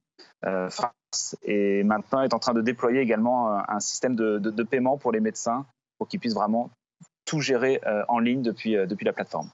et 1.42 1.82
maintenant 1.82 2.22
est 2.22 2.34
en 2.34 2.38
train 2.38 2.54
de 2.54 2.60
déployer 2.60 3.00
également 3.00 3.58
un, 3.68 3.80
système 3.80 4.14
de, 4.14 4.38
de, 4.38 4.50
de, 4.50 4.62
paiement 4.62 4.98
pour 4.98 5.12
les 5.12 5.20
médecins 5.20 5.66
pour 5.98 6.08
qu'ils 6.08 6.20
puissent 6.20 6.34
vraiment 6.34 6.70
tout 7.24 7.40
gérer 7.40 7.80
en 8.08 8.18
ligne 8.18 8.42
depuis, 8.42 8.74
depuis 8.86 9.06
la 9.06 9.12
plateforme. 9.12 9.48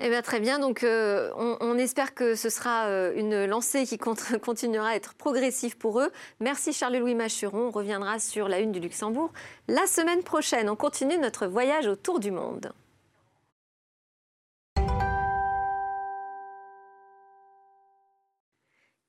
Eh 0.00 0.08
bien, 0.10 0.22
très 0.22 0.38
bien. 0.38 0.58
Donc, 0.58 0.84
euh, 0.84 1.30
on, 1.36 1.76
espère 1.76 2.14
que 2.14 2.36
ce 2.36 2.50
sera 2.50 2.86
euh, 2.86 3.12
une 3.16 3.46
lancée 3.46 3.84
qui 3.84 3.98
continuera 4.42 4.90
à 4.90 4.94
être 4.94 5.14
progressive 5.14 5.76
pour 5.76 6.00
eux. 6.00 6.10
Merci 6.40 6.72
Charles-Louis 6.72 7.16
Machuron. 7.16 7.68
On 7.68 7.70
reviendra 7.70 8.18
sur 8.20 8.48
la 8.48 8.60
une 8.60 8.70
du 8.70 8.80
Luxembourg 8.80 9.32
la 9.66 9.86
semaine 9.86 10.22
prochaine. 10.22 10.70
On 10.70 10.76
continue 10.76 11.18
notre 11.18 11.46
voyage 11.46 11.88
autour 11.88 12.20
du 12.20 12.30
monde. 12.30 12.72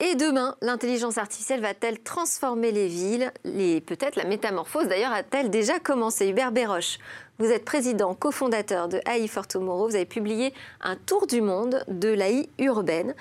Et 0.02 0.16
demain, 0.16 0.56
l'intelligence 0.62 1.18
artificielle 1.18 1.60
va-t-elle 1.60 2.00
transformer 2.00 2.72
les 2.72 2.88
villes? 2.88 3.34
Les, 3.44 3.82
Peut-être 3.82 4.16
la 4.16 4.24
métamorphose 4.24 4.88
d'ailleurs 4.88 5.12
a-t-elle 5.12 5.50
déjà 5.50 5.78
commencé? 5.78 6.30
Hubert 6.30 6.54
Béroche, 6.54 7.00
vous 7.38 7.52
êtes 7.52 7.66
président, 7.66 8.16
cofondateur 8.16 8.88
de 8.88 9.02
AI 9.06 9.28
for 9.28 9.46
Tomorrow. 9.46 9.90
Vous 9.90 9.96
avez 9.96 10.06
publié 10.06 10.54
un 10.80 10.96
tour 10.96 11.28
du 11.28 11.42
monde 11.42 11.84
de 11.90 12.08
l'AI 12.08 12.50
urbaine. 12.60 13.14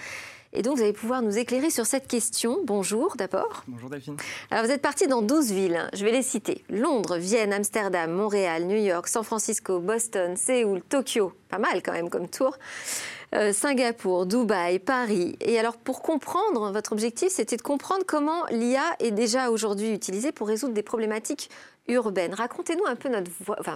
Et 0.53 0.62
donc, 0.62 0.76
vous 0.76 0.83
allez 0.83 0.93
pouvoir 0.93 1.20
nous 1.20 1.37
éclairer 1.37 1.70
sur 1.70 1.85
cette 1.85 2.07
question. 2.07 2.61
Bonjour 2.64 3.16
d'abord. 3.16 3.64
Bonjour 3.66 3.91
Delphine. 3.91 4.16
Alors, 4.51 4.64
vous 4.64 4.70
êtes 4.70 4.81
parti 4.81 5.09
dans 5.09 5.20
12 5.20 5.51
villes. 5.51 5.91
Je 5.93 6.05
vais 6.05 6.12
les 6.12 6.22
citer. 6.22 6.64
Londres, 6.70 7.16
Vienne, 7.18 7.53
Amsterdam, 7.53 8.12
Montréal, 8.12 8.64
New 8.66 8.79
York, 8.79 9.09
San 9.09 9.24
Francisco, 9.24 9.81
Boston, 9.81 10.37
Séoul, 10.37 10.81
Tokyo. 10.83 11.33
Pas 11.49 11.59
mal 11.59 11.83
quand 11.83 11.93
même 11.93 12.09
comme 12.09 12.29
tour. 12.29 12.57
Euh, 13.35 13.53
Singapour, 13.53 14.26
Dubaï, 14.26 14.79
Paris. 14.79 15.37
Et 15.41 15.59
alors, 15.59 15.76
pour 15.76 16.03
comprendre, 16.03 16.72
votre 16.72 16.93
objectif, 16.93 17.29
c'était 17.29 17.57
de 17.57 17.62
comprendre 17.62 18.05
comment 18.07 18.47
l'IA 18.51 18.85
est 19.01 19.11
déjà 19.11 19.51
aujourd'hui 19.51 19.93
utilisée 19.93 20.33
pour 20.33 20.49
résoudre 20.49 20.72
des 20.72 20.83
problématiques 20.83 21.51
urbaine. 21.89 22.35
Racontez-nous 22.35 22.87
un 22.87 22.97
peu 22.97 23.11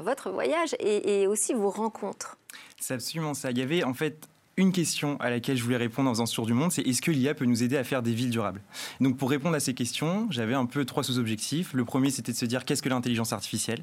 votre 0.02 0.30
voyage 0.30 0.74
et, 0.78 1.22
et 1.22 1.26
aussi 1.26 1.54
vos 1.54 1.70
rencontres. 1.70 2.36
C'est 2.78 2.94
absolument 2.94 3.34
ça. 3.34 3.50
Il 3.50 3.58
y 3.58 3.62
avait 3.62 3.84
en 3.84 3.94
fait 3.94 4.28
une 4.56 4.72
question 4.72 5.16
à 5.18 5.30
laquelle 5.30 5.56
je 5.56 5.64
voulais 5.64 5.76
répondre 5.76 6.10
en 6.10 6.12
faisant 6.12 6.26
ce 6.26 6.34
tour 6.34 6.46
du 6.46 6.52
monde, 6.52 6.72
c'est 6.72 6.82
est-ce 6.82 7.00
que 7.00 7.10
l'IA 7.10 7.34
peut 7.34 7.46
nous 7.46 7.62
aider 7.62 7.76
à 7.76 7.84
faire 7.84 8.02
des 8.02 8.12
villes 8.12 8.30
durables? 8.30 8.60
Donc 9.00 9.16
pour 9.16 9.30
répondre 9.30 9.56
à 9.56 9.60
ces 9.60 9.72
questions, 9.72 10.26
j'avais 10.30 10.54
un 10.54 10.66
peu 10.66 10.84
trois 10.84 11.02
sous-objectifs. 11.02 11.72
Le 11.72 11.84
premier, 11.84 12.10
c'était 12.10 12.32
de 12.32 12.36
se 12.36 12.44
dire 12.44 12.64
qu'est-ce 12.64 12.82
que 12.82 12.88
l'intelligence 12.88 13.32
artificielle? 13.32 13.82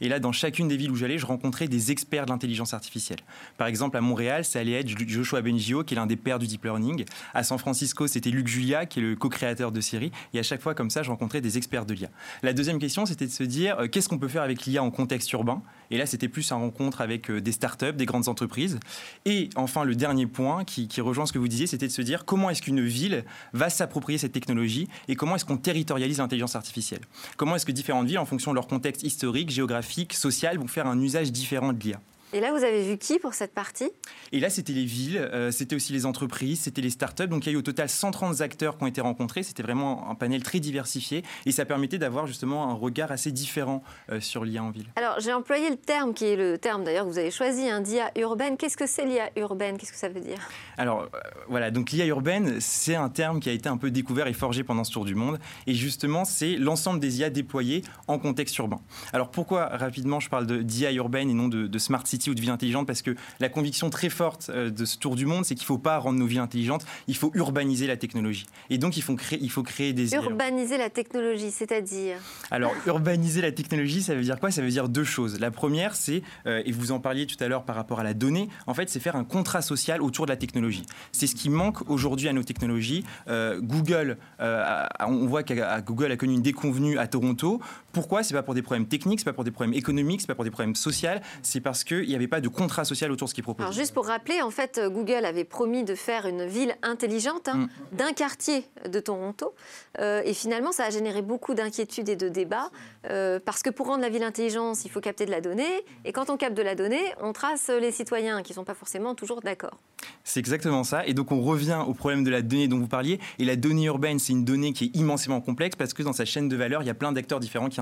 Et 0.00 0.08
là, 0.08 0.20
dans 0.20 0.32
chacune 0.32 0.68
des 0.68 0.76
villes 0.76 0.90
où 0.90 0.96
j'allais, 0.96 1.18
je 1.18 1.26
rencontrais 1.26 1.68
des 1.68 1.90
experts 1.90 2.26
de 2.26 2.30
l'intelligence 2.30 2.72
artificielle. 2.74 3.18
Par 3.58 3.66
exemple, 3.66 3.96
à 3.96 4.00
Montréal, 4.00 4.44
ça 4.44 4.60
allait 4.60 4.72
être 4.72 4.88
Joshua 4.88 5.42
Bengio, 5.42 5.82
qui 5.82 5.94
est 5.94 5.96
l'un 5.96 6.06
des 6.06 6.16
pères 6.16 6.38
du 6.38 6.46
deep 6.46 6.64
learning. 6.64 7.04
À 7.34 7.42
San 7.42 7.58
Francisco, 7.58 8.06
c'était 8.06 8.30
Luc 8.30 8.46
Julia, 8.46 8.86
qui 8.86 9.00
est 9.00 9.02
le 9.02 9.16
co-créateur 9.16 9.72
de 9.72 9.80
Siri. 9.80 10.12
Et 10.34 10.38
à 10.38 10.42
chaque 10.42 10.62
fois, 10.62 10.74
comme 10.74 10.90
ça, 10.90 11.02
je 11.02 11.10
rencontrais 11.10 11.40
des 11.40 11.58
experts 11.58 11.86
de 11.86 11.94
l'IA. 11.94 12.10
La 12.42 12.52
deuxième 12.52 12.78
question, 12.78 13.06
c'était 13.06 13.26
de 13.26 13.32
se 13.32 13.42
dire 13.42 13.78
euh, 13.80 13.88
qu'est-ce 13.88 14.08
qu'on 14.08 14.18
peut 14.18 14.28
faire 14.28 14.42
avec 14.42 14.66
l'IA 14.66 14.82
en 14.82 14.90
contexte 14.90 15.32
urbain? 15.32 15.62
Et 15.90 15.98
là, 15.98 16.06
c'était 16.06 16.28
plus 16.28 16.50
une 16.50 16.58
rencontre 16.58 17.00
avec 17.00 17.30
euh, 17.30 17.40
des 17.40 17.52
startups, 17.52 17.92
des 17.92 18.06
grandes 18.06 18.28
entreprises. 18.28 18.78
Et 19.24 19.50
enfin, 19.56 19.84
le 19.84 19.94
dernier 19.94 20.26
point 20.26 20.64
qui 20.64 20.76
qui, 20.88 21.00
rejoint 21.00 21.26
ce 21.26 21.32
que 21.32 21.38
vous 21.38 21.48
disiez, 21.48 21.66
c'était 21.66 21.86
de 21.86 21.92
se 21.92 22.02
dire 22.02 22.24
comment 22.24 22.50
est-ce 22.50 22.62
qu'une 22.62 22.84
ville 22.84 23.24
va 23.52 23.70
s'approprier 23.70 24.18
cette 24.18 24.32
technologie? 24.32 24.88
Et 25.08 25.16
comment 25.16 25.36
est-ce 25.36 25.44
qu'on 25.44 25.56
territorialise 25.56 26.18
l'intelligence 26.18 26.56
artificielle? 26.56 27.00
Comment 27.36 27.56
est-ce 27.56 27.64
que 27.64 27.72
différentes 27.72 28.06
villes, 28.06 28.18
en 28.18 28.26
fonction 28.26 28.50
de 28.50 28.56
leur 28.56 28.66
contexte 28.66 29.02
historique, 29.02 29.50
géographique, 29.50 29.85
social, 30.12 30.58
vont 30.58 30.68
faire 30.68 30.86
un 30.86 31.00
usage 31.00 31.32
différent 31.32 31.72
de 31.72 31.82
l'IA. 31.82 32.00
Et 32.32 32.40
là, 32.40 32.50
vous 32.50 32.64
avez 32.64 32.82
vu 32.82 32.98
qui 32.98 33.20
pour 33.20 33.34
cette 33.34 33.54
partie? 33.54 33.88
Et 34.32 34.40
là, 34.40 34.50
c'était 34.50 34.72
les 34.72 34.84
villes, 34.84 35.16
euh, 35.18 35.52
c'était 35.52 35.76
aussi 35.76 35.92
les 35.92 36.06
entreprises, 36.06 36.60
c'était 36.60 36.82
les 36.82 36.90
startups. 36.90 37.28
Donc, 37.28 37.46
il 37.46 37.50
y 37.50 37.52
a 37.52 37.54
eu 37.54 37.58
au 37.58 37.62
total 37.62 37.88
130 37.88 38.40
acteurs 38.40 38.76
qui 38.76 38.82
ont 38.82 38.88
été 38.88 39.00
rencontrés. 39.00 39.44
C'était 39.44 39.62
vraiment 39.62 40.10
un 40.10 40.16
panel 40.16 40.42
très 40.42 40.58
diversifié 40.58 41.22
et 41.46 41.52
ça 41.52 41.64
permettait 41.64 41.98
d'avoir 41.98 42.26
justement 42.26 42.68
un 42.68 42.74
regard 42.74 43.12
assez 43.12 43.30
différent 43.30 43.84
euh, 44.10 44.20
sur 44.20 44.44
l'IA 44.44 44.64
en 44.64 44.70
ville. 44.70 44.86
Alors, 44.96 45.20
j'ai 45.20 45.32
employé 45.32 45.70
le 45.70 45.76
terme 45.76 46.14
qui 46.14 46.24
est 46.24 46.36
le 46.36 46.58
terme 46.58 46.82
d'ailleurs 46.82 47.04
que 47.04 47.10
vous 47.10 47.18
avez 47.18 47.30
choisi, 47.30 47.68
hein, 47.68 47.80
d'IA 47.80 48.10
urbaine. 48.16 48.56
Qu'est-ce 48.56 48.76
que 48.76 48.86
c'est 48.86 49.06
l'IA 49.06 49.30
urbaine? 49.36 49.78
Qu'est-ce 49.78 49.92
que 49.92 49.98
ça 49.98 50.08
veut 50.08 50.20
dire? 50.20 50.38
Alors, 50.78 51.02
euh, 51.02 51.18
voilà, 51.48 51.70
donc 51.70 51.92
l'IA 51.92 52.06
urbaine, 52.06 52.60
c'est 52.60 52.96
un 52.96 53.08
terme 53.08 53.38
qui 53.38 53.50
a 53.50 53.52
été 53.52 53.68
un 53.68 53.76
peu 53.76 53.92
découvert 53.92 54.26
et 54.26 54.32
forgé 54.32 54.64
pendant 54.64 54.82
ce 54.82 54.90
tour 54.90 55.04
du 55.04 55.14
monde. 55.14 55.38
Et 55.68 55.74
justement, 55.74 56.24
c'est 56.24 56.56
l'ensemble 56.56 56.98
des 56.98 57.20
IA 57.20 57.30
déployées 57.30 57.82
en 58.08 58.18
contexte 58.18 58.58
urbain. 58.58 58.80
Alors, 59.12 59.30
pourquoi 59.30 59.66
rapidement 59.66 60.18
je 60.18 60.28
parle 60.28 60.46
d'IA 60.64 60.90
urbaine 60.92 61.30
et 61.30 61.34
non 61.34 61.46
de, 61.46 61.68
de 61.68 61.78
smart 61.78 62.04
city? 62.04 62.15
Ou 62.28 62.34
de 62.34 62.40
ville 62.40 62.50
intelligente 62.50 62.86
parce 62.86 63.02
que 63.02 63.14
la 63.40 63.48
conviction 63.48 63.90
très 63.90 64.08
forte 64.08 64.50
euh, 64.50 64.70
de 64.70 64.84
ce 64.84 64.98
tour 64.98 65.16
du 65.16 65.26
monde, 65.26 65.44
c'est 65.44 65.54
qu'il 65.54 65.64
ne 65.64 65.66
faut 65.66 65.78
pas 65.78 65.98
rendre 65.98 66.18
nos 66.18 66.26
villes 66.26 66.40
intelligentes, 66.40 66.84
il 67.06 67.16
faut 67.16 67.30
urbaniser 67.34 67.86
la 67.86 67.96
technologie. 67.96 68.46
Et 68.70 68.78
donc, 68.78 68.96
il 68.96 69.02
faut 69.02 69.14
créer, 69.14 69.38
il 69.40 69.50
faut 69.50 69.62
créer 69.62 69.92
des... 69.92 70.14
Urbaniser 70.14 70.78
la 70.78 70.90
technologie, 70.90 71.50
c'est-à-dire 71.50 72.18
Alors, 72.50 72.74
urbaniser 72.86 73.40
la 73.42 73.52
technologie, 73.52 74.02
ça 74.02 74.14
veut 74.14 74.22
dire 74.22 74.40
quoi? 74.40 74.50
Ça 74.50 74.62
veut 74.62 74.70
dire 74.70 74.88
deux 74.88 75.04
choses. 75.04 75.38
La 75.40 75.50
première, 75.50 75.94
c'est, 75.94 76.22
euh, 76.46 76.62
et 76.64 76.72
vous 76.72 76.92
en 76.92 77.00
parliez 77.00 77.26
tout 77.26 77.42
à 77.42 77.48
l'heure 77.48 77.64
par 77.64 77.76
rapport 77.76 78.00
à 78.00 78.04
la 78.04 78.14
donnée, 78.14 78.48
en 78.66 78.74
fait, 78.74 78.88
c'est 78.88 79.00
faire 79.00 79.16
un 79.16 79.24
contrat 79.24 79.62
social 79.62 80.02
autour 80.02 80.26
de 80.26 80.30
la 80.30 80.36
technologie. 80.36 80.84
C'est 81.12 81.26
ce 81.26 81.34
qui 81.34 81.50
manque 81.50 81.88
aujourd'hui 81.88 82.28
à 82.28 82.32
nos 82.32 82.42
technologies. 82.42 83.04
Euh, 83.28 83.60
Google, 83.60 84.18
on 84.38 85.26
voit 85.26 85.42
que 85.42 85.54
Google 85.82 86.12
a 86.12 86.16
connu 86.16 86.34
une 86.34 86.42
déconvenue 86.42 86.98
à 86.98 87.06
Toronto. 87.06 87.60
Pourquoi? 87.96 88.22
C'est 88.22 88.34
pas 88.34 88.42
pour 88.42 88.52
des 88.52 88.60
problèmes 88.60 88.86
techniques, 88.86 89.20
c'est 89.20 89.24
pas 89.24 89.32
pour 89.32 89.42
des 89.42 89.50
problèmes 89.50 89.72
économiques, 89.72 90.20
c'est 90.20 90.26
pas 90.26 90.34
pour 90.34 90.44
des 90.44 90.50
problèmes 90.50 90.74
sociaux, 90.74 91.08
c'est 91.40 91.62
parce 91.62 91.82
qu'il 91.82 92.06
n'y 92.06 92.14
avait 92.14 92.28
pas 92.28 92.42
de 92.42 92.48
contrat 92.48 92.84
social 92.84 93.10
autour 93.10 93.24
de 93.24 93.30
ce 93.30 93.34
qu'il 93.34 93.42
propose. 93.42 93.64
Alors 93.64 93.72
juste 93.72 93.94
pour 93.94 94.04
rappeler, 94.04 94.42
en 94.42 94.50
fait, 94.50 94.78
Google 94.86 95.24
avait 95.24 95.44
promis 95.44 95.82
de 95.82 95.94
faire 95.94 96.26
une 96.26 96.44
ville 96.44 96.76
intelligente 96.82 97.48
hein, 97.48 97.68
mm. 97.92 97.96
d'un 97.96 98.12
quartier 98.12 98.64
de 98.86 99.00
Toronto. 99.00 99.54
Euh, 99.98 100.20
et 100.26 100.34
finalement, 100.34 100.72
ça 100.72 100.84
a 100.84 100.90
généré 100.90 101.22
beaucoup 101.22 101.54
d'inquiétudes 101.54 102.10
et 102.10 102.16
de 102.16 102.28
débats. 102.28 102.70
Euh, 103.08 103.40
parce 103.42 103.62
que 103.62 103.70
pour 103.70 103.86
rendre 103.86 104.02
la 104.02 104.10
ville 104.10 104.24
intelligente, 104.24 104.84
il 104.84 104.90
faut 104.90 105.00
capter 105.00 105.24
de 105.24 105.30
la 105.30 105.40
donnée. 105.40 105.64
Et 106.04 106.12
quand 106.12 106.28
on 106.28 106.36
capte 106.36 106.56
de 106.56 106.62
la 106.62 106.74
donnée, 106.74 107.02
on 107.22 107.32
trace 107.32 107.70
les 107.80 107.92
citoyens 107.92 108.42
qui 108.42 108.52
ne 108.52 108.56
sont 108.56 108.64
pas 108.64 108.74
forcément 108.74 109.14
toujours 109.14 109.40
d'accord. 109.40 109.78
C'est 110.24 110.40
exactement 110.40 110.84
ça. 110.84 111.06
Et 111.06 111.14
donc 111.14 111.32
on 111.32 111.40
revient 111.40 111.82
au 111.86 111.94
problème 111.94 112.24
de 112.24 112.30
la 112.30 112.42
donnée 112.42 112.68
dont 112.68 112.78
vous 112.78 112.88
parliez. 112.88 113.20
Et 113.38 113.44
la 113.44 113.56
donnée 113.56 113.84
urbaine, 113.84 114.18
c'est 114.18 114.32
une 114.32 114.44
donnée 114.44 114.72
qui 114.72 114.84
est 114.86 114.96
immensément 114.96 115.40
complexe 115.40 115.76
parce 115.76 115.94
que 115.94 116.02
dans 116.02 116.12
sa 116.12 116.24
chaîne 116.24 116.48
de 116.48 116.56
valeur, 116.56 116.82
il 116.82 116.86
y 116.86 116.90
a 116.90 116.94
plein 116.94 117.12
d'acteurs 117.12 117.40
différents 117.40 117.68
qui 117.68 117.80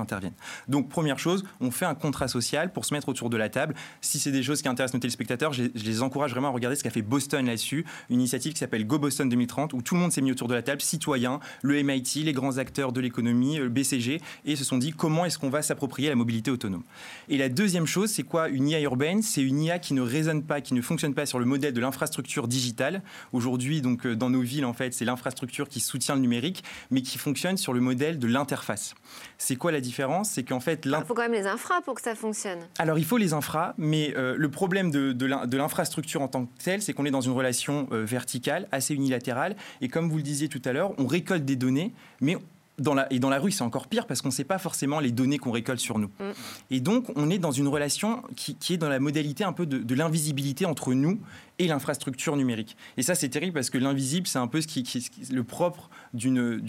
Donc 0.67 0.89
première 0.89 1.19
chose, 1.19 1.43
on 1.61 1.71
fait 1.71 1.85
un 1.85 1.95
contrat 1.95 2.27
social 2.27 2.71
pour 2.71 2.85
se 2.85 2.93
mettre 2.93 3.09
autour 3.09 3.29
de 3.29 3.37
la 3.37 3.49
table. 3.49 3.75
Si 4.01 4.19
c'est 4.19 4.31
des 4.31 4.43
choses 4.43 4.61
qui 4.61 4.67
intéressent 4.67 4.95
nos 4.95 4.99
téléspectateurs, 4.99 5.53
je, 5.53 5.63
les 5.73 6.01
encourage 6.01 6.31
vraiment 6.31 6.49
à 6.49 6.51
regarder 6.51 6.75
ce 6.75 6.83
qu'a 6.83 6.89
fait 6.89 7.01
Boston 7.01 7.45
là-dessus, 7.45 7.85
une 8.09 8.19
initiative 8.19 8.53
qui 8.53 8.59
s'appelle 8.59 8.85
Go 8.85 8.99
Boston 8.99 9.29
2030, 9.29 9.73
où 9.73 9.81
tout 9.81 9.95
le 9.95 10.01
monde 10.01 10.11
s'est 10.11 10.21
mis 10.21 10.31
autour 10.31 10.47
de 10.47 10.53
la 10.53 10.61
table, 10.61 10.81
citoyens, 10.81 11.39
le 11.61 11.81
MIT, 11.81 12.23
les 12.23 12.33
grands 12.33 12.57
acteurs 12.57 12.91
de 12.91 13.01
l'économie, 13.01 13.57
le 13.57 13.69
BCG, 13.69 14.21
et 14.45 14.55
se 14.55 14.63
sont 14.63 14.77
dit 14.77 14.91
comment 14.91 15.25
est-ce 15.25 15.37
qu'on 15.37 15.49
va 15.49 15.61
s'approprier 15.61 16.09
la 16.09 16.15
mobilité 16.15 16.51
autonome? 16.51 16.83
Et 17.29 17.37
la 17.37 17.49
deuxième 17.49 17.85
chose, 17.85 18.09
c'est 18.09 18.23
quoi 18.23 18.49
Une 18.49 18.67
IA 18.67 18.81
urbaine, 18.81 19.21
c'est 19.21 19.41
une 19.41 19.61
IA 19.61 19.79
qui 19.79 19.93
ne 19.93 20.01
résonne 20.01 20.43
pas, 20.43 20.61
qui 20.61 20.73
ne 20.73 20.81
fonctionne 20.81 21.13
pas 21.13 21.25
sur 21.25 21.39
le 21.39 21.45
modèle 21.45 21.73
de 21.73 21.81
l'infrastructure 21.81 22.47
digitale. 22.47 23.01
Aujourd'hui, 23.33 23.81
donc 23.81 24.05
euh, 24.05 24.15
dans 24.15 24.29
nos 24.29 24.41
villes, 24.41 24.65
en 24.65 24.73
fait, 24.73 24.93
c'est 24.93 25.05
l'infrastructure 25.05 25.67
qui 25.67 25.79
soutient 25.79 26.15
le 26.15 26.21
numérique, 26.21 26.63
mais 26.91 27.01
qui 27.01 27.17
fonctionne 27.17 27.57
sur 27.57 27.73
le 27.73 27.79
modèle 27.79 28.19
de 28.19 28.27
l'interface. 28.27 28.95
C'est 29.37 29.55
quoi 29.55 29.71
la 29.71 29.81
différence? 29.81 30.29
C'est 30.29 30.43
qu'en 30.43 30.59
fait, 30.59 30.85
il 30.85 31.03
faut 31.05 31.13
quand 31.13 31.23
même 31.23 31.33
les 31.33 31.47
infras 31.47 31.81
pour 31.81 31.95
que 31.95 32.01
ça 32.01 32.15
fonctionne. 32.15 32.59
Alors 32.77 32.97
il 32.97 33.05
faut 33.05 33.17
les 33.17 33.33
infras, 33.33 33.73
mais 33.77 34.13
euh, 34.15 34.35
le 34.37 34.49
problème 34.49 34.91
de, 34.91 35.11
de 35.11 35.57
l'infrastructure 35.57 36.21
en 36.21 36.27
tant 36.27 36.45
que 36.45 36.63
telle, 36.63 36.81
c'est 36.81 36.93
qu'on 36.93 37.05
est 37.05 37.11
dans 37.11 37.21
une 37.21 37.33
relation 37.33 37.87
euh, 37.91 38.03
verticale, 38.05 38.67
assez 38.71 38.93
unilatérale, 38.93 39.55
et 39.81 39.87
comme 39.87 40.09
vous 40.09 40.17
le 40.17 40.23
disiez 40.23 40.49
tout 40.49 40.61
à 40.65 40.73
l'heure, 40.73 40.93
on 40.97 41.07
récolte 41.07 41.45
des 41.45 41.55
données, 41.55 41.93
mais 42.21 42.37
dans 42.77 42.93
la, 42.93 43.11
et 43.11 43.19
dans 43.19 43.29
la 43.29 43.39
rue, 43.39 43.51
c'est 43.51 43.63
encore 43.63 43.87
pire 43.87 44.05
parce 44.05 44.21
qu'on 44.21 44.29
ne 44.29 44.33
sait 44.33 44.43
pas 44.43 44.57
forcément 44.57 44.99
les 44.99 45.11
données 45.11 45.37
qu'on 45.37 45.51
récolte 45.51 45.79
sur 45.79 45.97
nous. 45.97 46.09
Mm. 46.19 46.31
Et 46.71 46.79
donc, 46.79 47.05
on 47.15 47.29
est 47.29 47.37
dans 47.37 47.51
une 47.51 47.67
relation 47.67 48.21
qui, 48.35 48.55
est 48.73 48.77
dans 48.77 48.89
la 48.89 48.99
modalité 48.99 49.43
un 49.43 49.53
peu 49.53 49.65
de, 49.65 49.95
l'invisibilité 49.95 50.65
entre 50.65 50.93
nous 50.93 51.19
et 51.57 51.67
l'infrastructure 51.67 52.35
numérique. 52.35 52.75
Et 52.97 53.01
ça, 53.01 53.15
c'est 53.15 53.29
terrible 53.29 53.53
parce 53.53 53.69
que 53.69 53.77
l'invisible, 53.77 54.27
c'est 54.27 54.39
un 54.39 54.47
peu 54.47 54.59
ce 54.59 54.67
qui, 54.67 54.79
est 54.81 55.31
le 55.31 55.43
propre 55.43 55.89
d'une 56.13 56.59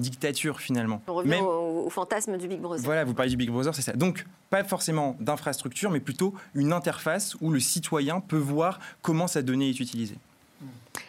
dictature 0.00 0.60
finalement. 0.60 1.02
On 1.08 1.14
revient 1.14 1.40
au, 1.40 1.86
au, 1.86 1.90
fantasme 1.90 2.38
du 2.38 2.46
Big 2.46 2.60
Brother. 2.60 2.84
Voilà, 2.84 3.04
vous 3.04 3.14
parlez 3.14 3.30
du 3.30 3.36
Big 3.36 3.50
Brother, 3.50 3.74
c'est 3.74 3.82
ça. 3.82 3.92
Donc, 3.92 4.24
pas 4.50 4.62
forcément 4.62 5.16
d'infrastructure, 5.18 5.90
mais 5.90 6.00
plutôt 6.00 6.34
une 6.54 6.72
interface 6.72 7.36
où 7.40 7.50
le 7.50 7.58
citoyen 7.58 8.20
peut 8.20 8.36
voir 8.36 8.78
comment 9.00 9.26
sa 9.26 9.42
donnée 9.42 9.70
est 9.70 9.80
utilisée. 9.80 10.18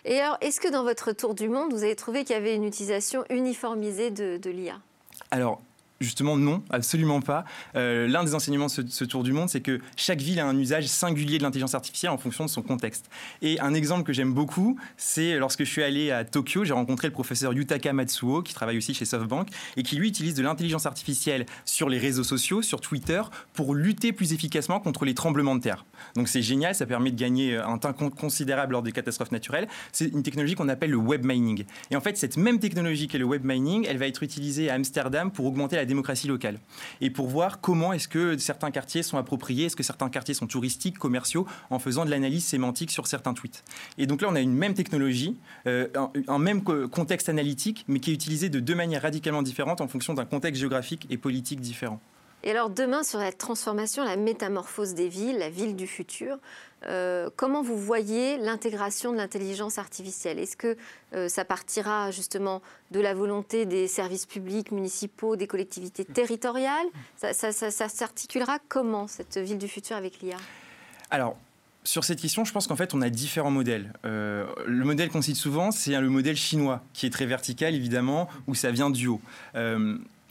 Et 0.06 0.20
alors, 0.20 0.38
est-ce 0.41 0.60
que 0.60 0.68
dans 0.68 0.84
votre 0.84 1.12
tour 1.14 1.34
du 1.34 1.47
monde, 1.47 1.74
vous 1.74 1.84
avez 1.84 1.95
trouvé 1.95 2.24
qu'il 2.24 2.36
y 2.36 2.39
avait 2.39 2.56
une 2.56 2.66
utilisation 2.66 3.24
uniformisée 3.30 4.12
de, 4.12 4.49
l'IA 4.49 4.80
Justement, 6.04 6.36
non, 6.36 6.62
absolument 6.70 7.22
pas. 7.22 7.45
Euh, 7.76 8.08
l'un 8.08 8.26
des 8.26 8.36
enseignements 8.36 8.66
de 8.66 8.89
ce, 8.89 9.04
tour 9.06 9.24
du 9.24 9.32
monde, 9.32 9.47
c'est 9.49 9.62
que 9.62 9.80
chaque 9.95 10.20
ville 10.20 10.39
a 10.41 10.45
un 10.45 10.58
usage 10.58 10.88
singulier 10.88 11.38
de 11.38 11.43
l'intelligence 11.43 11.76
artificielle 11.76 12.12
en 12.12 12.18
fonction 12.18 12.43
de 12.43 12.49
son 12.49 12.62
contexte. 12.62 13.10
Et 13.41 13.58
un 13.62 13.74
exemple 13.74 14.04
que 14.04 14.12
j'aime 14.12 14.34
beaucoup, 14.34 14.78
c'est 14.97 15.38
lorsque 15.38 15.64
je 15.64 15.70
suis 15.70 15.82
allé 15.82 16.12
à 16.12 16.26
Tokyo, 16.26 16.66
j'ai 16.66 16.74
rencontré 16.74 17.08
le 17.08 17.14
professeur 17.14 17.54
Yutaka 17.54 17.93
Matsuo, 17.93 18.41
qui 18.41 18.54
travaille 18.54 18.78
aussi 18.78 18.93
chez 18.93 19.06
SoftBank, 19.06 19.47
et 19.78 19.84
qui 19.84 19.95
lui 19.95 20.10
utilise 20.10 20.36
de 20.36 20.43
l'intelligence 20.43 20.86
artificielle 20.86 21.45
sur 21.64 21.88
les 21.88 21.99
réseaux 21.99 22.26
sociaux, 22.26 22.62
sur 22.62 22.82
Twitter, 22.82 23.22
pour 23.54 23.74
lutter 23.74 24.12
plus 24.12 24.34
efficacement 24.34 24.82
contre 24.82 25.06
les 25.06 25.14
tremblements 25.14 25.56
de 25.56 25.62
terre. 25.62 25.86
Donc 26.16 26.28
c'est 26.28 26.41
génial, 26.41 26.76
ça 26.76 26.86
permet 26.86 27.12
de 27.12 27.20
gagner 27.20 27.56
un 27.56 27.78
temps 27.78 27.93
considérable 27.93 28.74
lors 28.74 28.84
des 28.84 28.91
catastrophes 28.91 29.32
naturelles. 29.32 29.70
C'est 29.93 30.08
une 30.08 30.24
technologie 30.24 30.56
qu'on 30.56 30.68
appelle 30.68 30.91
le 30.91 30.97
web 30.97 31.26
mining. 31.26 31.64
Et 31.91 31.95
en 31.95 32.01
fait, 32.01 32.18
cette 32.18 32.36
même 32.36 32.60
technologie 32.60 33.08
qu'est 33.08 33.18
le 33.18 33.26
web 33.26 33.45
mining, 33.45 33.86
elle 33.88 33.97
va 33.97 34.08
être 34.08 34.22
utilisée 34.22 34.70
à 34.70 34.74
Amsterdam 34.74 35.32
pour 35.32 35.45
augmenter 35.45 35.76
la 35.76 35.86
démocratie 35.94 36.28
locale 36.28 36.60
et 37.02 37.10
pour 37.10 37.28
voir 37.28 37.62
comment 37.62 37.94
est-ce 37.94 38.08
que 38.08 38.38
certains 38.38 38.72
quartiers 38.72 39.04
sont 39.04 39.18
appropriés, 39.18 39.66
est-ce 39.66 39.76
que 39.76 39.84
certains 39.84 40.10
quartiers 40.10 40.34
sont 40.34 40.48
touristiques, 40.48 40.98
commerciaux, 40.98 41.48
en 41.70 41.80
faisant 41.80 42.06
de 42.06 42.10
l'analyse 42.10 42.46
sémantique 42.46 42.91
sur 42.91 43.08
certains 43.08 43.34
tweets. 43.34 43.64
Et 43.98 44.08
donc 44.08 44.22
là, 44.22 44.28
on 44.30 44.36
a 44.36 44.39
une 44.41 44.54
même 44.54 44.74
technologie, 44.74 45.38
euh, 45.68 45.88
un, 46.28 46.39
même 46.39 46.64
contexte 46.64 47.30
analytique, 47.30 47.86
mais 47.88 48.00
qui 48.00 48.12
est 48.12 48.14
utilisé 48.14 48.50
de 48.50 48.60
deux 48.60 48.76
manières 48.76 49.04
radicalement 49.04 49.44
différentes 49.44 49.82
en 49.82 49.88
fonction 49.88 50.14
d'un 50.14 50.26
contexte 50.26 50.60
géographique 50.60 51.08
et 51.10 51.18
politique 51.18 51.62
différent. 51.62 52.00
Et 52.46 52.52
alors 52.52 52.70
demain, 52.70 53.04
sur 53.04 53.20
la 53.20 53.32
transformation, 53.32 54.04
la 54.04 54.18
métamorphose 54.18 54.94
des 54.96 55.08
villes, 55.08 55.38
la 55.38 55.50
ville 55.50 55.78
du 55.78 55.88
futur, 55.88 56.38
euh, 56.88 57.30
comment 57.36 57.62
vous 57.62 57.78
voyez 57.78 58.38
l'intégration 58.38 59.12
de 59.12 59.18
l'intelligence 59.18 59.78
artificielle? 59.78 60.40
Est-ce 60.40 60.58
que 60.58 60.78
euh, 61.14 61.30
ça 61.30 61.46
partira 61.46 62.12
justement 62.12 62.62
de 62.92 63.00
la 63.00 63.14
volonté 63.14 63.66
des 63.66 63.88
services 63.88 64.26
publics, 64.26 64.72
municipaux, 64.72 65.36
des 65.36 65.48
collectivités 65.48 66.06
territoriales? 66.06 66.88
Ça, 67.18 67.52
s'articulera 67.72 68.60
comment, 68.68 69.08
cette 69.08 69.38
ville 69.38 69.58
du 69.58 69.68
futur 69.68 69.96
avec 69.96 70.22
l'IA 70.22 70.38
Alors, 71.12 71.38
sur 71.86 72.04
cette 72.04 72.22
question, 72.22 72.46
je 72.46 72.54
pense 72.54 72.68
qu'en 72.68 72.78
fait, 72.78 72.94
on 72.94 73.02
a 73.02 73.10
différents 73.10 73.52
modèles. 73.52 73.92
Euh, 74.06 74.46
le 74.66 74.86
modèle 74.86 75.10
qu'on 75.10 75.22
cite 75.22 75.36
souvent, 75.36 75.72
c'est 75.72 76.00
le 76.00 76.10
modèle 76.10 76.38
chinois, 76.38 76.82
qui 76.94 77.06
est 77.06 77.10
très 77.10 77.26
vertical, 77.26 77.76
évidemment, 77.76 78.30
où 78.48 78.56
ça 78.56 78.72
vient 78.72 78.90
du 78.90 79.08
haut 79.08 79.22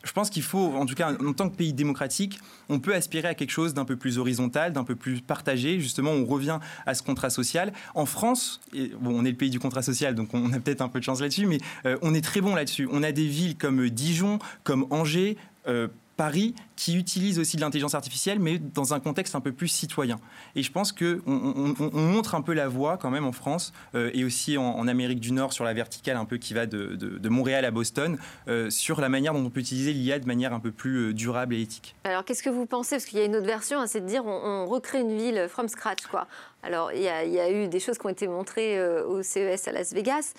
je 0.03 0.12
pense 0.12 0.30
qu'il 0.30 0.42
faut, 0.42 0.74
en 0.74 0.86
tout 0.86 0.94
cas 0.94 1.12
en 1.12 1.32
tant 1.32 1.48
que 1.48 1.57
pays 1.57 1.72
démocratique, 1.72 2.38
on 2.68 2.80
peut 2.80 2.94
aspirer 2.94 3.28
à 3.28 3.34
quelque 3.34 3.50
chose 3.50 3.74
d'un 3.74 3.84
peu 3.84 3.96
plus 3.96 4.18
horizontal, 4.18 4.72
d'un 4.72 4.84
peu 4.84 4.96
plus 4.96 5.20
partagé. 5.20 5.80
Justement, 5.80 6.11
on 6.11 6.24
revient 6.24 6.59
à 6.86 6.94
ce 6.94 7.03
contrat 7.03 7.30
social. 7.30 7.72
En 7.94 8.07
France, 8.07 8.61
bon, 9.00 9.20
on 9.20 9.24
est 9.24 9.30
le 9.30 9.36
pays 9.36 9.50
du 9.50 9.61
contrat 9.61 9.82
social, 9.82 10.14
donc 10.14 10.34
on 10.34 10.53
a 10.53 10.61
peut-être 10.61 10.82
un 10.82 10.88
peu 10.88 10.98
de 10.98 11.05
chance 11.05 11.20
là-dessus, 11.20 11.46
mais 11.46 11.59
euh, 11.86 11.96
on 12.03 12.14
est 12.14 12.24
très 12.24 12.40
bon 12.40 12.55
là-dessus. 12.55 12.88
On 12.90 13.03
a 13.03 13.12
des 13.12 13.26
villes 13.26 13.57
comme 13.57 13.88
Dijon, 13.90 14.38
comme 14.64 14.86
Angers. 14.90 15.36
Euh, 15.68 15.88
Paris 16.22 16.54
qui 16.76 16.96
utilise 16.96 17.40
aussi 17.40 17.56
de 17.56 17.62
l'intelligence 17.62 17.96
artificielle, 17.96 18.38
mais 18.38 18.60
dans 18.60 18.94
un 18.94 19.00
contexte 19.00 19.34
un 19.34 19.40
peu 19.40 19.50
plus 19.50 19.66
citoyen. 19.66 20.20
Et 20.54 20.62
je 20.62 20.70
pense 20.70 20.92
qu'on 20.92 21.20
on, 21.26 22.00
montre 22.00 22.36
un 22.36 22.42
peu 22.42 22.52
la 22.52 22.68
voie 22.68 22.96
quand 22.96 23.10
même 23.10 23.24
en 23.24 23.32
France 23.32 23.72
euh, 23.96 24.08
et 24.14 24.24
aussi 24.24 24.56
en, 24.56 24.86
Amérique 24.86 25.18
du 25.18 25.32
Nord 25.32 25.52
sur 25.52 25.64
la 25.64 25.74
verticale 25.74 26.16
un 26.16 26.24
peu 26.24 26.36
qui 26.36 26.54
va 26.54 26.66
de, 26.66 27.28
Montréal 27.28 27.64
à 27.64 27.72
Boston, 27.72 28.18
euh, 28.46 28.70
sur 28.70 29.00
la 29.00 29.08
manière 29.08 29.32
dont 29.32 29.44
on 29.44 29.50
peut 29.50 29.58
utiliser 29.58 29.92
l'IA 29.92 30.20
de 30.20 30.26
manière 30.26 30.52
un 30.52 30.60
peu 30.60 30.70
plus 30.70 31.08
euh, 31.08 31.12
durable 31.12 31.56
et 31.56 31.62
éthique. 31.62 31.96
Alors 32.04 32.24
qu'est-ce 32.24 32.44
que 32.44 32.50
vous 32.50 32.66
pensez? 32.66 32.94
Parce 32.94 33.06
qu'il 33.06 33.18
y 33.18 33.22
a 33.22 33.24
une 33.24 33.34
autre 33.34 33.46
version, 33.46 33.80
hein, 33.80 33.88
c'est 33.88 34.00
de 34.00 34.06
dire 34.06 34.24
on, 34.24 34.66
recrée 34.66 35.00
une 35.00 35.16
ville 35.16 35.46
from 35.48 35.66
scratch. 35.66 36.06
quoi. 36.06 36.28
Alors, 36.62 36.92
il 36.92 37.02
y, 37.02 37.08
a, 37.08 37.50
eu 37.50 37.66
des 37.66 37.80
choses 37.80 37.98
qui 37.98 38.06
ont 38.06 38.10
été 38.10 38.28
montrées 38.28 38.80
au 39.02 39.22
CES 39.22 39.66
à 39.66 39.72
Las 39.72 39.92
Vegas, 39.92 40.34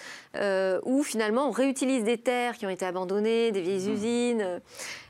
où 0.85 1.03
finalement 1.03 1.49
on 1.49 1.51
réutilise 1.51 2.03
des 2.03 2.17
terres 2.17 2.57
qui 2.57 2.65
ont 2.65 2.69
été 2.69 2.85
abandonnées, 2.85 3.51
des 3.51 3.61
vieilles 3.61 3.89
mmh. 3.89 3.93
usines, 3.93 4.61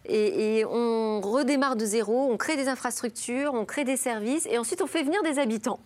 et, 0.05 0.66
on 0.66 1.22
redémarre 1.22 1.76
de 1.76 1.86
zéro, 1.86 2.30
on 2.32 2.38
crée 2.38 2.55
des 2.55 2.68
infrastructures, 2.68 3.53
on 3.53 3.66
crée 3.66 3.84
des 3.84 3.97
services, 3.97 4.47
et 4.47 4.57
ensuite 4.57 4.82
on 4.82 4.88
fait 4.88 5.03
venir 5.03 5.22
des 5.24 5.39
habitants 5.39 5.80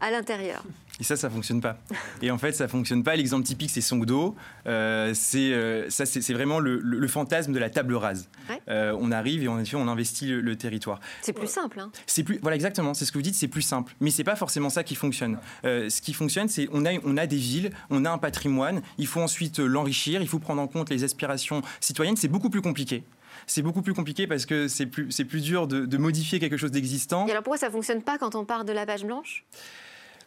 à 0.00 0.10
l'intérieur. 0.10 0.62
Et 1.02 1.04
ça, 1.04 1.16
ça 1.16 1.28
fonctionne 1.28 1.60
pas. 1.60 1.78
Et 2.22 2.30
en 2.30 2.38
fait, 2.38 2.52
ça 2.52 2.68
fonctionne 2.68 3.02
pas. 3.02 3.16
L'exemple 3.16 3.44
typique, 3.44 3.70
c'est 3.70 3.80
Songdo. 3.80 4.36
Euh, 4.68 5.10
c'est 5.14 5.52
euh, 5.52 5.90
ça, 5.90 6.06
c'est 6.06 6.32
vraiment 6.32 6.60
le, 6.60 7.08
fantasme 7.08 7.52
de 7.52 7.58
la 7.58 7.70
table 7.70 7.96
rase. 7.96 8.28
Euh, 8.68 8.96
on 9.00 9.10
arrive 9.10 9.42
et 9.42 9.48
en 9.48 9.58
effet, 9.58 9.74
on 9.74 9.88
investit 9.88 10.28
le, 10.28 10.54
territoire. 10.54 11.00
C'est 11.20 11.32
plus 11.32 11.50
simple. 11.50 11.80
Hein. 11.80 11.90
C'est 12.06 12.22
plus, 12.22 12.38
voilà, 12.40 12.54
exactement. 12.54 12.94
C'est 12.94 13.04
ce 13.04 13.10
que 13.10 13.18
vous 13.18 13.22
dites. 13.22 13.34
C'est 13.34 13.48
plus 13.48 13.62
simple. 13.62 13.96
Mais 13.98 14.12
c'est 14.12 14.22
pas 14.22 14.36
forcément 14.36 14.70
ça 14.70 14.84
qui 14.84 14.94
fonctionne. 14.94 15.38
ce 15.64 16.00
qui 16.00 16.12
fonctionne, 16.12 16.46
c'est 16.46 16.68
on 16.72 16.86
a, 16.86 16.92
on 17.02 17.16
a 17.16 17.26
des 17.26 17.36
villes, 17.36 17.72
on 17.90 18.04
a 18.04 18.10
un 18.12 18.18
patrimoine. 18.18 18.80
Il 18.98 19.08
faut 19.08 19.20
ensuite 19.20 19.58
l'enrichir. 19.58 20.22
Il 20.22 20.28
faut 20.28 20.38
prendre 20.38 20.62
en 20.62 20.68
compte 20.68 20.88
les 20.88 21.02
aspirations 21.02 21.62
citoyennes. 21.80 22.16
C'est 22.16 22.28
beaucoup 22.28 22.48
plus 22.48 22.62
compliqué 22.62 23.02
c'est 23.46 23.62
beaucoup 23.62 23.82
plus 23.82 23.94
compliqué 23.94 24.26
parce 24.26 24.46
que 24.46 24.68
c'est 24.68 24.86
plus, 24.86 25.10
c'est 25.10 25.24
plus 25.24 25.42
dur 25.42 25.66
de, 25.66 25.96
modifier 25.96 26.38
quelque 26.38 26.56
chose 26.56 26.70
d'existant. 26.70 27.26
Et 27.26 27.30
alors 27.30 27.42
pourquoi 27.42 27.58
ça 27.58 27.68
ne 27.68 27.72
fonctionne 27.72 28.02
pas 28.02 28.18
quand 28.18 28.34
on 28.34 28.44
part 28.44 28.64
de 28.64 28.72
la 28.72 28.86
page 28.86 29.04
blanche? 29.04 29.44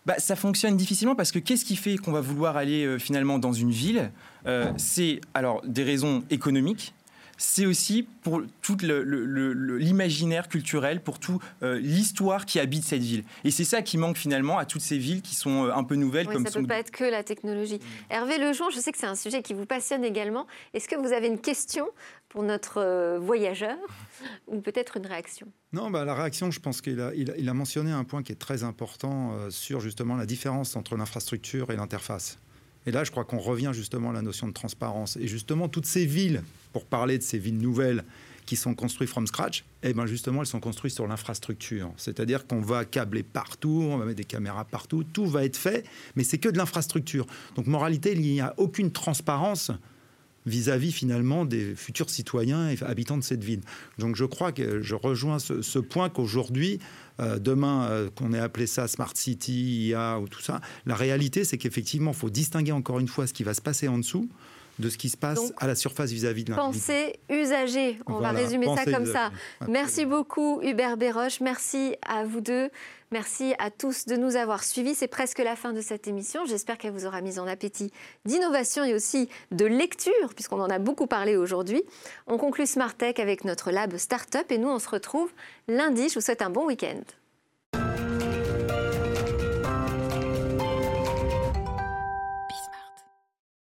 Bah, 0.06 0.16
ça 0.18 0.36
fonctionne 0.36 0.78
difficilement 0.78 1.16
parce 1.16 1.32
que 1.32 1.40
qu'est-ce 1.40 1.66
qui 1.66 1.76
fait 1.76 1.98
qu'on 1.98 2.12
va 2.12 2.22
vouloir 2.22 2.58
aller 2.58 2.86
euh, 2.86 3.00
finalement 3.00 3.40
dans 3.40 3.54
une 3.54 3.72
ville? 3.72 4.12
Euh, 4.46 4.72
C'est 4.78 5.22
alors 5.34 5.62
des 5.66 5.84
raisons 5.84 6.24
économiques, 6.30 6.94
c'est 7.38 7.66
aussi 7.66 8.08
pour 8.24 8.42
tout 8.62 8.78
l'imaginaire 8.82 10.48
culturel, 10.48 11.02
pour 11.02 11.20
toute 11.20 11.42
euh, 11.64 11.80
l'histoire 11.80 12.46
qui 12.46 12.60
habite 12.60 12.84
cette 12.84 13.02
ville. 13.02 13.24
Et 13.44 13.52
c'est 13.52 13.64
ça 13.64 13.82
qui 13.82 13.98
manque 13.98 14.18
finalement 14.18 14.58
à 14.58 14.66
toutes 14.66 14.82
ces 14.82 14.98
villes 14.98 15.22
qui 15.22 15.36
sont 15.36 15.66
euh, 15.66 15.74
un 15.74 15.84
peu 15.84 15.96
nouvelles. 15.96 16.28
comme 16.28 16.46
ça 16.46 16.60
ne 16.60 16.64
peut 16.64 16.70
pas 16.70 16.80
être 16.80 16.92
que 16.92 17.04
la 17.04 17.24
technologie. 17.24 17.76
Mm. 17.76 18.14
Hervé 18.14 18.38
Lejean, 18.38 18.70
je 18.70 18.80
sais 18.80 18.92
que 18.92 18.98
c'est 18.98 19.06
un 19.06 19.16
sujet 19.16 19.42
qui 19.42 19.54
vous 19.54 19.66
passionne 19.66 20.04
également. 20.04 20.48
Est-ce 20.74 20.88
que 20.88 20.96
vous 20.96 21.14
avez 21.14 21.28
une 21.28 21.40
question 21.40 21.88
pour 22.30 22.44
notre 22.44 22.82
euh, 22.82 23.20
voyageur 23.20 23.78
ou 24.48 24.62
peut-être 24.62 24.98
une 24.98 25.06
réaction? 25.06 25.48
Non, 25.74 25.92
bah, 25.92 26.06
la 26.06 26.16
réaction, 26.16 26.52
je 26.52 26.60
pense 26.60 26.82
qu'il 26.82 27.02
a, 27.02 27.14
il 27.14 27.50
a, 27.50 27.54
mentionné 27.54 27.92
un 27.92 28.04
point 28.04 28.24
qui 28.24 28.32
est 28.32 28.40
très 28.40 28.64
important 28.64 29.34
sur 29.50 29.82
justement 29.82 30.16
la 30.16 30.26
différence 30.26 30.76
entre 30.76 30.96
l'infrastructure 30.96 31.72
et 31.72 31.76
l'interface. 31.76 32.40
Et 32.86 32.92
là, 32.92 33.04
je 33.04 33.12
crois 33.12 33.26
qu'on 33.26 33.40
revient 33.40 33.72
justement 33.74 34.12
à 34.12 34.14
la 34.14 34.22
notion 34.22 34.48
de 34.48 34.54
transparence. 34.54 35.18
Et 35.18 35.28
justement, 35.28 35.68
toutes 35.68 35.86
ces 35.86 36.06
villes, 36.06 36.44
pour 36.76 36.86
parler 36.88 37.18
de 37.18 37.24
ces 37.24 37.40
villes 37.40 37.58
nouvelles 37.58 38.04
qui 38.46 38.58
sont 38.58 38.76
construites 38.76 39.10
from 39.10 39.26
scratch, 39.28 39.64
eh 39.82 39.94
ben 39.94 40.06
justement, 40.06 40.42
elles 40.42 40.46
sont 40.46 40.60
construites 40.60 40.94
sur 40.94 41.08
l'infrastructure. 41.08 41.94
C'est-à-dire 41.96 42.48
qu'on 42.48 42.60
va 42.60 42.84
câbler 42.84 43.24
partout, 43.24 43.88
on 43.90 43.98
va 43.98 44.04
mettre 44.04 44.18
des 44.18 44.26
caméras 44.26 44.66
partout, 44.66 45.06
tout 45.06 45.26
va 45.26 45.46
être 45.46 45.56
fait, 45.56 45.86
mais 46.18 46.26
c'est 46.26 46.38
que 46.38 46.50
de 46.50 46.58
l'infrastructure. 46.58 47.28
Donc, 47.56 47.68
moralité, 47.68 48.12
il 48.12 48.20
n'y 48.20 48.42
a 48.42 48.54
aucune 48.58 48.92
transparence 48.92 49.72
vis-à-vis 50.46 50.92
finalement 50.92 51.46
des 51.46 51.76
futurs 51.76 52.10
citoyens 52.10 52.70
et 52.70 52.78
habitants 52.84 53.18
de 53.18 53.24
cette 53.24 53.44
ville. 53.44 53.62
Donc 53.98 54.18
je 54.18 54.26
crois 54.26 54.52
que 54.52 54.82
je 54.82 54.96
rejoins 54.96 55.40
ce, 55.40 55.80
point 55.80 56.10
qu'aujourd'hui, 56.10 56.80
euh, 57.22 57.40
demain, 57.40 57.86
euh, 57.86 58.10
qu'on 58.14 58.34
ait 58.34 58.40
appelé 58.40 58.68
ça 58.68 58.88
Smart 58.88 59.14
City, 59.16 59.88
IA 59.88 60.20
ou 60.20 60.28
tout 60.28 60.42
ça, 60.42 60.62
la 60.86 60.94
réalité 60.94 61.46
c'est 61.46 61.58
qu'effectivement, 61.58 62.12
il 62.12 62.18
faut 62.18 62.30
distinguer 62.30 62.74
encore 62.74 63.00
une 63.00 63.08
fois 63.08 63.26
ce 63.26 63.34
qui 63.34 63.44
va 63.44 63.56
se 63.56 63.62
passer 63.62 63.88
en 63.88 63.98
dessous 63.98 64.30
de 64.80 64.90
ce 64.90 64.98
qui 64.98 65.10
se 65.10 65.18
passe 65.18 65.54
à 65.58 65.68
la 65.68 65.76
surface 65.76 66.12
vis-à-vis 66.12 66.44
de 66.44 66.52
l'individu. 66.52 66.80
Pensée 66.80 67.20
usagée, 67.30 68.00
on 68.08 68.20
va 68.20 68.32
résumer 68.32 68.68
ça 68.76 68.86
comme 68.86 69.06
ça. 69.06 69.32
Merci 69.68 70.06
beaucoup 70.06 70.62
Hubert 70.62 70.98
Béroche, 70.98 71.40
merci 71.40 71.96
à 72.02 72.24
vous 72.24 72.42
deux. 72.42 72.70
Merci 73.12 73.54
à 73.60 73.70
tous 73.70 74.08
de 74.08 74.16
nous 74.16 74.36
avoir 74.36 74.64
suivis. 74.64 74.96
C'est 74.96 75.08
presque 75.08 75.40
la 75.40 75.56
fin 75.56 75.74
de 75.74 75.80
cette 75.80 76.08
émission. 76.08 76.46
J'espère 76.46 76.78
qu'elle 76.78 76.92
vous 76.92 77.06
aura 77.06 77.22
mis 77.22 77.40
en 77.40 77.48
appétit 77.48 77.92
d'innovation 78.26 78.84
et 78.84 78.94
aussi 78.94 79.30
de 79.52 79.66
lecture, 79.66 80.34
puisqu'on 80.34 80.60
en 80.60 80.70
a 80.70 80.80
beaucoup 80.80 81.08
parlé 81.08 81.38
aujourd'hui. 81.38 81.84
On 82.28 82.38
conclut 82.38 82.66
Smart 82.66 82.94
Tech 82.94 83.20
avec 83.20 83.46
notre 83.46 83.72
lab 83.72 83.96
Startup 83.98 84.52
et 84.52 84.58
nous, 84.58 84.70
on 84.70 84.80
se 84.80 84.90
retrouve 84.90 85.32
lundi. 85.68 86.10
Je 86.10 86.16
vous 86.16 86.22
souhaite 86.22 86.42
un 86.42 86.50
bon 86.50 86.66
week-end. 86.66 87.04